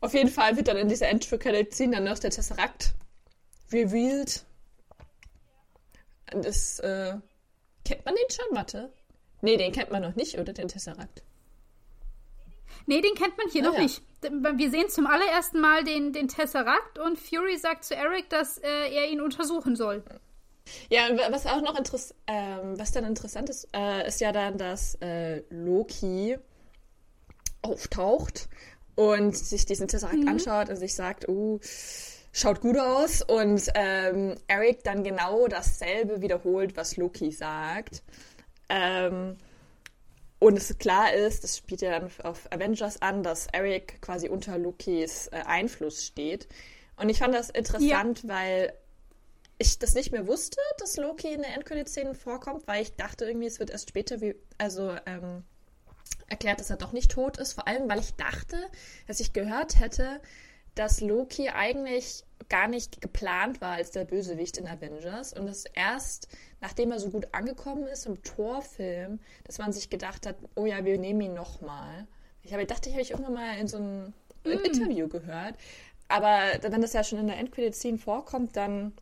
Auf 0.00 0.14
jeden 0.14 0.30
Fall 0.30 0.56
wird 0.56 0.68
dann 0.68 0.76
in 0.76 0.88
dieser 0.88 1.08
Endcredit-Scene 1.08 1.96
dann 1.96 2.04
noch 2.04 2.18
der 2.18 2.30
Tesseract 2.30 2.94
revealed. 3.72 4.44
Und 6.32 6.44
das, 6.44 6.78
äh, 6.80 7.14
kennt 7.84 8.04
man 8.04 8.14
den 8.14 8.30
schon? 8.30 8.56
Warte. 8.56 8.92
Nee, 9.40 9.56
den 9.56 9.72
kennt 9.72 9.90
man 9.90 10.02
noch 10.02 10.14
nicht, 10.14 10.38
oder? 10.38 10.52
Den 10.52 10.68
Tesseract. 10.68 11.22
Nee, 12.86 13.00
den 13.00 13.14
kennt 13.14 13.36
man 13.38 13.48
hier 13.50 13.62
Ah, 13.62 13.66
noch 13.66 13.74
ja. 13.74 13.82
nicht. 13.82 14.02
Wir 14.56 14.70
sehen 14.70 14.88
zum 14.88 15.06
allerersten 15.06 15.60
Mal 15.60 15.84
den, 15.84 16.12
den 16.12 16.28
Tesseract 16.28 16.98
und 16.98 17.18
Fury 17.18 17.58
sagt 17.58 17.84
zu 17.84 17.94
Eric, 17.94 18.30
dass 18.30 18.58
äh, 18.58 18.94
er 18.94 19.08
ihn 19.10 19.20
untersuchen 19.20 19.76
soll. 19.76 20.02
Ja, 20.88 21.08
was 21.30 21.46
auch 21.46 21.60
noch 21.60 21.76
interessant, 21.76 22.18
ähm, 22.26 22.78
was 22.78 22.92
dann 22.92 23.04
interessant 23.04 23.50
ist, 23.50 23.68
äh, 23.74 24.06
ist 24.08 24.20
ja 24.20 24.32
dann, 24.32 24.56
dass 24.56 24.94
äh, 25.02 25.42
Loki 25.50 26.38
auftaucht 27.60 28.48
und 28.94 29.36
sich 29.36 29.66
diesen 29.66 29.88
Tesseract 29.88 30.26
anschaut 30.26 30.68
und 30.70 30.76
sich 30.76 30.94
sagt, 30.94 31.28
uh, 31.28 31.58
schaut 32.32 32.60
gut 32.60 32.78
aus 32.78 33.22
und 33.22 33.68
ähm, 33.74 34.34
Eric 34.46 34.84
dann 34.84 35.04
genau 35.04 35.48
dasselbe 35.48 36.20
wiederholt, 36.22 36.76
was 36.76 36.96
Loki 36.96 37.30
sagt. 37.30 38.02
Ähm, 38.68 39.36
und 40.44 40.58
es 40.58 40.76
klar 40.78 41.14
ist, 41.14 41.42
das 41.42 41.56
spielt 41.56 41.80
ja 41.80 41.98
dann 41.98 42.10
auf 42.22 42.52
Avengers 42.52 43.00
an, 43.00 43.22
dass 43.22 43.46
Eric 43.46 44.02
quasi 44.02 44.28
unter 44.28 44.58
Lokis 44.58 45.28
äh, 45.28 45.36
Einfluss 45.46 46.04
steht. 46.04 46.48
Und 46.96 47.08
ich 47.08 47.18
fand 47.18 47.34
das 47.34 47.48
interessant, 47.48 48.28
weil 48.28 48.74
ich 49.56 49.78
das 49.78 49.94
nicht 49.94 50.12
mehr 50.12 50.26
wusste, 50.26 50.60
dass 50.78 50.98
Loki 50.98 51.32
in 51.32 51.40
der 51.40 51.54
Endcredit-Szene 51.54 52.14
vorkommt, 52.14 52.66
weil 52.66 52.82
ich 52.82 52.94
dachte 52.94 53.24
irgendwie, 53.24 53.46
es 53.46 53.58
wird 53.58 53.70
erst 53.70 53.88
später 53.88 54.20
wie, 54.20 54.34
also 54.58 54.94
ähm, 55.06 55.44
erklärt, 56.26 56.60
dass 56.60 56.68
er 56.68 56.76
doch 56.76 56.92
nicht 56.92 57.12
tot 57.12 57.38
ist. 57.38 57.54
Vor 57.54 57.66
allem, 57.66 57.88
weil 57.88 58.00
ich 58.00 58.14
dachte, 58.14 58.58
dass 59.06 59.20
ich 59.20 59.32
gehört 59.32 59.80
hätte, 59.80 60.20
dass 60.74 61.00
Loki 61.00 61.48
eigentlich 61.48 62.24
gar 62.48 62.68
nicht 62.68 63.00
geplant 63.00 63.60
war 63.60 63.72
als 63.72 63.90
der 63.90 64.04
Bösewicht 64.04 64.58
in 64.58 64.66
Avengers 64.66 65.32
und 65.32 65.46
dass 65.46 65.64
erst, 65.64 66.28
nachdem 66.60 66.92
er 66.92 67.00
so 67.00 67.10
gut 67.10 67.28
angekommen 67.32 67.86
ist 67.86 68.06
im 68.06 68.22
Torfilm, 68.22 69.20
dass 69.44 69.58
man 69.58 69.72
sich 69.72 69.90
gedacht 69.90 70.26
hat, 70.26 70.36
oh 70.54 70.66
ja, 70.66 70.84
wir 70.84 70.98
nehmen 70.98 71.20
ihn 71.20 71.34
nochmal. 71.34 72.06
Ich 72.42 72.52
habe 72.52 72.66
dachte, 72.66 72.88
ich 72.88 72.94
habe 72.94 73.02
ich 73.02 73.10
irgendwann 73.12 73.34
mal 73.34 73.58
in 73.58 73.68
so 73.68 73.78
einem 73.78 74.12
im 74.44 74.60
Interview 74.60 75.08
gehört. 75.08 75.54
Aber 76.08 76.40
wenn 76.60 76.82
das 76.82 76.92
ja 76.92 77.02
schon 77.02 77.18
in 77.18 77.26
der 77.26 77.38
Endcredit-Scene 77.38 77.98
vorkommt, 77.98 78.56
dann 78.56 78.92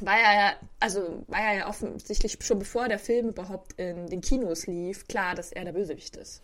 war 0.00 0.18
er 0.18 0.34
ja, 0.34 0.56
also 0.80 1.24
war 1.28 1.40
er 1.40 1.58
ja 1.58 1.68
offensichtlich 1.68 2.38
schon 2.40 2.58
bevor 2.58 2.88
der 2.88 2.98
Film 2.98 3.28
überhaupt 3.28 3.74
in 3.74 4.08
den 4.08 4.20
Kinos 4.20 4.66
lief, 4.66 5.06
klar, 5.06 5.34
dass 5.34 5.52
er 5.52 5.64
der 5.64 5.72
Bösewicht 5.72 6.16
ist. 6.16 6.42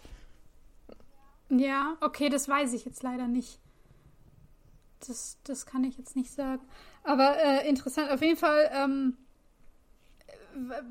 Ja, 1.49 1.97
okay, 2.01 2.29
das 2.29 2.49
weiß 2.49 2.73
ich 2.75 2.85
jetzt 2.85 3.03
leider 3.03 3.27
nicht. 3.27 3.59
Das, 5.07 5.39
das 5.45 5.67
kann 5.67 5.85
ich 5.85 5.97
jetzt 5.97 6.17
nicht 6.17 6.31
sagen. 6.31 6.63
Aber 7.05 7.37
äh, 7.39 7.69
interessant, 7.69 8.11
auf 8.11 8.21
jeden 8.21 8.37
Fall, 8.37 8.71
ähm, 8.75 9.17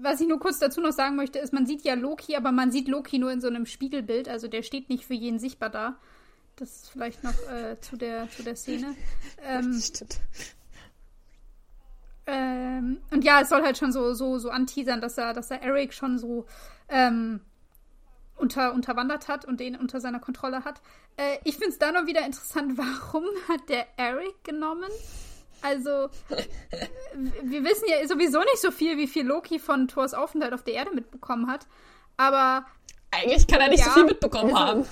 was 0.01 0.22
ich 0.22 0.28
nur 0.28 0.39
kurz 0.39 0.60
dazu 0.60 0.82
noch 0.82 0.91
sagen 0.91 1.16
möchte, 1.16 1.39
ist, 1.39 1.53
man 1.53 1.66
sieht 1.66 1.84
ja 1.84 1.93
Loki, 1.93 2.36
aber 2.36 2.51
man 2.51 2.72
sieht 2.72 2.88
Loki 2.88 3.20
nur 3.20 3.32
in 3.32 3.41
so 3.41 3.47
einem 3.47 3.66
Spiegelbild, 3.66 4.28
also 4.28 4.47
der 4.47 4.64
steht 4.64 4.89
nicht 4.89 5.05
für 5.05 5.14
jeden 5.14 5.39
sichtbar 5.39 5.70
da. 5.70 5.97
Das 6.55 6.70
ist 6.76 6.89
vielleicht 6.89 7.24
noch 7.24 7.34
äh, 7.49 7.80
zu, 7.80 7.95
der, 7.95 8.30
zu 8.32 8.43
der 8.43 8.55
Szene. 8.55 8.95
Ähm, 9.41 9.80
Stimmt. 9.80 10.20
ähm, 12.28 12.99
und 13.10 13.24
ja, 13.24 13.39
es 13.41 13.49
soll 13.49 13.64
halt 13.64 13.78
schon 13.78 13.93
so, 13.93 14.14
so, 14.14 14.38
so 14.38 14.49
anteasern, 14.49 14.99
dass 14.99 15.18
er, 15.18 15.34
dass 15.34 15.49
er 15.49 15.62
Eric 15.62 15.93
schon 15.93 16.20
so 16.20 16.45
ähm, 16.89 17.39
unter, 18.40 18.74
unterwandert 18.74 19.28
hat 19.28 19.46
und 19.46 19.60
den 19.60 19.76
unter 19.76 20.02
seiner 20.02 20.20
Kontrolle 20.20 20.64
hat. 20.64 20.82
Äh, 21.18 21.38
ich 21.44 21.56
finde 21.56 21.70
es 21.70 21.80
da 21.80 21.92
noch 21.92 22.06
wieder 22.06 22.26
interessant, 22.26 22.78
warum 22.78 23.26
hat 23.48 23.70
der 23.70 23.88
Eric 23.98 24.44
genommen? 24.44 24.90
Also, 25.62 26.10
wir 27.44 27.64
wissen 27.66 27.86
ja 27.90 28.08
sowieso 28.08 28.40
nicht 28.40 28.60
so 28.60 28.72
viel, 28.72 28.98
wie 28.98 29.08
viel 29.08 29.26
Loki 29.26 29.60
von 29.60 29.90
Thors 29.90 30.14
Aufenthalt 30.14 30.54
auf 30.54 30.64
der 30.64 30.76
Erde 30.76 30.92
mitbekommen 30.96 31.48
hat. 31.48 31.68
Aber. 32.16 32.66
Eigentlich 33.12 33.46
kann 33.48 33.60
er 33.60 33.68
nicht 33.68 33.80
ja, 33.80 33.86
so 33.86 33.92
viel 33.92 34.06
mitbekommen 34.06 34.56
also, 34.56 34.66
haben. 34.66 34.86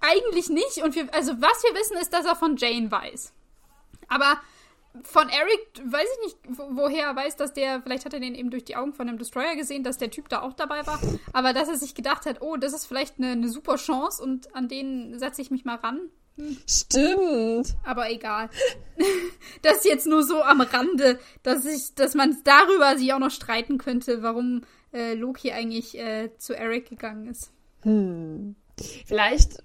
Eigentlich 0.00 0.50
nicht. 0.50 0.82
Und 0.84 0.94
wir, 0.94 1.12
also, 1.12 1.32
was 1.40 1.62
wir 1.64 1.74
wissen, 1.74 1.96
ist, 1.96 2.12
dass 2.12 2.26
er 2.26 2.36
von 2.36 2.56
Jane 2.56 2.90
weiß. 2.90 3.32
Aber 4.06 4.40
von 5.02 5.28
Eric 5.28 5.82
weiß 5.84 6.06
ich 6.12 6.26
nicht, 6.26 6.58
woher 6.70 7.06
er 7.06 7.16
weiß, 7.16 7.36
dass 7.36 7.52
der, 7.52 7.82
vielleicht 7.82 8.04
hat 8.04 8.14
er 8.14 8.20
den 8.20 8.34
eben 8.34 8.50
durch 8.50 8.64
die 8.64 8.76
Augen 8.76 8.92
von 8.92 9.08
einem 9.08 9.18
Destroyer 9.18 9.56
gesehen, 9.56 9.82
dass 9.82 9.98
der 9.98 10.10
Typ 10.10 10.28
da 10.28 10.42
auch 10.42 10.52
dabei 10.52 10.86
war. 10.86 11.00
Aber 11.32 11.52
dass 11.52 11.68
er 11.68 11.76
sich 11.76 11.94
gedacht 11.94 12.26
hat, 12.26 12.40
oh, 12.42 12.56
das 12.56 12.72
ist 12.72 12.86
vielleicht 12.86 13.18
eine, 13.18 13.32
eine 13.32 13.48
super 13.48 13.76
Chance 13.76 14.22
und 14.22 14.54
an 14.54 14.68
den 14.68 15.18
setze 15.18 15.42
ich 15.42 15.50
mich 15.50 15.64
mal 15.64 15.76
ran. 15.76 16.00
Stimmt. 16.66 17.74
Aber 17.84 18.10
egal. 18.10 18.50
das 19.62 19.84
jetzt 19.84 20.06
nur 20.06 20.24
so 20.24 20.42
am 20.42 20.60
Rande, 20.60 21.18
dass 21.42 21.64
ich, 21.64 21.94
dass 21.94 22.14
man 22.14 22.36
darüber 22.44 22.96
sich 22.96 23.12
auch 23.12 23.18
noch 23.18 23.30
streiten 23.30 23.78
könnte, 23.78 24.22
warum 24.22 24.62
äh, 24.92 25.14
Loki 25.14 25.52
eigentlich 25.52 25.98
äh, 25.98 26.30
zu 26.38 26.56
Eric 26.56 26.88
gegangen 26.88 27.28
ist. 27.28 27.52
Hm. 27.82 28.56
Vielleicht, 29.06 29.62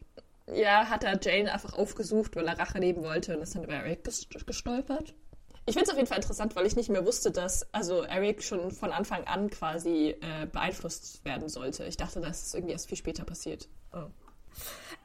ja, 0.54 0.90
hat 0.90 1.04
er 1.04 1.20
Jane 1.22 1.52
einfach 1.52 1.74
aufgesucht, 1.74 2.36
weil 2.36 2.48
er 2.48 2.58
Rache 2.58 2.80
nehmen 2.80 3.04
wollte 3.04 3.36
und 3.36 3.44
ist 3.44 3.56
dann 3.56 3.64
über 3.64 3.74
Eric 3.74 4.04
gestolpert. 4.04 5.14
Ich 5.66 5.76
finde 5.76 5.86
es 5.86 5.92
auf 5.92 5.98
jeden 5.98 6.08
Fall 6.08 6.18
interessant, 6.18 6.56
weil 6.56 6.66
ich 6.66 6.76
nicht 6.76 6.90
mehr 6.90 7.06
wusste, 7.06 7.32
dass 7.32 7.72
also 7.74 8.02
Eric 8.02 8.42
schon 8.42 8.72
von 8.72 8.92
Anfang 8.92 9.26
an 9.26 9.52
quasi 9.52 10.16
äh, 10.20 10.48
beeinflusst 10.48 11.24
werden 11.26 11.48
sollte. 11.48 11.86
Ich 11.86 11.96
dachte, 11.96 12.22
das 12.22 12.42
ist 12.42 12.56
irgendwie 12.56 12.74
erst 12.74 12.90
viel 12.90 12.98
später 12.98 13.24
passiert. 13.24 13.70
Oh. 13.94 13.98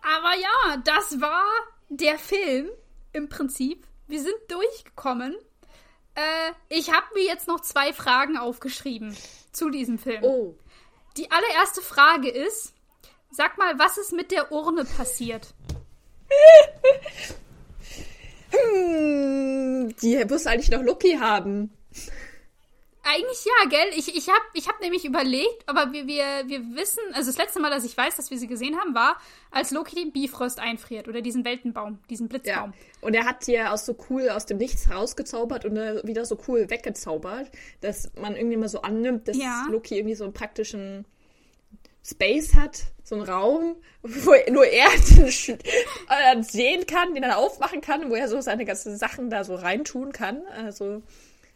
Aber 0.03 0.35
ja, 0.41 0.77
das 0.85 1.21
war 1.21 1.45
der 1.91 2.19
Film 2.19 2.71
im 3.13 3.29
Prinzip. 3.29 3.87
Wir 4.07 4.23
sind 4.23 4.37
durchgekommen. 4.49 5.37
Äh, 6.15 6.53
ich 6.71 6.93
habe 6.93 7.07
mir 7.15 7.25
jetzt 7.25 7.47
noch 7.47 7.61
zwei 7.61 7.93
Fragen 7.93 8.39
aufgeschrieben 8.39 9.15
zu 9.53 9.69
diesem 9.69 9.99
Film. 9.99 10.25
Oh. 10.25 10.57
Die 11.19 11.31
allererste 11.31 11.83
Frage 11.83 12.31
ist, 12.31 12.73
sag 13.35 13.59
mal, 13.59 13.78
was 13.78 13.99
ist 13.99 14.12
mit 14.12 14.30
der 14.30 14.53
Urne 14.53 14.85
passiert? 14.85 15.55
hm, 18.51 19.95
die 20.01 20.24
muss 20.24 20.47
eigentlich 20.47 20.70
noch 20.70 20.82
Loki 20.82 21.16
haben. 21.20 21.70
Eigentlich 23.07 23.45
ja, 23.45 23.68
gell? 23.68 23.99
Ich, 23.99 24.16
ich 24.16 24.28
habe 24.28 24.41
ich 24.55 24.66
hab 24.66 24.80
nämlich 24.80 25.05
überlegt, 25.05 25.68
aber 25.68 25.93
wir, 25.93 26.07
wir, 26.07 26.24
wir 26.47 26.61
wissen, 26.74 27.03
also 27.12 27.30
das 27.30 27.37
letzte 27.37 27.61
Mal, 27.61 27.70
dass 27.70 27.85
ich 27.85 27.95
weiß, 27.95 28.16
dass 28.16 28.30
wir 28.30 28.39
sie 28.39 28.47
gesehen 28.47 28.78
haben, 28.80 28.95
war, 28.95 29.20
als 29.51 29.72
Loki 29.72 29.95
den 29.95 30.11
Bifrost 30.11 30.59
einfriert 30.59 31.07
oder 31.07 31.20
diesen 31.20 31.45
Weltenbaum, 31.45 31.99
diesen 32.09 32.28
Blitzbaum. 32.28 32.72
Ja. 32.72 33.07
Und 33.07 33.12
er 33.12 33.26
hat 33.26 33.47
ja 33.47 33.74
auch 33.74 33.78
so 33.78 33.95
cool 34.09 34.30
aus 34.30 34.47
dem 34.47 34.57
Nichts 34.57 34.91
rausgezaubert 34.91 35.66
und 35.66 35.74
wieder 36.07 36.24
so 36.24 36.39
cool 36.49 36.70
weggezaubert, 36.70 37.51
dass 37.82 38.11
man 38.18 38.37
irgendwie 38.37 38.57
mal 38.57 38.70
so 38.70 38.80
annimmt, 38.80 39.28
dass 39.28 39.37
ja. 39.37 39.66
Loki 39.70 39.99
irgendwie 39.99 40.14
so 40.14 40.24
einen 40.24 40.32
praktischen 40.32 41.05
Space 42.05 42.55
hat, 42.55 42.83
so 43.03 43.15
einen 43.15 43.25
Raum, 43.25 43.77
wo 44.03 44.35
nur 44.51 44.67
er 44.67 44.91
den 44.91 46.43
sehen 46.43 46.87
kann, 46.87 47.15
den 47.15 47.23
er 47.23 47.39
aufmachen 47.39 47.81
kann, 47.81 48.11
wo 48.11 48.15
er 48.15 48.29
so 48.29 48.41
seine 48.41 48.65
ganzen 48.65 48.97
Sachen 48.97 49.31
da 49.31 49.45
so 49.45 49.55
reintun 49.55 50.13
kann. 50.13 50.43
Also 50.49 51.03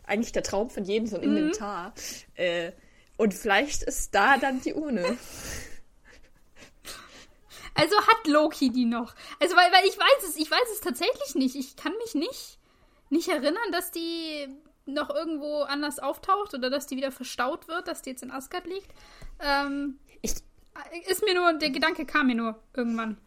eigentlich 0.06 0.32
der 0.32 0.42
Traum 0.42 0.70
von 0.70 0.84
jedem, 0.84 1.06
so 1.06 1.16
ein 1.16 1.28
mhm. 1.28 1.36
Inventar. 1.36 1.92
Äh, 2.34 2.72
und 3.18 3.34
vielleicht 3.34 3.82
ist 3.82 4.14
da 4.14 4.38
dann 4.38 4.60
die 4.62 4.74
Urne. 4.74 5.18
Also 7.74 7.96
hat 7.96 8.26
Loki 8.26 8.70
die 8.70 8.86
noch. 8.86 9.14
Also, 9.38 9.54
weil, 9.54 9.70
weil 9.70 9.86
ich 9.86 9.96
weiß 9.96 10.28
es, 10.28 10.36
ich 10.36 10.50
weiß 10.50 10.68
es 10.74 10.80
tatsächlich 10.80 11.36
nicht. 11.36 11.54
Ich 11.54 11.76
kann 11.76 11.92
mich 11.98 12.16
nicht, 12.16 12.58
nicht 13.08 13.28
erinnern, 13.28 13.70
dass 13.70 13.92
die 13.92 14.48
noch 14.84 15.10
irgendwo 15.10 15.62
anders 15.62 16.00
auftaucht 16.00 16.54
oder 16.54 16.70
dass 16.70 16.88
die 16.88 16.96
wieder 16.96 17.12
verstaut 17.12 17.68
wird, 17.68 17.86
dass 17.86 18.02
die 18.02 18.10
jetzt 18.10 18.24
in 18.24 18.32
Asgard 18.32 18.66
liegt. 18.66 18.90
Ähm, 19.38 20.00
ich, 20.22 20.32
ist 21.06 21.24
mir 21.24 21.34
nur, 21.34 21.58
der 21.58 21.70
Gedanke 21.70 22.06
kam 22.06 22.28
mir 22.28 22.34
nur 22.34 22.62
irgendwann. 22.74 23.18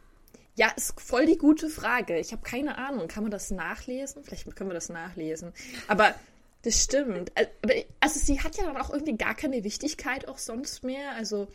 Ja, 0.56 0.70
ist 0.76 1.00
voll 1.00 1.26
die 1.26 1.38
gute 1.38 1.70
Frage. 1.70 2.20
Ich 2.20 2.32
habe 2.32 2.42
keine 2.44 2.78
Ahnung. 2.78 3.08
Kann 3.08 3.24
man 3.24 3.32
das 3.32 3.52
nachlesen? 3.52 4.24
Vielleicht 4.24 4.54
können 4.56 4.70
wir 4.70 4.76
das 4.76 4.90
nachlesen. 4.90 5.54
Aber 5.88 6.14
das 6.64 6.84
stimmt. 6.84 7.32
Also 8.00 8.20
sie 8.20 8.42
hat 8.42 8.58
ja 8.58 8.66
dann 8.66 8.78
auch 8.78 8.92
irgendwie 8.92 9.18
gar 9.18 9.34
keine 9.34 9.64
Wichtigkeit 9.64 10.28
auch 10.28 10.38
sonst 10.38 10.84
mehr. 10.84 11.16
Also 11.16 11.48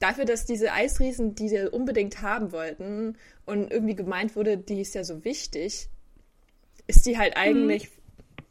dafür, 0.00 0.24
dass 0.24 0.46
diese 0.46 0.72
Eisriesen, 0.72 1.34
die 1.34 1.48
sie 1.48 1.70
unbedingt 1.70 2.22
haben 2.22 2.50
wollten 2.50 3.16
und 3.46 3.70
irgendwie 3.70 3.94
gemeint 3.94 4.34
wurde, 4.34 4.58
die 4.58 4.80
ist 4.80 4.94
ja 4.94 5.04
so 5.04 5.24
wichtig, 5.24 5.88
ist 6.86 7.06
die 7.06 7.18
halt 7.18 7.36
eigentlich 7.36 7.84
mhm. 7.84 8.44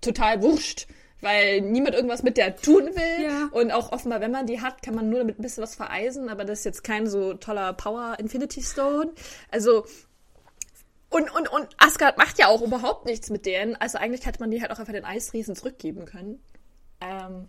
total 0.00 0.42
wurscht, 0.42 0.88
weil 1.20 1.60
niemand 1.60 1.94
irgendwas 1.94 2.22
mit 2.22 2.36
der 2.36 2.56
tun 2.56 2.84
will. 2.84 3.24
Ja. 3.24 3.48
Und 3.52 3.72
auch 3.72 3.92
offenbar, 3.92 4.20
wenn 4.20 4.30
man 4.30 4.46
die 4.46 4.60
hat, 4.60 4.82
kann 4.82 4.94
man 4.94 5.08
nur 5.08 5.20
damit 5.20 5.38
ein 5.38 5.42
bisschen 5.42 5.62
was 5.62 5.74
vereisen, 5.74 6.28
aber 6.28 6.44
das 6.44 6.60
ist 6.60 6.64
jetzt 6.64 6.84
kein 6.84 7.06
so 7.06 7.34
toller 7.34 7.72
Power 7.72 8.16
Infinity 8.18 8.62
Stone. 8.62 9.12
Also 9.50 9.84
und, 11.08 11.34
und, 11.34 11.48
und 11.48 11.68
Asgard 11.78 12.18
macht 12.18 12.38
ja 12.38 12.48
auch 12.48 12.62
überhaupt 12.62 13.06
nichts 13.06 13.30
mit 13.30 13.46
denen. 13.46 13.76
Also 13.76 13.98
eigentlich 13.98 14.26
hätte 14.26 14.40
man 14.40 14.50
die 14.50 14.60
halt 14.60 14.70
auch 14.72 14.78
einfach 14.78 14.92
den 14.92 15.04
Eisriesen 15.04 15.54
zurückgeben 15.54 16.04
können. 16.04 16.42
Ähm. 17.00 17.48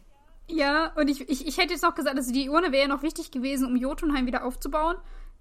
Ja, 0.49 0.93
und 0.95 1.09
ich, 1.09 1.28
ich, 1.28 1.45
ich 1.45 1.57
hätte 1.57 1.74
jetzt 1.74 1.84
noch 1.84 1.95
gesagt, 1.95 2.15
also 2.15 2.32
die 2.32 2.49
Urne 2.49 2.72
wäre 2.72 2.84
ja 2.84 2.88
noch 2.88 3.03
wichtig 3.03 3.32
gewesen, 3.32 3.68
um 3.68 3.76
Jotunheim 3.76 4.26
wieder 4.26 4.45
aufzubauen. 4.45 4.95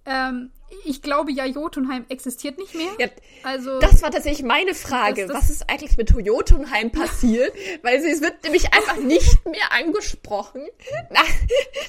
Ähm, 0.06 0.50
ich 0.84 1.00
glaube 1.00 1.30
ja, 1.32 1.44
Jotunheim 1.44 2.04
existiert 2.08 2.58
nicht 2.58 2.74
mehr. 2.74 2.90
Ja, 2.98 3.06
also, 3.44 3.78
das 3.78 4.02
war 4.02 4.10
tatsächlich 4.10 4.44
meine 4.46 4.74
Frage. 4.74 5.26
Das, 5.26 5.32
das 5.32 5.42
Was 5.42 5.50
ist 5.50 5.70
eigentlich 5.70 5.96
mit 5.96 6.10
Jotunheim 6.10 6.90
passiert? 6.90 7.54
Weil 7.82 8.00
sie, 8.00 8.10
es 8.10 8.20
wird 8.20 8.42
nämlich 8.42 8.72
einfach 8.72 8.96
nicht 8.96 9.44
mehr 9.46 9.72
angesprochen. 9.72 10.66
Nach, 11.10 11.26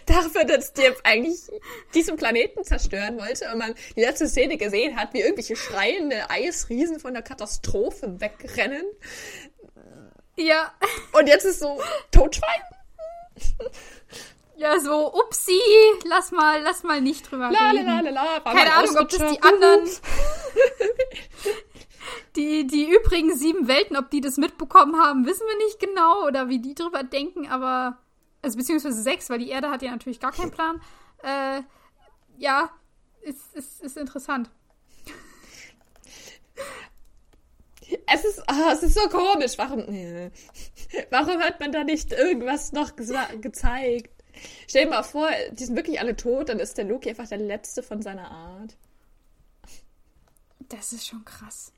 dafür, 0.05 0.45
dass 0.45 0.73
die 0.73 0.83
eigentlich 1.03 1.39
diesen 1.93 2.17
Planeten 2.17 2.63
zerstören 2.63 3.17
wollte 3.17 3.51
und 3.51 3.57
man 3.57 3.73
die 3.95 4.01
letzte 4.01 4.27
Szene 4.27 4.57
gesehen 4.57 4.95
hat, 4.95 5.13
wie 5.13 5.21
irgendwelche 5.21 5.55
schreiende 5.55 6.29
Eisriesen 6.29 6.99
von 6.99 7.13
der 7.13 7.23
Katastrophe 7.23 8.19
wegrennen. 8.19 8.83
Ja. 10.35 10.71
Und 11.13 11.27
jetzt 11.27 11.45
ist 11.45 11.59
so 11.59 11.81
Totschwein. 12.11 12.61
Ja, 14.57 14.79
so, 14.79 15.13
upsi, 15.13 15.59
lass 16.05 16.31
mal, 16.31 16.61
lass 16.63 16.81
mal 16.81 16.99
nicht 16.99 17.29
drüber 17.29 17.51
la, 17.51 17.69
reden. 17.69 17.85
La, 17.85 17.99
la, 17.99 18.09
la, 18.09 18.39
Keine 18.39 18.73
Ahnung, 18.73 18.97
ob 18.97 19.09
das 19.09 19.31
die 19.31 19.41
anderen, 19.43 19.85
die, 22.35 22.65
die 22.65 22.89
übrigen 22.89 23.35
sieben 23.35 23.67
Welten, 23.67 23.95
ob 23.95 24.09
die 24.09 24.19
das 24.19 24.37
mitbekommen 24.37 24.99
haben, 24.99 25.27
wissen 25.27 25.45
wir 25.47 25.65
nicht 25.65 25.79
genau 25.79 26.25
oder 26.25 26.49
wie 26.49 26.57
die 26.57 26.73
drüber 26.73 27.03
denken, 27.03 27.47
aber, 27.47 27.99
also 28.41 28.57
beziehungsweise 28.57 28.99
sechs, 28.99 29.29
weil 29.29 29.37
die 29.37 29.49
Erde 29.49 29.69
hat 29.69 29.83
ja 29.83 29.91
natürlich 29.91 30.19
gar 30.19 30.31
keinen 30.31 30.51
Plan. 30.51 30.81
Äh, 31.21 31.61
ja, 32.39 32.71
ist, 33.21 33.53
ist, 33.53 33.83
ist 33.83 33.97
interessant. 33.97 34.49
Es 38.07 38.25
ist, 38.25 38.43
oh, 38.49 38.71
es 38.71 38.83
ist 38.83 38.95
so 38.95 39.07
komisch. 39.07 39.57
Warum, 39.57 39.79
warum 41.11 41.41
hat 41.41 41.59
man 41.59 41.71
da 41.71 41.83
nicht 41.83 42.11
irgendwas 42.11 42.71
noch 42.71 42.95
gezeigt? 42.95 44.16
Stell 44.67 44.85
dir 44.85 44.89
mal 44.89 45.03
vor, 45.03 45.29
die 45.51 45.65
sind 45.65 45.75
wirklich 45.75 45.99
alle 45.99 46.15
tot, 46.15 46.49
dann 46.49 46.59
ist 46.59 46.77
der 46.77 46.85
Loki 46.85 47.09
einfach 47.09 47.27
der 47.27 47.37
letzte 47.37 47.83
von 47.83 48.01
seiner 48.01 48.29
Art. 48.29 48.77
Das 50.69 50.93
ist 50.93 51.07
schon 51.07 51.23
krass. 51.25 51.71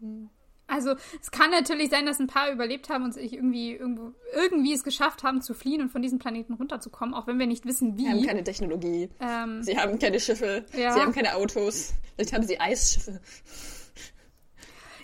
Hm. 0.00 0.30
Also, 0.68 0.94
es 1.20 1.30
kann 1.30 1.50
natürlich 1.50 1.90
sein, 1.90 2.06
dass 2.06 2.18
ein 2.18 2.28
paar 2.28 2.50
überlebt 2.50 2.88
haben 2.88 3.04
und 3.04 3.12
sich 3.12 3.34
irgendwie 3.34 3.72
irgendwo, 3.72 4.12
irgendwie 4.32 4.72
es 4.72 4.84
geschafft 4.84 5.22
haben 5.22 5.42
zu 5.42 5.52
fliehen 5.52 5.82
und 5.82 5.90
von 5.90 6.00
diesem 6.00 6.18
Planeten 6.18 6.54
runterzukommen, 6.54 7.14
auch 7.14 7.26
wenn 7.26 7.38
wir 7.38 7.46
nicht 7.46 7.66
wissen, 7.66 7.98
wie. 7.98 8.04
Sie 8.04 8.08
haben 8.08 8.26
keine 8.26 8.44
Technologie. 8.44 9.10
Ähm, 9.20 9.62
sie 9.62 9.76
haben 9.76 9.98
keine 9.98 10.18
Schiffe. 10.18 10.64
Ja. 10.74 10.94
Sie 10.94 11.00
haben 11.00 11.12
keine 11.12 11.34
Autos. 11.34 11.92
Vielleicht 12.14 12.32
haben 12.32 12.44
sie 12.44 12.58
Eisschiffe. 12.58 13.20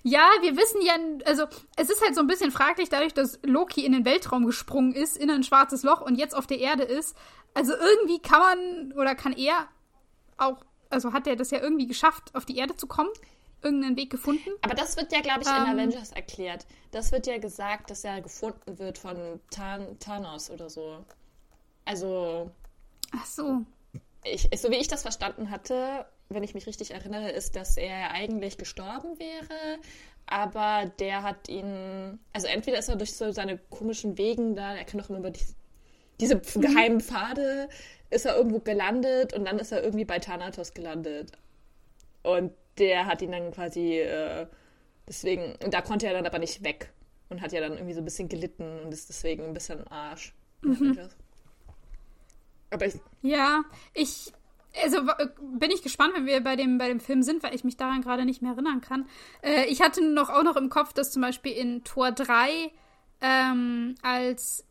Ja, 0.09 0.27
wir 0.41 0.57
wissen 0.57 0.81
ja, 0.81 0.95
also 1.27 1.45
es 1.77 1.91
ist 1.91 2.03
halt 2.03 2.15
so 2.15 2.23
ein 2.23 2.27
bisschen 2.27 2.51
fraglich, 2.51 2.89
dadurch, 2.89 3.13
dass 3.13 3.39
Loki 3.43 3.85
in 3.85 3.93
den 3.93 4.07
Weltraum 4.07 4.47
gesprungen 4.47 4.93
ist, 4.93 5.19
in 5.19 5.31
ein 5.31 5.43
schwarzes 5.43 5.83
Loch 5.83 6.01
und 6.01 6.15
jetzt 6.15 6.35
auf 6.35 6.47
der 6.47 6.59
Erde 6.59 6.85
ist. 6.85 7.15
Also 7.53 7.75
irgendwie 7.75 8.19
kann 8.19 8.41
man 8.41 8.93
oder 8.93 9.15
kann 9.15 9.35
er 9.35 9.69
auch, 10.39 10.65
also 10.89 11.13
hat 11.13 11.27
er 11.27 11.37
das 11.37 11.51
ja 11.51 11.61
irgendwie 11.61 11.87
geschafft, 11.87 12.35
auf 12.35 12.47
die 12.47 12.57
Erde 12.57 12.75
zu 12.77 12.87
kommen? 12.87 13.11
Irgendeinen 13.61 13.97
Weg 13.97 14.09
gefunden? 14.09 14.51
Aber 14.63 14.75
das 14.75 14.97
wird 14.97 15.13
ja, 15.13 15.21
glaube 15.21 15.43
ich, 15.43 15.49
in 15.49 15.55
ähm, 15.55 15.79
Avengers 15.79 16.13
erklärt. 16.13 16.65
Das 16.93 17.13
wird 17.13 17.27
ja 17.27 17.39
gesagt, 17.39 17.91
dass 17.91 18.05
er 18.05 18.23
gefunden 18.23 18.79
wird 18.79 18.97
von 18.97 19.41
Tan 19.51 19.99
Thanos 19.99 20.51
oder 20.51 20.71
so. 20.71 21.05
Also. 21.85 22.51
Ach 23.15 23.27
so. 23.27 23.65
Ich, 24.25 24.49
so 24.57 24.71
wie 24.71 24.77
ich 24.77 24.89
das 24.89 25.03
verstanden 25.03 25.51
hatte, 25.51 26.07
wenn 26.29 26.43
ich 26.43 26.55
mich 26.55 26.67
richtig 26.67 26.93
erinnere, 26.93 27.31
ist, 27.31 27.57
dass 27.57 27.77
er 27.77 28.11
eigentlich 28.13 28.59
gestorben 28.59 29.19
wäre, 29.19 29.79
aber 30.27 30.91
der 30.99 31.23
hat 31.23 31.49
ihn, 31.49 32.19
also 32.33 32.47
entweder 32.47 32.79
ist 32.79 32.89
er 32.89 32.97
durch 32.97 33.15
so 33.15 33.33
seine 33.33 33.59
komischen 33.71 34.19
Wegen 34.19 34.55
da, 34.55 34.75
er 34.75 34.85
kann 34.85 35.01
doch 35.01 35.09
immer 35.09 35.21
über 35.21 35.31
die, 35.31 35.41
diese 36.21 36.37
mhm. 36.37 36.61
geheimen 36.61 37.01
Pfade 37.01 37.69
ist 38.11 38.27
er 38.27 38.37
irgendwo 38.37 38.61
gelandet 38.61 39.35
und 39.35 39.45
dann 39.45 39.59
ist 39.59 39.73
er 39.73 39.83
irgendwie 39.83 40.05
bei 40.05 40.19
Thanatos 40.19 40.73
gelandet. 40.73 41.33
Und 42.23 42.53
der 42.79 43.07
hat 43.07 43.21
ihn 43.21 43.33
dann 43.33 43.51
quasi 43.53 43.99
äh, 43.99 44.47
deswegen, 45.07 45.57
und 45.65 45.75
da 45.75 45.81
konnte 45.81 46.07
er 46.07 46.13
dann 46.13 46.27
aber 46.27 46.39
nicht 46.39 46.63
weg 46.63 46.91
und 47.29 47.41
hat 47.41 47.53
ja 47.53 47.61
dann 47.61 47.73
irgendwie 47.73 47.95
so 47.95 48.01
ein 48.01 48.05
bisschen 48.05 48.29
gelitten 48.29 48.81
und 48.81 48.93
ist 48.93 49.09
deswegen 49.09 49.45
ein 49.45 49.55
bisschen 49.55 49.87
Arsch. 49.89 50.35
Mhm. 50.63 50.99
Aber 52.71 52.87
ich. 52.87 52.95
Ja, 53.23 53.63
ich. 53.95 54.33
Also 54.83 54.99
bin 55.59 55.71
ich 55.71 55.83
gespannt, 55.83 56.15
wenn 56.15 56.27
wir 56.27 56.41
bei 56.43 56.55
dem, 56.55 56.79
bei 56.79 56.89
dem 56.89 57.01
Film 57.01 57.23
sind, 57.23 57.43
weil 57.43 57.55
ich 57.55 57.65
mich 57.65 57.77
daran 57.77 58.03
gerade 58.03 58.25
nicht 58.25 58.43
mehr 58.43 58.53
erinnern 58.53 58.81
kann. 58.81 59.09
Äh, 59.43 59.65
ich 59.67 59.81
hatte 59.81 60.05
noch 60.05 60.31
auch 60.31 60.43
noch 60.43 60.57
im 60.57 60.69
Kopf, 60.69 60.93
dass 60.93 61.11
zum 61.11 61.23
Beispiel 61.23 61.53
in 61.53 61.85
Tor 61.85 62.13
3 62.13 62.71
ähm, 63.21 63.95
als 64.03 64.65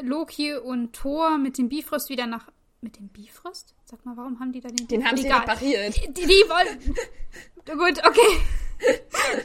Loki 0.00 0.54
und 0.54 0.94
Thor 0.94 1.38
mit 1.38 1.58
dem 1.58 1.68
Bifrost 1.68 2.08
wieder 2.08 2.26
nach. 2.26 2.48
Mit 2.80 2.98
dem 2.98 3.08
Bifrost? 3.08 3.74
Sag 3.84 4.04
mal, 4.04 4.16
warum 4.16 4.40
haben 4.40 4.52
die 4.52 4.60
da 4.60 4.68
den. 4.68 4.86
Den 4.88 5.04
haben 5.04 5.16
Egal. 5.16 5.22
sie 5.22 5.50
repariert. 5.50 5.96
Die, 5.96 6.12
die, 6.12 6.26
die 6.26 6.44
wollen. 6.48 6.94
Gut, 7.78 7.98
okay. 8.06 8.40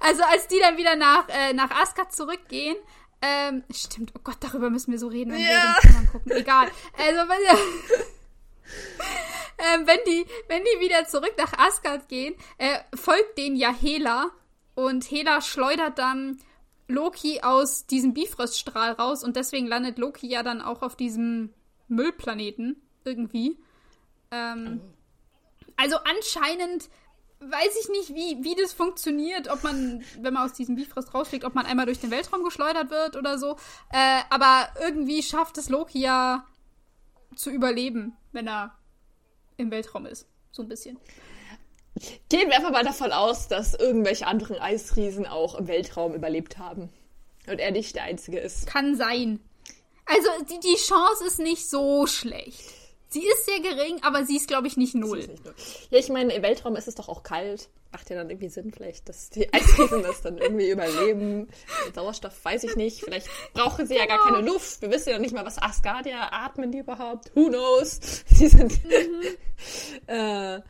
also, 0.00 0.22
als 0.24 0.48
die 0.48 0.58
dann 0.60 0.76
wieder 0.76 0.96
nach, 0.96 1.28
äh, 1.28 1.52
nach 1.52 1.70
Asgard 1.70 2.12
zurückgehen, 2.12 2.76
ähm, 3.22 3.62
stimmt, 3.72 4.12
oh 4.16 4.20
Gott, 4.24 4.38
darüber 4.40 4.70
müssen 4.70 4.92
wir 4.92 4.98
so 4.98 5.08
reden, 5.08 5.32
wenn 5.32 5.40
ja. 5.40 5.46
wir 5.48 5.80
den 5.82 5.92
Film 5.92 6.08
gucken. 6.10 6.32
Egal. 6.32 6.68
Also, 6.98 7.20
ähm, 9.58 9.86
wenn, 9.86 9.98
die, 10.06 10.26
wenn 10.48 10.62
die 10.62 10.80
wieder 10.80 11.06
zurück 11.06 11.34
nach 11.38 11.52
Asgard 11.58 12.08
gehen, 12.08 12.34
äh, 12.58 12.78
folgt 12.94 13.38
denen 13.38 13.56
ja 13.56 13.72
Hela. 13.72 14.30
Und 14.74 15.04
Hela 15.10 15.40
schleudert 15.42 15.98
dann 15.98 16.38
Loki 16.88 17.40
aus 17.42 17.86
diesem 17.86 18.14
Bifroststrahl 18.14 18.92
raus 18.92 19.24
und 19.24 19.36
deswegen 19.36 19.66
landet 19.66 19.98
Loki 19.98 20.26
ja 20.28 20.42
dann 20.42 20.60
auch 20.60 20.82
auf 20.82 20.96
diesem 20.96 21.52
Müllplaneten 21.88 22.80
irgendwie. 23.04 23.58
Ähm, 24.30 24.80
also 25.76 25.96
anscheinend 25.96 26.88
weiß 27.40 27.76
ich 27.82 27.88
nicht, 27.88 28.14
wie, 28.14 28.44
wie 28.44 28.54
das 28.54 28.72
funktioniert, 28.72 29.48
ob 29.48 29.62
man, 29.62 30.04
wenn 30.20 30.34
man 30.34 30.44
aus 30.44 30.52
diesem 30.52 30.76
Bifrost 30.76 31.14
rausfliegt, 31.14 31.44
ob 31.44 31.54
man 31.54 31.64
einmal 31.64 31.86
durch 31.86 32.00
den 32.00 32.10
Weltraum 32.10 32.44
geschleudert 32.44 32.90
wird 32.90 33.16
oder 33.16 33.38
so. 33.38 33.56
Äh, 33.90 34.20
aber 34.28 34.68
irgendwie 34.80 35.22
schafft 35.22 35.56
es 35.56 35.70
Loki 35.70 36.00
ja 36.00 36.44
zu 37.34 37.50
überleben, 37.50 38.16
wenn 38.32 38.48
er 38.48 38.76
im 39.56 39.70
Weltraum 39.70 40.06
ist. 40.06 40.26
So 40.52 40.62
ein 40.62 40.68
bisschen. 40.68 40.98
Gehen 42.28 42.48
wir 42.48 42.56
einfach 42.56 42.70
mal 42.70 42.84
davon 42.84 43.12
aus, 43.12 43.48
dass 43.48 43.74
irgendwelche 43.74 44.26
anderen 44.26 44.58
Eisriesen 44.58 45.26
auch 45.26 45.54
im 45.54 45.68
Weltraum 45.68 46.14
überlebt 46.14 46.58
haben. 46.58 46.88
Und 47.46 47.58
er 47.58 47.72
nicht 47.72 47.94
der 47.94 48.04
Einzige 48.04 48.38
ist. 48.38 48.66
Kann 48.66 48.96
sein. 48.96 49.40
Also 50.06 50.28
die, 50.44 50.60
die 50.60 50.76
Chance 50.76 51.24
ist 51.26 51.38
nicht 51.38 51.68
so 51.68 52.06
schlecht. 52.06 52.79
Sie 53.12 53.26
ist 53.26 53.44
sehr 53.44 53.58
gering, 53.58 53.98
aber 54.02 54.24
sie 54.24 54.36
ist, 54.36 54.46
glaube 54.46 54.68
ich, 54.68 54.76
nicht 54.76 54.94
null. 54.94 55.18
nicht 55.18 55.44
null. 55.44 55.54
Ja, 55.90 55.98
ich 55.98 56.08
meine, 56.10 56.32
im 56.32 56.42
Weltraum 56.42 56.76
ist 56.76 56.86
es 56.86 56.94
doch 56.94 57.08
auch 57.08 57.24
kalt. 57.24 57.68
Macht 57.90 58.08
ja 58.08 58.14
dann 58.14 58.30
irgendwie 58.30 58.48
Sinn, 58.48 58.70
vielleicht, 58.72 59.08
dass 59.08 59.30
die 59.30 59.52
Eisriesen 59.52 60.02
das 60.04 60.22
dann 60.22 60.38
irgendwie 60.38 60.70
überleben. 60.70 61.48
Sauerstoff 61.92 62.44
weiß 62.44 62.62
ich 62.62 62.76
nicht. 62.76 63.00
Vielleicht 63.00 63.28
brauchen 63.52 63.88
sie 63.88 63.94
genau. 63.94 64.06
ja 64.06 64.16
gar 64.16 64.24
genau. 64.24 64.36
keine 64.36 64.46
Luft. 64.48 64.80
Wir 64.80 64.92
wissen 64.92 65.10
ja 65.10 65.18
nicht 65.18 65.34
mal, 65.34 65.44
was 65.44 65.60
Asgardia 65.60 66.28
atmen 66.30 66.70
die 66.70 66.78
überhaupt. 66.78 67.34
Who 67.34 67.48
knows? 67.48 67.98
Sie 68.26 68.46
sind. 68.46 68.78
Mhm. 68.84 69.36
äh, 70.06 70.60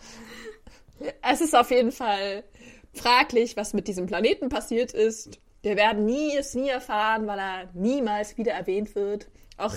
es 1.23 1.43
ist 1.43 1.55
auf 1.55 1.71
jeden 1.71 1.93
Fall 1.93 2.43
fraglich, 2.95 3.59
was 3.59 3.75
mit 3.75 3.87
diesem 3.87 4.07
Planeten 4.07 4.49
passiert 4.49 4.93
ist. 4.93 5.39
Wir 5.61 5.77
werden 5.77 6.07
nie 6.07 6.35
es 6.39 6.55
nie 6.55 6.71
erfahren, 6.71 7.27
weil 7.27 7.39
er 7.39 7.71
niemals 7.75 8.39
wieder 8.39 8.53
erwähnt 8.53 8.95
wird. 8.95 9.29
Auch 9.59 9.75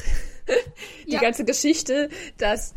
die 1.07 1.11
ja. 1.11 1.21
ganze 1.21 1.45
Geschichte, 1.45 2.09
dass 2.37 2.73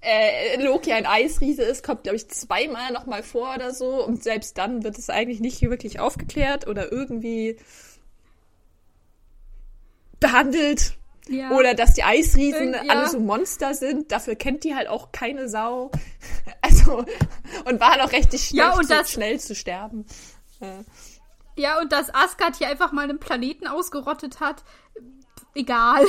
äh, 0.00 0.62
Loki 0.62 0.92
ein 0.92 1.06
Eisriese 1.06 1.62
ist, 1.62 1.84
kommt, 1.84 2.04
glaube 2.04 2.16
ich, 2.16 2.28
zweimal 2.28 2.92
nochmal 2.92 3.22
vor 3.22 3.54
oder 3.54 3.72
so. 3.74 4.04
Und 4.04 4.22
selbst 4.22 4.56
dann 4.58 4.82
wird 4.82 4.98
es 4.98 5.10
eigentlich 5.10 5.40
nicht 5.40 5.60
wirklich 5.62 6.00
aufgeklärt 6.00 6.66
oder 6.66 6.90
irgendwie 6.90 7.58
behandelt. 10.18 10.94
Ja. 11.28 11.50
Oder 11.52 11.74
dass 11.74 11.94
die 11.94 12.02
Eisriesen 12.02 12.72
ja. 12.72 12.82
alle 12.88 13.08
so 13.08 13.20
Monster 13.20 13.74
sind. 13.74 14.10
Dafür 14.10 14.36
kennt 14.36 14.64
die 14.64 14.74
halt 14.74 14.88
auch 14.88 15.12
keine 15.12 15.48
Sau. 15.48 15.90
Also, 16.62 17.06
und 17.64 17.80
war 17.80 17.96
noch 17.96 18.12
recht 18.12 18.38
schnell, 18.38 18.64
ja, 18.66 18.74
zu, 18.74 19.12
schnell 19.12 19.40
zu 19.40 19.54
sterben. 19.54 20.04
Ja. 20.60 20.84
ja, 21.56 21.80
und 21.80 21.90
dass 21.90 22.14
Asgard 22.14 22.56
hier 22.56 22.68
einfach 22.68 22.92
mal 22.92 23.04
einen 23.04 23.18
Planeten 23.18 23.66
ausgerottet 23.66 24.40
hat, 24.40 24.62
egal 25.54 26.04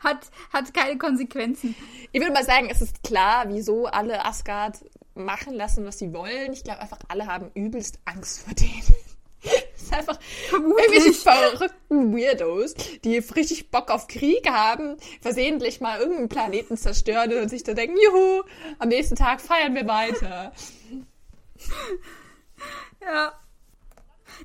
hat, 0.00 0.30
hat 0.52 0.74
keine 0.74 0.98
Konsequenzen. 0.98 1.74
Ich 2.12 2.20
würde 2.20 2.32
mal 2.32 2.44
sagen, 2.44 2.68
es 2.70 2.82
ist 2.82 3.02
klar, 3.02 3.44
wieso 3.48 3.86
alle 3.86 4.24
Asgard 4.24 4.78
machen 5.14 5.54
lassen, 5.54 5.84
was 5.84 5.98
sie 5.98 6.12
wollen. 6.12 6.52
Ich 6.52 6.64
glaube 6.64 6.80
einfach, 6.80 6.98
alle 7.08 7.26
haben 7.26 7.50
übelst 7.54 7.98
Angst 8.04 8.40
vor 8.40 8.54
denen. 8.54 8.82
Es 9.76 9.82
ist 9.82 9.92
einfach 9.92 10.18
Vermutlich. 10.48 10.86
irgendwelche 10.88 11.12
verrückten 11.20 12.16
Weirdos, 12.16 12.74
die 13.04 13.18
richtig 13.18 13.70
Bock 13.70 13.92
auf 13.92 14.08
Krieg 14.08 14.50
haben, 14.50 14.96
versehentlich 15.20 15.80
mal 15.80 16.00
irgendeinen 16.00 16.28
Planeten 16.28 16.76
zerstören 16.76 17.32
und 17.34 17.48
sich 17.48 17.62
da 17.62 17.72
denken, 17.72 17.96
juhu, 17.96 18.42
am 18.80 18.88
nächsten 18.88 19.14
Tag 19.14 19.40
feiern 19.40 19.74
wir 19.76 19.86
weiter. 19.86 20.52
Ja. 23.02 23.32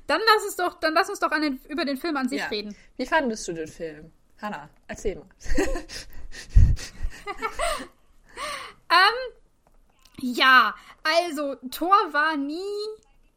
Dann 0.06 0.20
lass 0.24 0.44
uns 0.44 0.56
doch, 0.56 0.78
dann 0.78 0.94
lass 0.94 1.08
uns 1.08 1.18
doch 1.18 1.30
den, 1.30 1.58
über 1.68 1.84
den 1.84 1.96
Film 1.96 2.16
an 2.16 2.28
sich 2.28 2.38
ja. 2.38 2.46
reden. 2.46 2.76
Wie 2.96 3.06
fandest 3.06 3.48
du 3.48 3.52
den 3.52 3.66
Film? 3.66 4.12
Hanna, 4.42 4.68
erzähl 4.88 5.14
mal. 5.14 5.26
ähm, 8.90 9.32
ja, 10.18 10.74
also 11.04 11.54
Thor 11.70 11.94
war 12.12 12.36
nie 12.36 12.58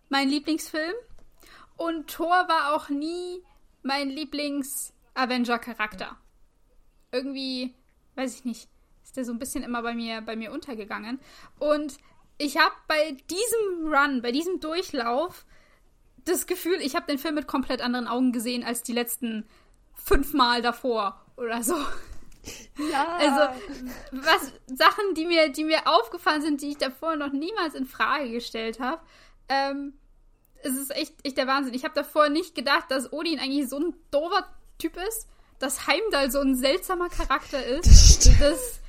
mein 0.10 0.30
Lieblingsfilm 0.30 0.96
und 1.78 2.10
Thor 2.10 2.48
war 2.48 2.76
auch 2.76 2.90
nie 2.90 3.44
mein 3.84 4.10
Lieblings-Avenger-Charakter. 4.10 6.18
Irgendwie, 7.12 7.76
weiß 8.16 8.34
ich 8.36 8.46
nicht, 8.46 8.68
ist 9.04 9.16
der 9.16 9.26
so 9.26 9.32
ein 9.32 9.40
bisschen 9.40 9.64
immer 9.64 9.84
bei 9.84 9.94
mir, 9.94 10.22
bei 10.22 10.36
mir 10.36 10.52
untergegangen. 10.52 11.20
Und 11.60 12.00
ich 12.40 12.58
habe 12.58 12.74
bei 12.88 13.16
diesem 13.30 13.94
Run, 13.94 14.24
bei 14.24 14.32
diesem 14.32 14.60
Durchlauf 14.60 15.46
das 16.26 16.48
Gefühl, 16.48 16.80
ich 16.82 16.96
habe 16.96 17.06
den 17.06 17.20
Film 17.20 17.36
mit 17.36 17.46
komplett 17.46 17.82
anderen 17.82 18.08
Augen 18.08 18.32
gesehen 18.32 18.64
als 18.64 18.82
die 18.82 18.94
letzten 18.94 19.46
fünfmal 20.06 20.62
davor 20.62 21.20
oder 21.36 21.64
so. 21.64 21.76
Ja. 22.92 23.18
Also, 23.18 23.62
was, 24.12 24.54
Sachen, 24.68 25.16
die 25.16 25.26
mir, 25.26 25.50
die 25.50 25.64
mir 25.64 25.88
aufgefallen 25.88 26.42
sind, 26.42 26.62
die 26.62 26.70
ich 26.70 26.78
davor 26.78 27.16
noch 27.16 27.32
niemals 27.32 27.74
in 27.74 27.88
Frage 27.88 28.30
gestellt 28.30 28.80
habe, 28.80 29.02
ähm, 29.50 29.94
es 30.62 30.76
ist 30.76 30.96
echt, 30.96 31.14
echt 31.24 31.38
der 31.38 31.48
Wahnsinn. 31.48 31.74
Ich 31.74 31.84
habe 31.84 31.96
davor 31.96 32.30
nicht 32.30 32.56
gedacht, 32.56 32.90
dass 32.90 33.12
Odin 33.12 33.40
eigentlich 33.40 33.68
so 33.70 33.78
ein 33.78 33.96
doofer 34.12 34.48
Typ 34.78 34.98
ist, 35.08 35.28
dass 35.60 35.88
Heimdall 35.88 36.32
so 36.32 36.40
ein 36.40 36.56
seltsamer 36.56 37.10
Charakter 37.10 37.66
ist. 37.66 38.28
Das 38.28 38.40
dass 38.40 38.80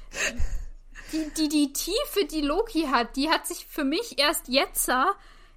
die, 1.13 1.31
die, 1.37 1.49
die 1.49 1.73
Tiefe, 1.73 2.27
die 2.31 2.41
Loki 2.41 2.89
hat, 2.91 3.17
die 3.17 3.31
hat 3.31 3.47
sich 3.47 3.67
für 3.67 3.85
mich 3.85 4.19
erst 4.19 4.49
jetzt 4.49 4.91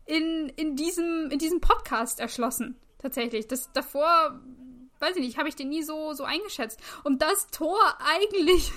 in, 0.05 0.49
in, 0.55 0.75
diesem, 0.75 1.29
in 1.31 1.39
diesem 1.39 1.61
Podcast 1.61 2.19
erschlossen. 2.19 2.79
Tatsächlich. 2.99 3.47
Das 3.47 3.71
davor 3.71 4.39
weiß 4.99 5.15
ich 5.15 5.23
nicht, 5.23 5.37
habe 5.37 5.49
ich 5.49 5.55
den 5.55 5.69
nie 5.69 5.83
so, 5.83 6.13
so 6.13 6.23
eingeschätzt. 6.23 6.79
Und 7.03 7.21
das 7.21 7.47
Tor 7.47 7.79
eigentlich 7.99 8.71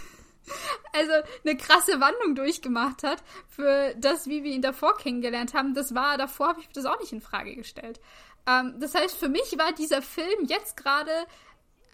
also 0.93 1.13
eine 1.45 1.57
krasse 1.57 2.01
Wandlung 2.01 2.35
durchgemacht 2.35 3.03
hat 3.03 3.23
für 3.49 3.95
das, 3.97 4.27
wie 4.27 4.43
wir 4.43 4.53
ihn 4.53 4.63
davor 4.63 4.97
kennengelernt 4.97 5.55
haben, 5.55 5.75
das 5.75 5.95
war, 5.95 6.19
davor 6.19 6.49
habe 6.49 6.61
ich 6.61 6.69
das 6.69 6.85
auch 6.85 6.99
nicht 7.01 7.13
in 7.13 7.21
Frage 7.21 7.55
gestellt. 7.55 8.01
Ähm, 8.47 8.75
das 8.79 8.95
heißt, 8.95 9.17
für 9.17 9.29
mich 9.29 9.57
war 9.59 9.73
dieser 9.73 10.03
Film 10.03 10.47
jetzt 10.47 10.77
gerade 10.77 11.13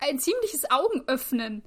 ein 0.00 0.18
ziemliches 0.18 0.70
Augenöffnen. 0.70 1.62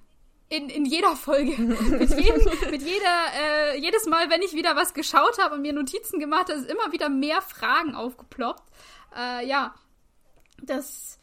In, 0.50 0.70
in 0.70 0.84
jeder 0.84 1.16
Folge. 1.16 1.58
mit, 1.62 2.10
jedem, 2.10 2.44
mit 2.72 2.82
jeder, 2.82 3.26
äh, 3.40 3.80
jedes 3.80 4.06
Mal, 4.06 4.30
wenn 4.30 4.42
ich 4.42 4.54
wieder 4.54 4.76
was 4.76 4.94
geschaut 4.94 5.38
habe 5.40 5.56
und 5.56 5.62
mir 5.62 5.72
Notizen 5.72 6.20
gemacht 6.20 6.50
habe, 6.50 6.60
ist 6.60 6.70
immer 6.70 6.92
wieder 6.92 7.08
mehr 7.08 7.42
Fragen 7.42 7.96
aufgeploppt. 7.96 8.64
Äh, 9.16 9.48
ja, 9.48 9.74
das 10.62 11.20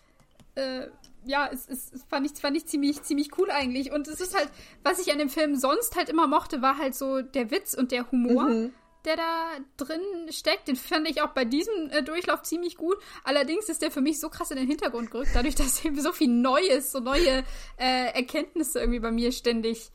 äh, 0.54 0.86
ja, 1.28 1.48
es, 1.52 1.68
es, 1.68 1.92
es 1.92 2.04
fand, 2.04 2.26
ich, 2.26 2.40
fand 2.40 2.56
ich 2.56 2.66
ziemlich, 2.66 3.02
ziemlich 3.02 3.36
cool 3.38 3.50
eigentlich. 3.50 3.92
Und 3.92 4.08
es 4.08 4.20
ist 4.20 4.34
halt, 4.34 4.48
was 4.82 4.98
ich 4.98 5.12
an 5.12 5.18
dem 5.18 5.28
Film 5.28 5.56
sonst 5.56 5.94
halt 5.94 6.08
immer 6.08 6.26
mochte, 6.26 6.62
war 6.62 6.78
halt 6.78 6.94
so 6.94 7.20
der 7.20 7.50
Witz 7.50 7.74
und 7.74 7.92
der 7.92 8.10
Humor. 8.10 8.44
Mhm. 8.44 8.72
Der 9.04 9.16
da 9.16 9.50
drin 9.76 10.00
steckt, 10.30 10.66
den 10.66 10.76
fand 10.76 11.08
ich 11.08 11.22
auch 11.22 11.30
bei 11.30 11.44
diesem 11.44 11.90
äh, 11.90 12.02
Durchlauf 12.02 12.42
ziemlich 12.42 12.76
gut. 12.76 12.96
Allerdings 13.24 13.68
ist 13.68 13.82
der 13.82 13.90
für 13.90 14.00
mich 14.00 14.18
so 14.20 14.28
krass 14.28 14.50
in 14.50 14.56
den 14.56 14.66
Hintergrund 14.66 15.10
gerückt, 15.10 15.30
dadurch, 15.34 15.54
dass 15.54 15.84
eben 15.84 16.00
so 16.00 16.12
viel 16.12 16.28
Neues, 16.28 16.92
so 16.92 16.98
neue 16.98 17.44
äh, 17.76 18.12
Erkenntnisse 18.14 18.80
irgendwie 18.80 19.00
bei 19.00 19.12
mir 19.12 19.30
ständig 19.30 19.92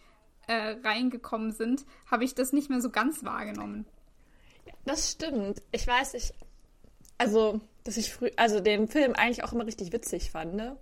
äh, 0.48 0.76
reingekommen 0.84 1.52
sind, 1.52 1.86
habe 2.10 2.24
ich 2.24 2.36
das 2.36 2.54
nicht 2.54 2.70
mehr 2.70 2.82
so 2.82 2.92
ganz 2.92 3.24
wahrgenommen. 3.24 3.86
Das 4.86 5.12
stimmt. 5.12 5.62
Ich 5.72 5.88
weiß, 5.88 6.14
ich. 6.14 6.32
Also, 7.18 7.60
dass 7.84 7.98
ich 7.98 8.14
früh, 8.14 8.30
also 8.38 8.60
den 8.60 8.88
Film 8.88 9.14
eigentlich 9.14 9.44
auch 9.44 9.54
immer 9.54 9.66
richtig 9.66 9.92
witzig 9.94 10.32
fand, 10.32 10.56
ne? 10.56 10.78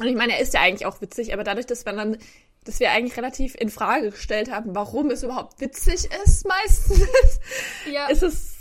Und 0.00 0.06
ich 0.06 0.16
meine, 0.16 0.34
er 0.34 0.40
ist 0.40 0.54
ja 0.54 0.60
eigentlich 0.60 0.86
auch 0.86 1.00
witzig, 1.00 1.32
aber 1.32 1.44
dadurch, 1.44 1.66
dass 1.66 1.84
man 1.84 1.96
dann, 1.96 2.18
dass 2.64 2.80
wir 2.80 2.90
eigentlich 2.90 3.16
relativ 3.16 3.54
in 3.54 3.68
Frage 3.68 4.10
gestellt 4.10 4.50
haben, 4.50 4.74
warum 4.74 5.10
es 5.10 5.22
überhaupt 5.22 5.60
witzig 5.60 6.08
ist, 6.24 6.46
meistens, 6.46 7.40
ja. 7.92 8.06
ist 8.08 8.22
es, 8.22 8.56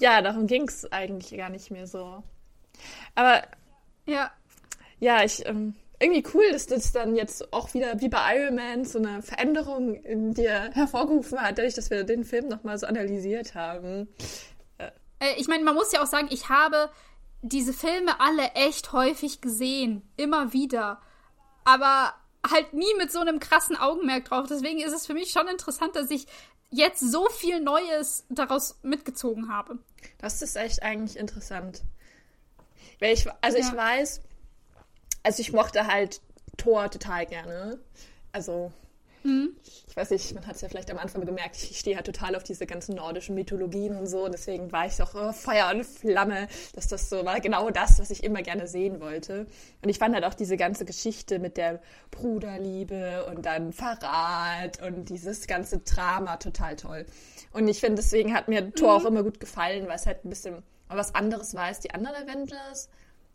ja, 0.00 0.20
darum 0.22 0.46
ging 0.46 0.68
es 0.68 0.90
eigentlich 0.92 1.36
gar 1.36 1.50
nicht 1.50 1.70
mehr 1.70 1.86
so. 1.86 2.22
Aber, 3.14 3.42
ja, 4.06 4.30
ja, 5.00 5.24
ich, 5.24 5.46
ähm, 5.46 5.74
irgendwie 5.98 6.24
cool, 6.34 6.44
dass 6.52 6.66
das 6.66 6.92
dann 6.92 7.16
jetzt 7.16 7.52
auch 7.52 7.72
wieder 7.72 8.00
wie 8.00 8.08
bei 8.08 8.36
Iron 8.36 8.56
Man 8.56 8.84
so 8.84 8.98
eine 8.98 9.22
Veränderung 9.22 9.94
in 9.94 10.34
dir 10.34 10.70
hervorgerufen 10.74 11.40
hat, 11.40 11.58
dadurch, 11.58 11.74
dass 11.74 11.90
wir 11.90 12.04
den 12.04 12.24
Film 12.24 12.48
nochmal 12.48 12.76
so 12.78 12.86
analysiert 12.86 13.54
haben. 13.54 14.08
Äh, 15.18 15.34
ich 15.38 15.48
meine, 15.48 15.64
man 15.64 15.74
muss 15.74 15.92
ja 15.92 16.02
auch 16.02 16.06
sagen, 16.06 16.28
ich 16.30 16.48
habe 16.48 16.90
diese 17.48 17.72
Filme 17.72 18.20
alle 18.20 18.52
echt 18.52 18.92
häufig 18.92 19.40
gesehen. 19.40 20.02
Immer 20.16 20.52
wieder. 20.52 21.00
Aber 21.64 22.14
halt 22.48 22.72
nie 22.72 22.94
mit 22.98 23.10
so 23.12 23.20
einem 23.20 23.40
krassen 23.40 23.76
Augenmerk 23.76 24.26
drauf. 24.26 24.46
Deswegen 24.48 24.80
ist 24.80 24.92
es 24.92 25.06
für 25.06 25.14
mich 25.14 25.30
schon 25.30 25.48
interessant, 25.48 25.96
dass 25.96 26.10
ich 26.10 26.26
jetzt 26.70 27.00
so 27.00 27.28
viel 27.28 27.60
Neues 27.60 28.24
daraus 28.28 28.78
mitgezogen 28.82 29.52
habe. 29.52 29.78
Das 30.18 30.42
ist 30.42 30.56
echt 30.56 30.82
eigentlich 30.82 31.16
interessant. 31.16 31.82
Weil 33.00 33.14
ich, 33.14 33.26
also 33.40 33.58
ja. 33.58 33.66
ich 33.66 33.76
weiß, 33.76 34.20
also 35.22 35.40
ich 35.40 35.52
mochte 35.52 35.86
halt 35.86 36.20
Thor 36.56 36.90
total 36.90 37.26
gerne. 37.26 37.78
Also 38.32 38.72
Mhm. 39.22 39.56
Ich 39.88 39.96
weiß 39.96 40.10
nicht, 40.10 40.34
man 40.34 40.46
hat 40.46 40.56
es 40.56 40.60
ja 40.60 40.68
vielleicht 40.68 40.90
am 40.90 40.98
Anfang 40.98 41.24
gemerkt, 41.24 41.56
ich 41.56 41.78
stehe 41.78 41.96
halt 41.96 42.06
total 42.06 42.36
auf 42.36 42.42
diese 42.42 42.66
ganzen 42.66 42.96
nordischen 42.96 43.34
Mythologien 43.34 43.96
und 43.96 44.06
so. 44.06 44.24
Und 44.24 44.32
deswegen 44.32 44.70
war 44.70 44.86
ich 44.86 45.00
auch 45.02 45.14
oh, 45.14 45.32
Feuer 45.32 45.70
und 45.74 45.84
Flamme, 45.84 46.48
dass 46.74 46.86
das 46.88 47.08
so 47.08 47.24
war 47.24 47.40
genau 47.40 47.70
das, 47.70 47.98
was 47.98 48.10
ich 48.10 48.22
immer 48.22 48.42
gerne 48.42 48.66
sehen 48.66 49.00
wollte. 49.00 49.46
Und 49.82 49.88
ich 49.88 49.98
fand 49.98 50.14
halt 50.14 50.24
auch 50.24 50.34
diese 50.34 50.56
ganze 50.56 50.84
Geschichte 50.84 51.38
mit 51.38 51.56
der 51.56 51.80
Bruderliebe 52.10 53.26
und 53.26 53.46
dann 53.46 53.72
Verrat 53.72 54.82
und 54.82 55.08
dieses 55.08 55.46
ganze 55.46 55.78
Drama 55.78 56.36
total 56.36 56.76
toll. 56.76 57.06
Und 57.52 57.66
ich 57.68 57.80
finde, 57.80 57.96
deswegen 57.96 58.34
hat 58.34 58.48
mir 58.48 58.72
Thor 58.74 58.98
mhm. 58.98 59.02
auch 59.02 59.08
immer 59.08 59.22
gut 59.22 59.40
gefallen, 59.40 59.88
weil 59.88 59.96
es 59.96 60.06
halt 60.06 60.24
ein 60.24 60.28
bisschen 60.28 60.62
was 60.88 61.14
anderes 61.14 61.54
war 61.54 61.64
als 61.64 61.80
die 61.80 61.90
anderen 61.90 62.16
Avengers. 62.16 62.88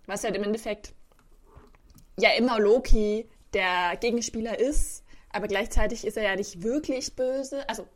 Was 0.06 0.24
halt 0.24 0.36
im 0.36 0.44
Endeffekt 0.44 0.94
ja 2.20 2.30
immer 2.38 2.60
Loki 2.60 3.28
der 3.54 3.98
Gegenspieler 4.00 4.60
ist 4.60 5.04
aber 5.34 5.48
gleichzeitig 5.48 6.06
ist 6.06 6.18
er 6.18 6.24
ja 6.24 6.36
nicht 6.36 6.64
wirklich 6.64 7.16
böse. 7.16 7.68
Also 7.70 7.88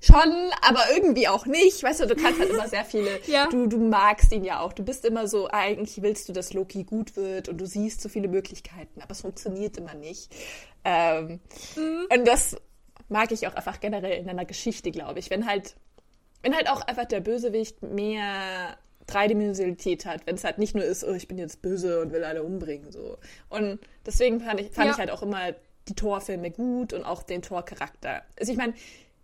schon, 0.00 0.50
aber 0.62 0.80
irgendwie 0.94 1.28
auch 1.28 1.46
nicht. 1.46 1.82
Weißt 1.82 2.00
du, 2.00 2.06
du 2.06 2.16
kannst 2.16 2.38
halt 2.38 2.50
immer 2.50 2.68
sehr 2.68 2.84
viele. 2.84 3.20
ja. 3.26 3.48
du, 3.48 3.66
du 3.66 3.78
magst 3.78 4.32
ihn 4.32 4.44
ja 4.44 4.60
auch. 4.60 4.72
Du 4.72 4.84
bist 4.84 5.04
immer 5.04 5.26
so, 5.28 5.48
eigentlich 5.50 6.02
willst 6.02 6.28
du, 6.28 6.32
dass 6.32 6.52
Loki 6.52 6.84
gut 6.84 7.16
wird 7.16 7.48
und 7.48 7.58
du 7.58 7.66
siehst 7.66 8.00
so 8.00 8.08
viele 8.08 8.28
Möglichkeiten, 8.28 9.00
aber 9.00 9.12
es 9.12 9.22
funktioniert 9.22 9.76
immer 9.76 9.94
nicht. 9.94 10.34
Ähm, 10.84 11.40
mhm. 11.76 12.06
Und 12.12 12.24
das 12.26 12.56
mag 13.08 13.32
ich 13.32 13.46
auch 13.46 13.54
einfach 13.54 13.80
generell 13.80 14.18
in 14.18 14.28
einer 14.28 14.44
Geschichte, 14.44 14.90
glaube 14.90 15.18
ich. 15.18 15.30
Wenn 15.30 15.46
halt, 15.46 15.74
wenn 16.42 16.54
halt 16.54 16.68
auch 16.68 16.82
einfach 16.82 17.06
der 17.06 17.20
Bösewicht 17.20 17.82
mehr 17.82 18.76
Dreidimensionalität 19.06 20.04
hat, 20.04 20.26
wenn 20.26 20.34
es 20.34 20.44
halt 20.44 20.58
nicht 20.58 20.74
nur 20.74 20.84
ist, 20.84 21.04
oh, 21.04 21.12
ich 21.12 21.28
bin 21.28 21.38
jetzt 21.38 21.62
böse 21.62 22.00
und 22.00 22.12
will 22.12 22.24
alle 22.24 22.42
umbringen, 22.42 22.90
so. 22.90 23.18
Und 23.48 23.78
deswegen 24.04 24.40
fand 24.40 24.60
ich, 24.60 24.72
fand 24.72 24.86
ja. 24.86 24.92
ich 24.92 24.98
halt 24.98 25.10
auch 25.10 25.22
immer 25.22 25.54
die 25.88 25.94
Thor-Filme 25.94 26.50
gut 26.50 26.92
und 26.92 27.04
auch 27.04 27.22
den 27.22 27.42
Thor-Charakter. 27.42 28.22
Also 28.38 28.52
ich 28.52 28.58
meine, 28.58 28.74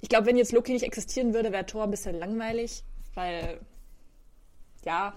ich 0.01 0.09
glaube, 0.09 0.27
wenn 0.27 0.37
jetzt 0.37 0.53
Loki 0.53 0.73
nicht 0.73 0.85
existieren 0.85 1.35
würde, 1.35 1.53
wäre 1.53 1.67
Thor 1.67 1.85
ein 1.85 1.91
bisschen 1.91 2.19
langweilig, 2.19 2.85
weil 3.15 3.61
ja, 4.85 5.15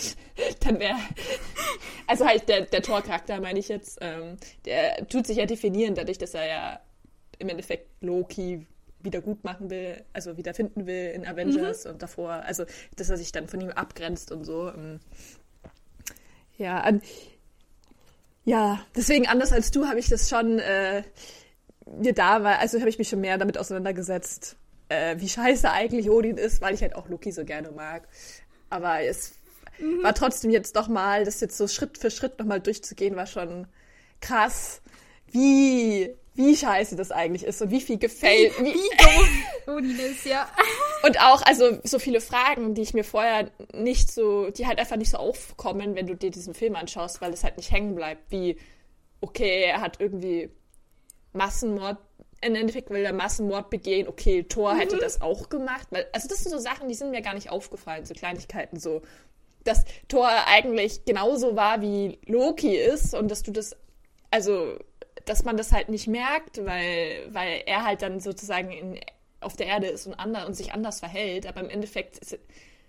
dann 0.60 0.80
wäre 0.80 0.96
also 2.06 2.26
halt 2.26 2.48
der, 2.48 2.62
der 2.62 2.82
Thor-Charakter, 2.82 3.40
meine 3.40 3.58
ich 3.58 3.68
jetzt, 3.68 3.98
ähm, 4.00 4.36
der 4.64 5.06
tut 5.08 5.26
sich 5.26 5.36
ja 5.36 5.46
definieren 5.46 5.94
dadurch, 5.94 6.18
dass 6.18 6.34
er 6.34 6.46
ja 6.46 6.80
im 7.38 7.48
Endeffekt 7.48 7.88
Loki 8.00 8.66
wieder 9.00 9.20
gut 9.20 9.44
machen 9.44 9.68
will, 9.68 10.02
also 10.12 10.36
wieder 10.36 10.54
finden 10.54 10.86
will 10.86 11.10
in 11.10 11.26
Avengers 11.26 11.84
mhm. 11.84 11.92
und 11.92 12.02
davor, 12.02 12.30
also 12.30 12.64
dass 12.96 13.10
er 13.10 13.16
sich 13.16 13.32
dann 13.32 13.48
von 13.48 13.60
ihm 13.60 13.70
abgrenzt 13.70 14.32
und 14.32 14.44
so. 14.44 14.68
Ähm, 14.68 15.00
ja, 16.56 16.80
ja, 18.44 18.84
deswegen 18.96 19.26
anders 19.28 19.52
als 19.52 19.70
du 19.70 19.86
habe 19.86 19.98
ich 19.98 20.08
das 20.08 20.28
schon 20.28 20.58
äh, 20.58 21.02
mir 21.86 22.12
da 22.12 22.42
war, 22.42 22.58
also 22.58 22.78
habe 22.78 22.88
ich 22.88 22.98
mich 22.98 23.08
schon 23.08 23.20
mehr 23.20 23.38
damit 23.38 23.58
auseinandergesetzt, 23.58 24.56
äh, 24.88 25.16
wie 25.18 25.28
scheiße 25.28 25.70
eigentlich 25.70 26.10
Odin 26.10 26.36
ist, 26.36 26.60
weil 26.60 26.74
ich 26.74 26.82
halt 26.82 26.94
auch 26.94 27.08
Loki 27.08 27.32
so 27.32 27.44
gerne 27.44 27.70
mag. 27.70 28.08
Aber 28.70 29.00
es 29.02 29.34
mhm. 29.78 30.02
war 30.02 30.14
trotzdem 30.14 30.50
jetzt 30.50 30.76
doch 30.76 30.88
mal, 30.88 31.24
das 31.24 31.40
jetzt 31.40 31.56
so 31.56 31.68
Schritt 31.68 31.98
für 31.98 32.10
Schritt 32.10 32.38
nochmal 32.38 32.60
durchzugehen, 32.60 33.16
war 33.16 33.26
schon 33.26 33.66
krass, 34.20 34.80
wie 35.30 36.14
wie 36.34 36.56
scheiße 36.56 36.96
das 36.96 37.10
eigentlich 37.10 37.44
ist 37.44 37.60
und 37.60 37.70
wie 37.70 37.80
viel 37.80 37.98
gefällt. 37.98 38.58
Wie, 38.58 38.74
wie 38.74 39.70
Odin 39.70 39.98
ist, 39.98 40.24
ja. 40.24 40.48
Und 41.02 41.20
auch, 41.20 41.42
also 41.42 41.78
so 41.84 41.98
viele 41.98 42.20
Fragen, 42.20 42.74
die 42.74 42.82
ich 42.82 42.94
mir 42.94 43.04
vorher 43.04 43.50
nicht 43.74 44.10
so, 44.10 44.50
die 44.50 44.66
halt 44.66 44.78
einfach 44.78 44.96
nicht 44.96 45.10
so 45.10 45.18
aufkommen, 45.18 45.94
wenn 45.94 46.06
du 46.06 46.16
dir 46.16 46.30
diesen 46.30 46.54
Film 46.54 46.74
anschaust, 46.74 47.20
weil 47.20 47.32
es 47.32 47.44
halt 47.44 47.58
nicht 47.58 47.70
hängen 47.70 47.94
bleibt, 47.94 48.30
wie, 48.30 48.56
okay, 49.20 49.64
er 49.64 49.82
hat 49.82 50.00
irgendwie 50.00 50.50
Massenmord, 51.34 51.98
im 52.40 52.54
Endeffekt 52.54 52.90
will 52.90 53.04
er 53.04 53.12
Massenmord 53.12 53.68
begehen, 53.68 54.08
okay, 54.08 54.42
Thor 54.42 54.74
mhm. 54.74 54.78
hätte 54.78 54.96
das 54.96 55.20
auch 55.20 55.50
gemacht, 55.50 55.88
weil, 55.90 56.06
also 56.12 56.28
das 56.28 56.38
sind 56.38 56.50
so 56.50 56.58
Sachen, 56.58 56.88
die 56.88 56.94
sind 56.94 57.10
mir 57.10 57.22
gar 57.22 57.34
nicht 57.34 57.50
aufgefallen, 57.50 58.06
so 58.06 58.14
Kleinigkeiten, 58.14 58.80
so, 58.80 59.02
dass 59.64 59.84
Thor 60.08 60.28
eigentlich 60.46 61.04
genauso 61.04 61.56
war, 61.56 61.82
wie 61.82 62.18
Loki 62.26 62.74
ist 62.74 63.14
und 63.14 63.30
dass 63.30 63.42
du 63.42 63.52
das, 63.52 63.76
also 64.30 64.78
dass 65.26 65.44
man 65.44 65.56
das 65.56 65.72
halt 65.72 65.88
nicht 65.88 66.06
merkt, 66.06 66.64
weil, 66.64 67.28
weil 67.30 67.62
er 67.66 67.84
halt 67.84 68.02
dann 68.02 68.20
sozusagen 68.20 68.70
in, 68.70 69.00
auf 69.40 69.56
der 69.56 69.66
Erde 69.66 69.88
ist 69.88 70.06
und, 70.06 70.14
anders, 70.14 70.46
und 70.46 70.54
sich 70.54 70.72
anders 70.72 71.00
verhält. 71.00 71.46
Aber 71.46 71.60
im 71.60 71.70
Endeffekt 71.70 72.18
ist, 72.18 72.38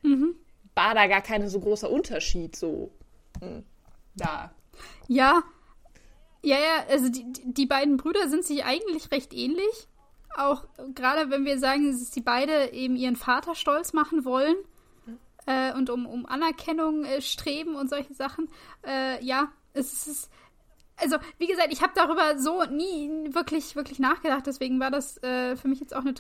mhm. 0.01 0.36
war 0.75 0.93
da 0.93 1.07
gar 1.07 1.21
kein 1.21 1.47
so 1.49 1.59
großer 1.59 1.89
Unterschied 1.89 2.55
so 2.55 2.91
hm, 3.41 3.63
da. 4.15 4.53
Ja. 5.07 5.43
Ja, 6.45 6.57
ja, 6.57 6.86
also 6.89 7.07
die, 7.07 7.25
die 7.45 7.65
beiden 7.65 7.95
Brüder 7.95 8.27
sind 8.27 8.43
sich 8.43 8.65
eigentlich 8.65 9.11
recht 9.11 9.34
ähnlich. 9.34 9.88
Auch 10.36 10.65
gerade 10.93 11.29
wenn 11.29 11.45
wir 11.45 11.57
sagen, 11.57 11.89
dass 11.89 12.11
sie 12.11 12.21
beide 12.21 12.73
eben 12.73 12.95
ihren 12.95 13.15
Vater 13.15 13.55
stolz 13.55 13.93
machen 13.93 14.25
wollen 14.25 14.55
äh, 15.45 15.73
und 15.73 15.89
um, 15.89 16.05
um 16.05 16.25
Anerkennung 16.25 17.05
äh, 17.05 17.21
streben 17.21 17.75
und 17.75 17.89
solche 17.89 18.13
Sachen. 18.13 18.49
Äh, 18.86 19.23
ja, 19.23 19.51
es 19.73 20.07
ist 20.07 20.29
also, 21.04 21.18
wie 21.38 21.47
gesagt, 21.47 21.70
ich 21.72 21.82
habe 21.82 21.93
darüber 21.95 22.39
so 22.39 22.64
nie 22.64 23.10
wirklich, 23.32 23.76
wirklich 23.76 23.99
nachgedacht. 23.99 24.47
Deswegen 24.47 24.80
war 24.80 24.89
das 24.89 25.22
äh, 25.22 25.56
für 25.56 25.68
mich 25.68 25.80
jetzt 25.80 25.95
auch 25.95 26.01
eine 26.01 26.14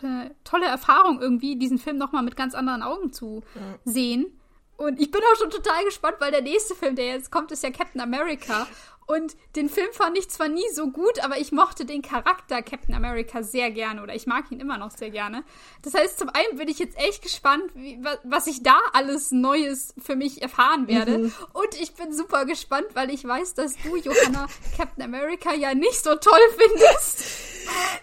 tolle 0.43 0.65
Erfahrung, 0.65 1.21
irgendwie 1.21 1.55
diesen 1.55 1.77
Film 1.77 1.97
nochmal 1.97 2.23
mit 2.23 2.35
ganz 2.35 2.53
anderen 2.53 2.83
Augen 2.83 3.11
zu 3.11 3.43
ja. 3.55 3.61
sehen. 3.91 4.39
Und 4.75 4.99
ich 4.99 5.11
bin 5.11 5.21
auch 5.31 5.37
schon 5.37 5.49
total 5.49 5.85
gespannt, 5.85 6.17
weil 6.19 6.31
der 6.31 6.41
nächste 6.41 6.75
Film, 6.75 6.95
der 6.95 7.05
jetzt 7.05 7.31
kommt, 7.31 7.51
ist 7.51 7.63
ja 7.63 7.71
Captain 7.71 8.01
America. 8.01 8.67
Und 9.05 9.35
den 9.55 9.69
Film 9.69 9.91
fand 9.91 10.17
ich 10.17 10.29
zwar 10.29 10.47
nie 10.47 10.67
so 10.73 10.89
gut, 10.89 11.19
aber 11.23 11.37
ich 11.37 11.51
mochte 11.51 11.85
den 11.85 12.01
Charakter 12.01 12.61
Captain 12.61 12.95
America 12.95 13.43
sehr 13.43 13.71
gerne 13.71 14.01
oder 14.01 14.15
ich 14.15 14.27
mag 14.27 14.51
ihn 14.51 14.59
immer 14.59 14.77
noch 14.77 14.91
sehr 14.91 15.09
gerne. 15.09 15.43
Das 15.81 15.93
heißt, 15.93 16.17
zum 16.19 16.29
einen 16.29 16.57
bin 16.57 16.67
ich 16.67 16.79
jetzt 16.79 16.97
echt 16.97 17.21
gespannt, 17.21 17.63
wie, 17.75 17.99
was 18.23 18.47
ich 18.47 18.63
da 18.63 18.77
alles 18.93 19.31
Neues 19.31 19.93
für 19.97 20.15
mich 20.15 20.41
erfahren 20.41 20.87
werde. 20.87 21.17
Mhm. 21.17 21.33
Und 21.53 21.81
ich 21.81 21.93
bin 21.93 22.13
super 22.13 22.45
gespannt, 22.45 22.87
weil 22.93 23.09
ich 23.09 23.25
weiß, 23.25 23.53
dass 23.53 23.75
du, 23.83 23.95
Johanna, 23.97 24.47
Captain 24.77 25.03
America 25.03 25.53
ja 25.53 25.73
nicht 25.73 26.03
so 26.03 26.15
toll 26.15 26.39
findest. 26.57 27.52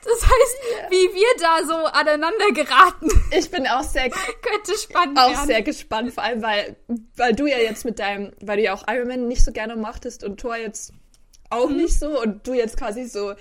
Das 0.04 0.22
heißt, 0.22 0.56
yeah. 0.78 0.90
wie 0.90 1.14
wir 1.14 1.28
da 1.38 1.66
so 1.66 1.74
aneinander 1.86 2.52
geraten. 2.52 3.08
Ich 3.36 3.50
bin 3.50 3.66
auch 3.66 3.84
sehr 3.84 4.11
könnte 4.11 4.76
spannend 4.76 5.18
auch 5.18 5.30
werden. 5.30 5.46
sehr 5.46 5.62
gespannt, 5.62 6.12
vor 6.12 6.24
allem 6.24 6.42
weil 6.42 6.76
weil 7.16 7.32
du 7.32 7.46
ja 7.46 7.58
jetzt 7.58 7.84
mit 7.84 8.00
deinem, 8.00 8.32
weil 8.40 8.56
du 8.56 8.64
ja 8.64 8.74
auch 8.74 8.84
Iron 8.88 9.06
Man 9.06 9.28
nicht 9.28 9.44
so 9.44 9.52
gerne 9.52 9.76
mochtest 9.76 10.24
und 10.24 10.40
Thor 10.40 10.56
jetzt 10.56 10.92
auch 11.48 11.68
mhm. 11.68 11.76
nicht 11.76 11.98
so 11.98 12.20
und 12.20 12.46
du 12.46 12.54
jetzt 12.54 12.76
quasi 12.76 13.04
so 13.04 13.34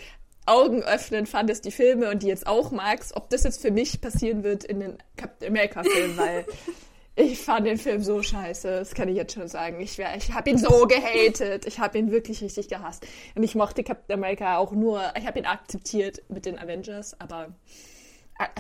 Augen 0.46 0.84
öffnen 0.84 1.28
fandest 1.28 1.66
die 1.66 1.72
Filme 1.72 2.10
und 2.10 2.24
die 2.24 2.28
jetzt 2.28 2.48
auch 2.48 2.72
magst, 2.72 3.16
ob 3.16 3.30
das 3.30 3.44
jetzt 3.44 3.62
für 3.62 3.72
mich 3.72 4.02
passieren 4.02 4.44
wird 4.44 4.64
in 4.64 4.80
den 4.80 4.98
Captain 5.16 5.50
America 5.50 5.84
Film, 5.84 6.18
weil 6.18 6.46
ich 7.16 7.40
fand 7.40 7.66
den 7.66 7.78
Film 7.78 8.02
so 8.02 8.22
scheiße, 8.22 8.68
das 8.68 8.94
kann 8.94 9.10
ich 9.10 9.16
jetzt 9.16 9.34
schon 9.34 9.48
sagen. 9.48 9.82
Ich, 9.82 10.00
ich 10.00 10.34
habe 10.34 10.50
ihn 10.50 10.58
so 10.58 10.88
gehatet, 10.88 11.66
ich 11.66 11.80
habe 11.80 11.98
ihn 11.98 12.12
wirklich 12.12 12.42
richtig 12.42 12.70
gehasst. 12.70 13.06
Und 13.36 13.44
ich 13.44 13.56
mochte 13.56 13.84
Captain 13.84 14.18
America 14.18 14.58
auch 14.58 14.72
nur, 14.72 15.02
ich 15.18 15.26
habe 15.28 15.40
ihn 15.40 15.46
akzeptiert 15.46 16.22
mit 16.30 16.46
den 16.46 16.58
Avengers, 16.58 17.20
aber 17.20 17.54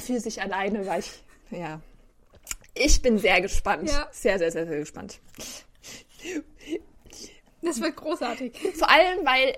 für 0.02 0.20
sich 0.20 0.42
alleine 0.42 0.86
war 0.86 1.00
ich, 1.00 1.12
ja. 1.52 1.82
Ich 2.76 3.02
bin 3.02 3.18
sehr 3.18 3.42
gespannt. 3.42 3.90
Ja. 3.90 4.08
Sehr, 4.12 4.38
sehr, 4.40 4.52
sehr, 4.52 4.68
sehr 4.68 4.80
gespannt. 4.80 5.20
Das 7.62 7.82
wird 7.82 7.96
großartig. 7.96 8.58
Vor 8.76 8.90
allem, 8.90 9.26
weil 9.26 9.58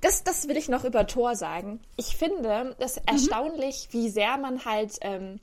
das, 0.00 0.24
das 0.24 0.48
will 0.48 0.56
ich 0.56 0.68
noch 0.68 0.84
über 0.84 1.06
Thor 1.06 1.34
sagen. 1.34 1.80
Ich 1.96 2.16
finde 2.16 2.76
das 2.78 2.96
mhm. 2.96 3.02
erstaunlich, 3.06 3.88
wie 3.90 4.08
sehr 4.08 4.36
man 4.38 4.64
halt 4.64 4.98
ähm, 5.00 5.40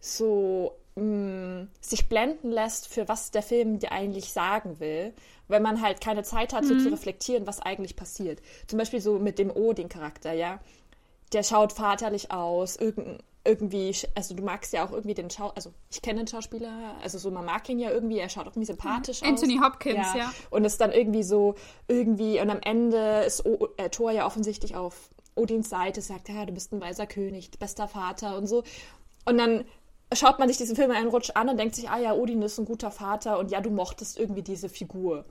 so 0.00 0.76
mh, 0.96 1.02
mm, 1.62 1.68
sich 1.80 2.08
blenden 2.08 2.50
lässt, 2.50 2.88
für 2.88 3.08
was 3.08 3.30
der 3.30 3.42
Film 3.42 3.78
dir 3.78 3.92
eigentlich 3.92 4.32
sagen 4.32 4.80
will. 4.80 5.12
wenn 5.48 5.62
man 5.62 5.82
halt 5.82 6.00
keine 6.00 6.22
Zeit 6.22 6.54
hat, 6.54 6.64
so 6.64 6.72
Mhm. 6.72 6.78
zu 6.78 6.88
reflektieren, 6.90 7.46
was 7.46 7.60
eigentlich 7.60 7.94
passiert. 7.94 8.40
Zum 8.68 8.78
Beispiel 8.78 9.02
so 9.02 9.18
mit 9.18 9.38
dem 9.38 9.50
Odin-Charakter, 9.50 10.32
ja. 10.32 10.60
Der 11.34 11.42
schaut 11.42 11.74
vaterlich 11.74 12.30
aus, 12.30 12.76
irgend, 12.76 13.22
irgendwie, 13.44 13.94
also 14.14 14.34
du 14.34 14.42
magst 14.42 14.72
ja 14.72 14.82
auch 14.86 14.92
irgendwie 14.92 15.12
den 15.14 15.28
Schau, 15.28 15.48
also 15.54 15.72
ich 15.90 16.00
kenne 16.00 16.20
den 16.20 16.28
Schauspieler, 16.28 16.94
also 17.02 17.18
so 17.18 17.30
man 17.30 17.44
mag 17.44 17.68
ihn 17.68 17.78
ja 17.80 17.90
irgendwie, 17.90 18.18
er 18.18 18.30
schaut 18.30 18.44
auch 18.46 18.52
irgendwie 18.52 18.66
sympathisch 18.66 19.22
aus. 19.22 19.28
Anthony 19.28 19.58
Hopkins, 19.62 20.06
ja. 20.16 20.32
Und 20.48 20.64
es 20.64 20.74
ist 20.74 20.80
dann 20.80 20.92
irgendwie 20.92 21.22
so, 21.24 21.54
irgendwie, 21.88 22.40
und 22.40 22.48
am 22.48 22.60
Ende 22.62 23.22
ist 23.26 23.44
o 23.44 23.68
äh, 23.76 23.90
Thor 23.90 24.10
ja 24.10 24.24
offensichtlich 24.26 24.74
auf 24.74 25.10
Odins 25.34 25.68
Seite, 25.68 26.00
sagt, 26.00 26.28
ja, 26.30 26.46
du 26.46 26.52
bist 26.52 26.72
ein 26.72 26.80
weiser 26.80 27.06
König, 27.06 27.50
bester 27.58 27.88
Vater 27.88 28.38
und 28.38 28.46
so. 28.46 28.62
Und 29.26 29.38
dann 29.38 29.64
schaut 30.14 30.38
man 30.38 30.48
sich 30.48 30.56
diesen 30.58 30.76
Film 30.76 30.90
in 30.90 30.96
einen 30.96 31.08
Rutsch 31.08 31.30
an 31.34 31.48
und 31.48 31.56
denkt 31.58 31.74
sich, 31.74 31.88
ah 31.90 31.98
ja, 31.98 32.12
Odin 32.14 32.42
ist 32.42 32.58
ein 32.58 32.64
guter 32.64 32.90
Vater 32.90 33.38
und 33.38 33.50
ja, 33.50 33.60
du 33.60 33.70
mochtest 33.70 34.18
irgendwie 34.18 34.42
diese 34.42 34.68
Figur. 34.68 35.24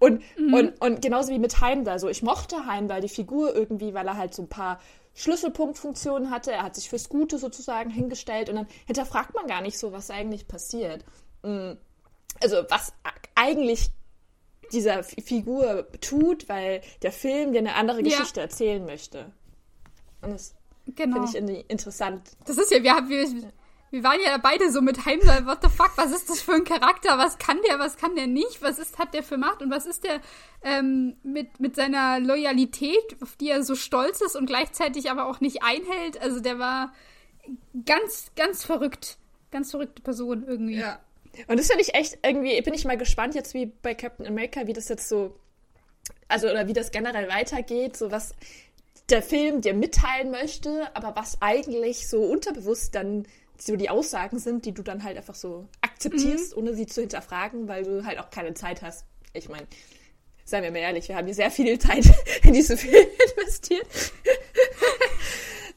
Und, 0.00 0.22
und, 0.52 0.80
und 0.80 1.00
genauso 1.02 1.30
wie 1.32 1.38
mit 1.38 1.60
Heimdall. 1.60 1.98
So, 2.00 2.08
ich 2.08 2.22
mochte 2.22 2.66
Heimdall, 2.66 3.00
die 3.00 3.08
Figur 3.08 3.54
irgendwie, 3.54 3.94
weil 3.94 4.06
er 4.06 4.16
halt 4.16 4.34
so 4.34 4.42
ein 4.42 4.48
paar 4.48 4.80
Schlüsselpunktfunktionen 5.14 6.30
hatte. 6.30 6.50
Er 6.52 6.62
hat 6.64 6.74
sich 6.74 6.88
fürs 6.88 7.08
Gute 7.08 7.38
sozusagen 7.38 7.90
hingestellt 7.90 8.48
und 8.48 8.56
dann 8.56 8.66
hinterfragt 8.86 9.34
man 9.34 9.46
gar 9.46 9.60
nicht 9.60 9.78
so, 9.78 9.92
was 9.92 10.10
eigentlich 10.10 10.48
passiert. 10.48 11.04
Mm. 11.42 11.72
Also, 12.42 12.64
was 12.68 12.92
eigentlich 13.34 13.90
dieser 14.72 15.02
Figur 15.04 15.86
tut, 16.00 16.48
weil 16.48 16.80
der 17.02 17.12
Film 17.12 17.52
dir 17.52 17.58
eine 17.58 17.74
andere 17.74 17.98
Ja. 18.02 18.08
Geschichte 18.08 18.40
erzählen 18.40 18.84
möchte. 18.84 19.26
Und 20.22 20.32
das 20.32 20.54
Genau. 20.96 21.26
finde 21.26 21.58
ich 21.58 21.70
interessant. 21.70 22.22
Das 22.46 22.56
ist 22.58 22.70
ja, 22.72 22.82
wir, 22.82 22.94
haben- 22.94 23.08
wir, 23.08 23.26
wir 23.90 24.04
waren 24.04 24.20
ja 24.24 24.36
beide 24.38 24.70
so 24.70 24.80
mit 24.80 25.04
Heimdall, 25.04 25.46
what 25.46 25.58
the 25.62 25.68
fuck, 25.68 25.92
was 25.96 26.12
ist 26.12 26.30
das 26.30 26.40
für 26.40 26.52
ein 26.52 26.64
Charakter, 26.64 27.18
was 27.18 27.38
kann 27.38 27.58
der, 27.68 27.78
was 27.78 27.96
kann 27.96 28.14
der 28.14 28.28
nicht, 28.28 28.62
was 28.62 28.78
ist, 28.78 28.98
hat 28.98 29.14
der 29.14 29.22
für 29.22 29.36
Macht 29.36 29.62
und 29.62 29.70
was 29.70 29.86
ist 29.86 30.04
der 30.04 30.20
ähm, 30.62 31.16
mit, 31.22 31.58
mit 31.58 31.74
seiner 31.74 32.20
Loyalität, 32.20 33.16
auf 33.20 33.36
die 33.36 33.48
er 33.48 33.64
so 33.64 33.74
stolz 33.74 34.20
ist 34.20 34.36
und 34.36 34.46
gleichzeitig 34.46 35.10
aber 35.10 35.26
auch 35.26 35.40
nicht 35.40 35.62
einhält. 35.62 36.20
Also 36.20 36.40
der 36.40 36.58
war 36.58 36.92
ganz, 37.84 38.30
ganz 38.36 38.64
verrückt. 38.64 39.16
Ganz 39.50 39.72
verrückte 39.72 40.02
Person 40.02 40.44
irgendwie. 40.46 40.78
Ja. 40.78 41.00
Und 41.48 41.58
das 41.58 41.66
finde 41.66 41.82
ich 41.82 41.94
echt 41.94 42.18
irgendwie, 42.22 42.60
bin 42.62 42.74
ich 42.74 42.84
mal 42.84 42.96
gespannt 42.96 43.34
jetzt 43.34 43.54
wie 43.54 43.66
bei 43.66 43.94
Captain 43.94 44.26
America, 44.26 44.66
wie 44.66 44.72
das 44.72 44.88
jetzt 44.88 45.08
so, 45.08 45.34
also 46.28 46.48
oder 46.48 46.68
wie 46.68 46.72
das 46.72 46.92
generell 46.92 47.28
weitergeht, 47.28 47.96
so 47.96 48.12
was 48.12 48.34
der 49.08 49.22
Film 49.22 49.60
dir 49.60 49.74
mitteilen 49.74 50.30
möchte, 50.30 50.94
aber 50.94 51.16
was 51.16 51.42
eigentlich 51.42 52.08
so 52.08 52.22
unterbewusst 52.22 52.94
dann 52.94 53.26
so 53.60 53.76
die 53.76 53.90
Aussagen 53.90 54.38
sind, 54.38 54.64
die 54.64 54.72
du 54.72 54.82
dann 54.82 55.04
halt 55.04 55.16
einfach 55.16 55.34
so 55.34 55.68
akzeptierst, 55.82 56.56
ohne 56.56 56.74
sie 56.74 56.86
zu 56.86 57.00
hinterfragen, 57.02 57.68
weil 57.68 57.84
du 57.84 58.04
halt 58.04 58.18
auch 58.18 58.30
keine 58.30 58.54
Zeit 58.54 58.82
hast. 58.82 59.04
Ich 59.32 59.48
meine, 59.48 59.66
seien 60.44 60.62
wir 60.64 60.70
mal 60.72 60.78
ehrlich, 60.78 61.08
wir 61.08 61.16
haben 61.16 61.26
hier 61.26 61.34
sehr 61.34 61.50
viel 61.50 61.78
Zeit 61.78 62.04
in 62.42 62.52
diese 62.54 62.76
Filme 62.76 63.06
investiert. 63.36 63.86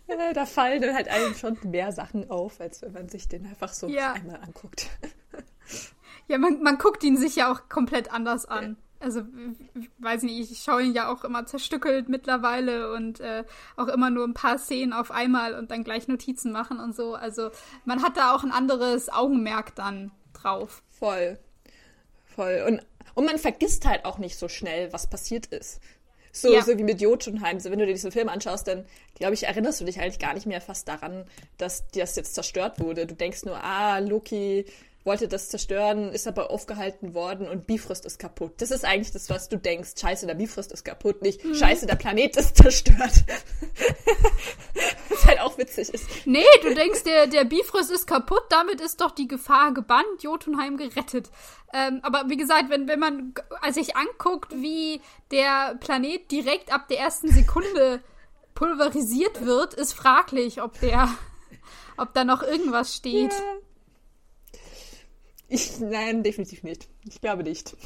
Äh, 0.08 0.34
da 0.34 0.46
fallen 0.46 0.82
dann 0.82 0.94
halt 0.96 1.08
einem 1.08 1.34
schon 1.36 1.58
mehr 1.64 1.92
Sachen 1.92 2.30
auf, 2.30 2.60
als 2.60 2.82
wenn 2.82 2.92
man 2.94 3.10
sich 3.10 3.28
den 3.28 3.46
einfach 3.48 3.74
so 3.74 3.88
Ja. 3.88 4.14
einmal 4.14 4.38
anguckt. 4.42 4.88
Ja, 6.28 6.38
man, 6.38 6.62
man 6.62 6.78
guckt 6.78 7.04
ihn 7.04 7.18
sich 7.18 7.36
ja 7.36 7.52
auch 7.52 7.68
komplett 7.70 8.12
anders 8.14 8.46
an. 8.46 8.78
Also, 9.04 9.22
ich 9.80 9.90
weiß 10.00 10.24
nicht, 10.24 10.52
ich 10.52 10.60
schaue 10.60 10.82
ihn 10.84 10.94
ja 10.94 11.12
auch 11.12 11.24
immer 11.26 11.46
zerstückelt 11.46 12.08
mittlerweile 12.10 12.94
und 12.94 13.20
äh, 13.20 13.44
auch 13.76 13.88
immer 13.90 14.10
nur 14.10 14.26
ein 14.26 14.34
paar 14.34 14.58
Szenen 14.58 14.94
auf 14.94 15.12
einmal 15.12 15.56
und 15.56 15.72
dann 15.72 15.84
gleich 15.84 16.08
Notizen 16.08 16.52
machen 16.52 16.80
und 16.80 16.96
so. 16.96 17.14
Also, 17.16 17.52
man 17.86 18.02
hat 18.02 18.16
da 18.18 18.34
auch 18.34 18.44
ein 18.44 18.52
anderes 18.52 19.10
Augenmerk 19.10 19.76
dann 19.76 20.12
drauf. 20.34 20.82
Voll. 20.90 21.38
Voll. 22.26 22.64
Und, 22.68 22.82
und 23.16 23.26
man 23.26 23.38
vergisst 23.38 23.86
halt 23.86 24.06
auch 24.06 24.18
nicht 24.18 24.38
so 24.38 24.48
schnell, 24.48 24.92
was 24.94 25.10
passiert 25.10 25.48
ist. 25.48 25.82
So, 26.32 26.52
Ja. 26.52 26.64
so 26.64 26.78
wie 26.78 26.84
mit 26.84 27.00
Jotunheim. 27.00 27.60
So, 27.60 27.70
wenn 27.70 27.78
du 27.80 27.86
dir 27.86 27.94
diesen 27.94 28.12
Film 28.12 28.28
anschaust, 28.30 28.68
dann, 28.68 28.86
glaube 29.16 29.36
ich, 29.36 29.44
erinnerst 29.44 29.82
du 29.82 29.86
dich 29.86 30.00
eigentlich 30.00 30.18
gar 30.20 30.34
nicht 30.34 30.48
mehr 30.48 30.62
fast 30.62 30.88
daran, 30.88 31.26
dass 31.58 31.88
das 31.90 32.16
jetzt 32.16 32.34
zerstört 32.34 32.80
wurde. 32.80 33.06
Du 33.06 33.14
denkst 33.14 33.44
nur, 33.44 33.64
ah, 33.64 34.00
Loki 34.00 34.66
wollte 35.04 35.28
das 35.28 35.50
zerstören, 35.50 36.12
ist 36.12 36.28
aber 36.28 36.50
aufgehalten 36.50 37.14
worden 37.14 37.48
und 37.48 37.68
Bifrost 37.68 38.06
ist 38.06 38.20
kaputt. 38.20 38.54
Das 38.58 38.72
ist 38.72 38.86
eigentlich 38.86 39.12
das, 39.12 39.30
was 39.30 39.50
du 39.50 39.58
denkst. 39.58 39.92
Scheiße, 40.00 40.26
der 40.28 40.36
Bifrost 40.36 40.72
ist 40.72 40.84
kaputt, 40.86 41.22
nicht 41.22 41.44
Mhm. 41.44 41.56
Scheiße, 41.56 41.86
der 41.86 41.96
Planet 41.96 42.38
ist 42.38 42.56
zerstört. 42.64 43.24
was 45.10 45.26
halt 45.26 45.42
auch 45.42 45.58
witzig 45.58 45.94
ist. 45.94 46.06
Nee, 46.26 46.46
du 46.62 46.74
denkst, 46.74 47.04
der, 47.04 47.28
der 47.28 47.44
Bifrost 47.44 47.92
ist 47.92 48.08
kaputt, 48.08 48.44
damit 48.50 48.82
ist 48.82 49.02
doch 49.02 49.12
die 49.12 49.28
Gefahr 49.28 49.74
gebannt, 49.74 50.22
Jotunheim 50.22 50.78
gerettet. 50.78 51.30
Ähm, 51.74 52.00
aber 52.04 52.30
wie 52.30 52.38
gesagt, 52.38 52.70
wenn, 52.70 52.88
wenn 52.88 53.00
man 53.00 53.34
also 53.62 53.82
sich 53.82 53.96
anguckt, 53.96 54.54
wie 54.54 55.02
der 55.32 55.76
Planet 55.80 56.30
direkt 56.32 56.72
ab 56.72 56.88
der 56.88 57.00
ersten 57.00 57.30
Sekunde 57.30 58.02
pulverisiert 58.54 59.46
wird, 59.46 59.74
ist 59.74 59.94
fraglich, 59.94 60.62
ob 60.62 60.80
der, 60.80 61.10
ob 61.98 62.14
da 62.14 62.24
noch 62.24 62.44
irgendwas 62.44 62.96
steht. 62.96 63.34
Ich, 65.54 65.80
nein, 65.80 66.24
definitiv 66.24 66.64
nicht. 66.64 66.88
Ich 67.08 67.22
glaube 67.22 67.44
nicht. 67.44 67.76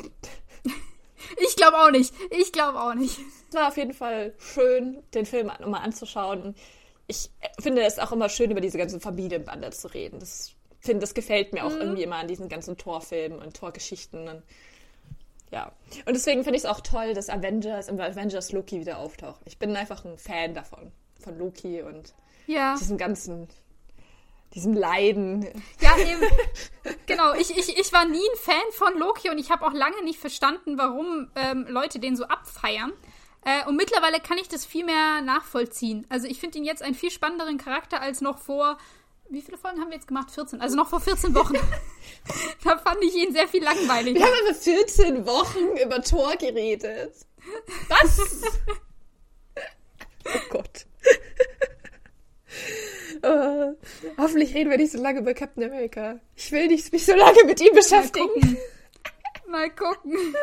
Ich 1.39 1.55
glaube 1.55 1.77
auch 1.77 1.89
nicht. 1.91 2.13
Ich 2.29 2.51
glaube 2.53 2.79
auch 2.79 2.93
nicht. 2.93 3.19
Es 3.49 3.55
war 3.55 3.67
auf 3.69 3.75
jeden 3.77 3.93
Fall 3.93 4.33
schön, 4.37 5.01
den 5.15 5.25
Film 5.25 5.47
nochmal 5.59 5.81
anzuschauen. 5.83 6.55
Ich 7.07 7.31
finde 7.59 7.81
es 7.83 7.97
auch 7.99 8.11
immer 8.11 8.29
schön, 8.29 8.51
über 8.51 8.61
diese 8.61 8.77
ganzen 8.77 9.01
Familienbande 9.01 9.71
zu 9.71 9.87
reden. 9.93 10.19
Das 10.19 10.51
finde, 10.79 11.01
das 11.01 11.15
gefällt 11.15 11.53
mir 11.53 11.65
auch 11.65 11.71
irgendwie 11.71 12.03
immer 12.03 12.17
an 12.17 12.27
diesen 12.27 12.47
ganzen 12.49 12.77
Torfilmen 12.77 13.39
und 13.39 13.57
Torgeschichten. 13.57 14.27
Und, 14.27 14.43
ja. 15.51 15.71
Und 16.05 16.13
deswegen 16.13 16.43
finde 16.43 16.57
ich 16.57 16.63
es 16.63 16.69
auch 16.69 16.81
toll, 16.81 17.13
dass 17.15 17.29
Avengers 17.29 17.87
im 17.89 17.99
Avengers 17.99 18.51
Loki 18.51 18.79
wieder 18.79 18.99
auftaucht. 18.99 19.41
Ich 19.45 19.57
bin 19.57 19.75
einfach 19.75 20.05
ein 20.05 20.17
Fan 20.19 20.53
davon. 20.53 20.91
Von 21.19 21.37
Loki 21.39 21.81
und 21.81 22.13
Ja. 22.45 22.75
diesem 22.79 22.97
ganzen, 22.97 23.47
diesem 24.53 24.73
Leiden. 24.73 25.47
Ja, 25.81 25.97
eben. 25.97 26.21
genau, 27.05 27.33
ich, 27.33 27.55
ich, 27.57 27.77
ich 27.77 27.93
war 27.93 28.05
nie 28.05 28.17
ein 28.17 28.37
Fan 28.37 28.71
von 28.71 28.97
Loki 28.97 29.29
und 29.29 29.37
ich 29.37 29.51
habe 29.51 29.65
auch 29.65 29.73
lange 29.73 30.03
nicht 30.03 30.19
verstanden, 30.19 30.77
warum 30.77 31.29
ähm, 31.35 31.65
Leute 31.67 31.99
den 31.99 32.15
so 32.15 32.25
abfeiern. 32.25 32.93
Äh, 33.45 33.65
und 33.67 33.75
mittlerweile 33.75 34.19
kann 34.19 34.37
ich 34.37 34.49
das 34.49 34.65
viel 34.65 34.83
mehr 34.83 35.21
nachvollziehen. 35.21 36.05
Also 36.09 36.27
ich 36.27 36.39
finde 36.39 36.57
ihn 36.57 36.65
jetzt 36.65 36.81
einen 36.81 36.95
viel 36.95 37.11
spannenderen 37.11 37.57
Charakter 37.57 38.01
als 38.01 38.21
noch 38.21 38.39
vor. 38.39 38.77
Wie 39.29 39.41
viele 39.41 39.57
Folgen 39.57 39.79
haben 39.79 39.89
wir 39.89 39.95
jetzt 39.95 40.07
gemacht? 40.07 40.31
14. 40.31 40.61
Also 40.61 40.75
noch 40.75 40.89
vor 40.89 40.99
14 40.99 41.35
Wochen. 41.35 41.53
da 42.63 42.77
fand 42.77 43.03
ich 43.03 43.15
ihn 43.15 43.33
sehr 43.33 43.47
viel 43.47 43.63
langweiliger. 43.63 44.19
Wir 44.19 44.25
haben 44.25 44.45
über 44.45 44.53
14 44.53 45.25
Wochen 45.25 45.77
über 45.83 46.01
Tor 46.01 46.35
geredet. 46.35 47.13
Was? 47.89 48.19
oh 50.25 50.39
Gott. 50.49 50.86
Äh, 53.27 53.73
hoffentlich 54.17 54.53
reden 54.53 54.69
wir 54.69 54.77
nicht 54.77 54.91
so 54.91 55.01
lange 55.01 55.19
über 55.19 55.33
Captain 55.33 55.63
America. 55.63 56.19
Ich 56.35 56.51
will 56.51 56.67
nicht 56.67 56.91
mich 56.91 57.05
so 57.05 57.13
lange 57.15 57.43
mit 57.45 57.59
ihm 57.61 57.67
Mal 57.67 57.75
beschäftigen. 57.75 58.27
gucken. 58.27 58.57
Mal 59.49 59.69
gucken. 59.71 60.35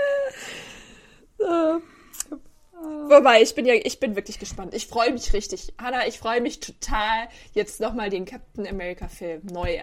Äh, 1.39 1.45
Wobei, 3.09 3.41
ich 3.43 3.55
bin 3.55 3.65
ja, 3.67 3.75
ich 3.75 3.99
bin 4.01 4.17
wirklich 4.17 4.39
gespannt. 4.39 4.75
Ich 4.75 4.87
freue 4.87 5.13
mich 5.13 5.33
richtig. 5.33 5.73
Hanna, 5.79 6.07
ich 6.07 6.19
freue 6.19 6.41
mich 6.41 6.61
total, 6.61 7.29
jetzt 7.53 7.81
nochmal 7.81 8.11
den 8.11 8.25
Captain 8.25 8.67
America 8.67 9.09
Film 9.09 9.43
neu 9.51 9.81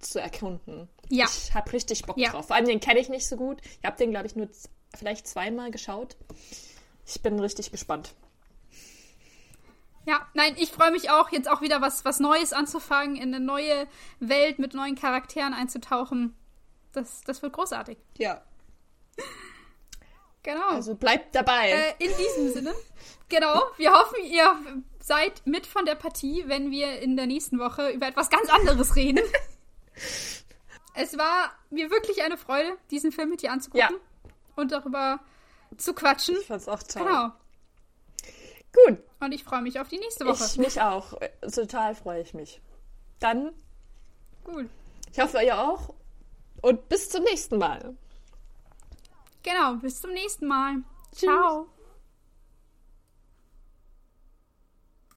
zu 0.00 0.18
erkunden. 0.20 0.88
Ja. 1.10 1.26
Ich 1.26 1.54
habe 1.54 1.72
richtig 1.72 2.02
Bock 2.04 2.16
Ja. 2.16 2.30
drauf. 2.30 2.46
Vor 2.48 2.56
allem 2.56 2.66
den 2.66 2.80
kenne 2.80 2.98
ich 3.00 3.08
nicht 3.08 3.26
so 3.28 3.36
gut. 3.36 3.58
Ich 3.80 3.84
habe 3.86 3.96
den, 3.98 4.10
glaube 4.10 4.26
ich, 4.26 4.34
nur 4.36 4.48
vielleicht 4.96 5.28
zweimal 5.28 5.70
geschaut. 5.70 6.16
Ich 7.06 7.20
bin 7.22 7.38
richtig 7.38 7.70
gespannt. 7.70 8.14
Ja, 10.06 10.26
nein, 10.34 10.54
ich 10.58 10.72
freue 10.72 10.90
mich 10.90 11.10
auch, 11.10 11.30
jetzt 11.30 11.48
auch 11.48 11.60
wieder 11.60 11.80
was, 11.80 12.04
was 12.04 12.20
Neues 12.20 12.52
anzufangen, 12.52 13.16
in 13.16 13.34
eine 13.34 13.44
neue 13.44 13.86
Welt 14.18 14.58
mit 14.58 14.74
neuen 14.74 14.94
Charakteren 14.94 15.52
einzutauchen. 15.54 16.34
Das, 16.92 17.22
das 17.22 17.42
wird 17.42 17.52
großartig. 17.52 17.98
Ja. 18.16 18.42
Genau. 20.42 20.68
Also 20.70 20.94
bleibt 20.94 21.34
dabei. 21.34 21.70
Äh, 21.70 22.04
in 22.04 22.10
diesem 22.16 22.52
Sinne. 22.52 22.74
Genau. 23.28 23.62
Wir 23.76 23.92
hoffen, 23.92 24.24
ihr 24.24 24.56
seid 25.00 25.42
mit 25.46 25.66
von 25.66 25.84
der 25.84 25.94
Partie, 25.94 26.44
wenn 26.46 26.70
wir 26.70 27.00
in 27.00 27.16
der 27.16 27.26
nächsten 27.26 27.58
Woche 27.58 27.90
über 27.90 28.06
etwas 28.08 28.30
ganz 28.30 28.48
anderes 28.48 28.96
reden. 28.96 29.22
es 30.94 31.18
war 31.18 31.52
mir 31.70 31.90
wirklich 31.90 32.22
eine 32.22 32.38
Freude, 32.38 32.76
diesen 32.90 33.12
Film 33.12 33.28
mit 33.28 33.42
dir 33.42 33.52
anzugucken 33.52 33.96
Ja. 33.96 34.30
und 34.56 34.72
darüber 34.72 35.20
zu 35.76 35.92
quatschen. 35.94 36.36
ich 36.40 36.46
fand's 36.46 36.68
auch 36.68 36.82
toll. 36.82 37.04
Genau. 37.04 37.32
Gut. 38.72 38.98
Und 39.20 39.32
ich 39.32 39.44
freue 39.44 39.62
mich 39.62 39.80
auf 39.80 39.88
die 39.88 39.98
nächste 39.98 40.24
Woche. 40.26 40.44
Ich 40.44 40.56
mich 40.58 40.80
auch. 40.80 41.18
Total 41.52 41.94
freue 41.94 42.22
ich 42.22 42.34
mich. 42.34 42.60
Dann, 43.18 43.52
Cool. 44.46 44.68
ich 45.12 45.20
hoffe, 45.20 45.42
ihr 45.42 45.58
auch. 45.58 45.92
Und 46.62 46.88
bis 46.88 47.10
zum 47.10 47.24
nächsten 47.24 47.58
Mal. 47.58 47.94
Genau. 49.42 49.74
Bis 49.76 50.00
zum 50.00 50.12
nächsten 50.12 50.46
Mal. 50.46 50.76
Ciao. 51.12 51.66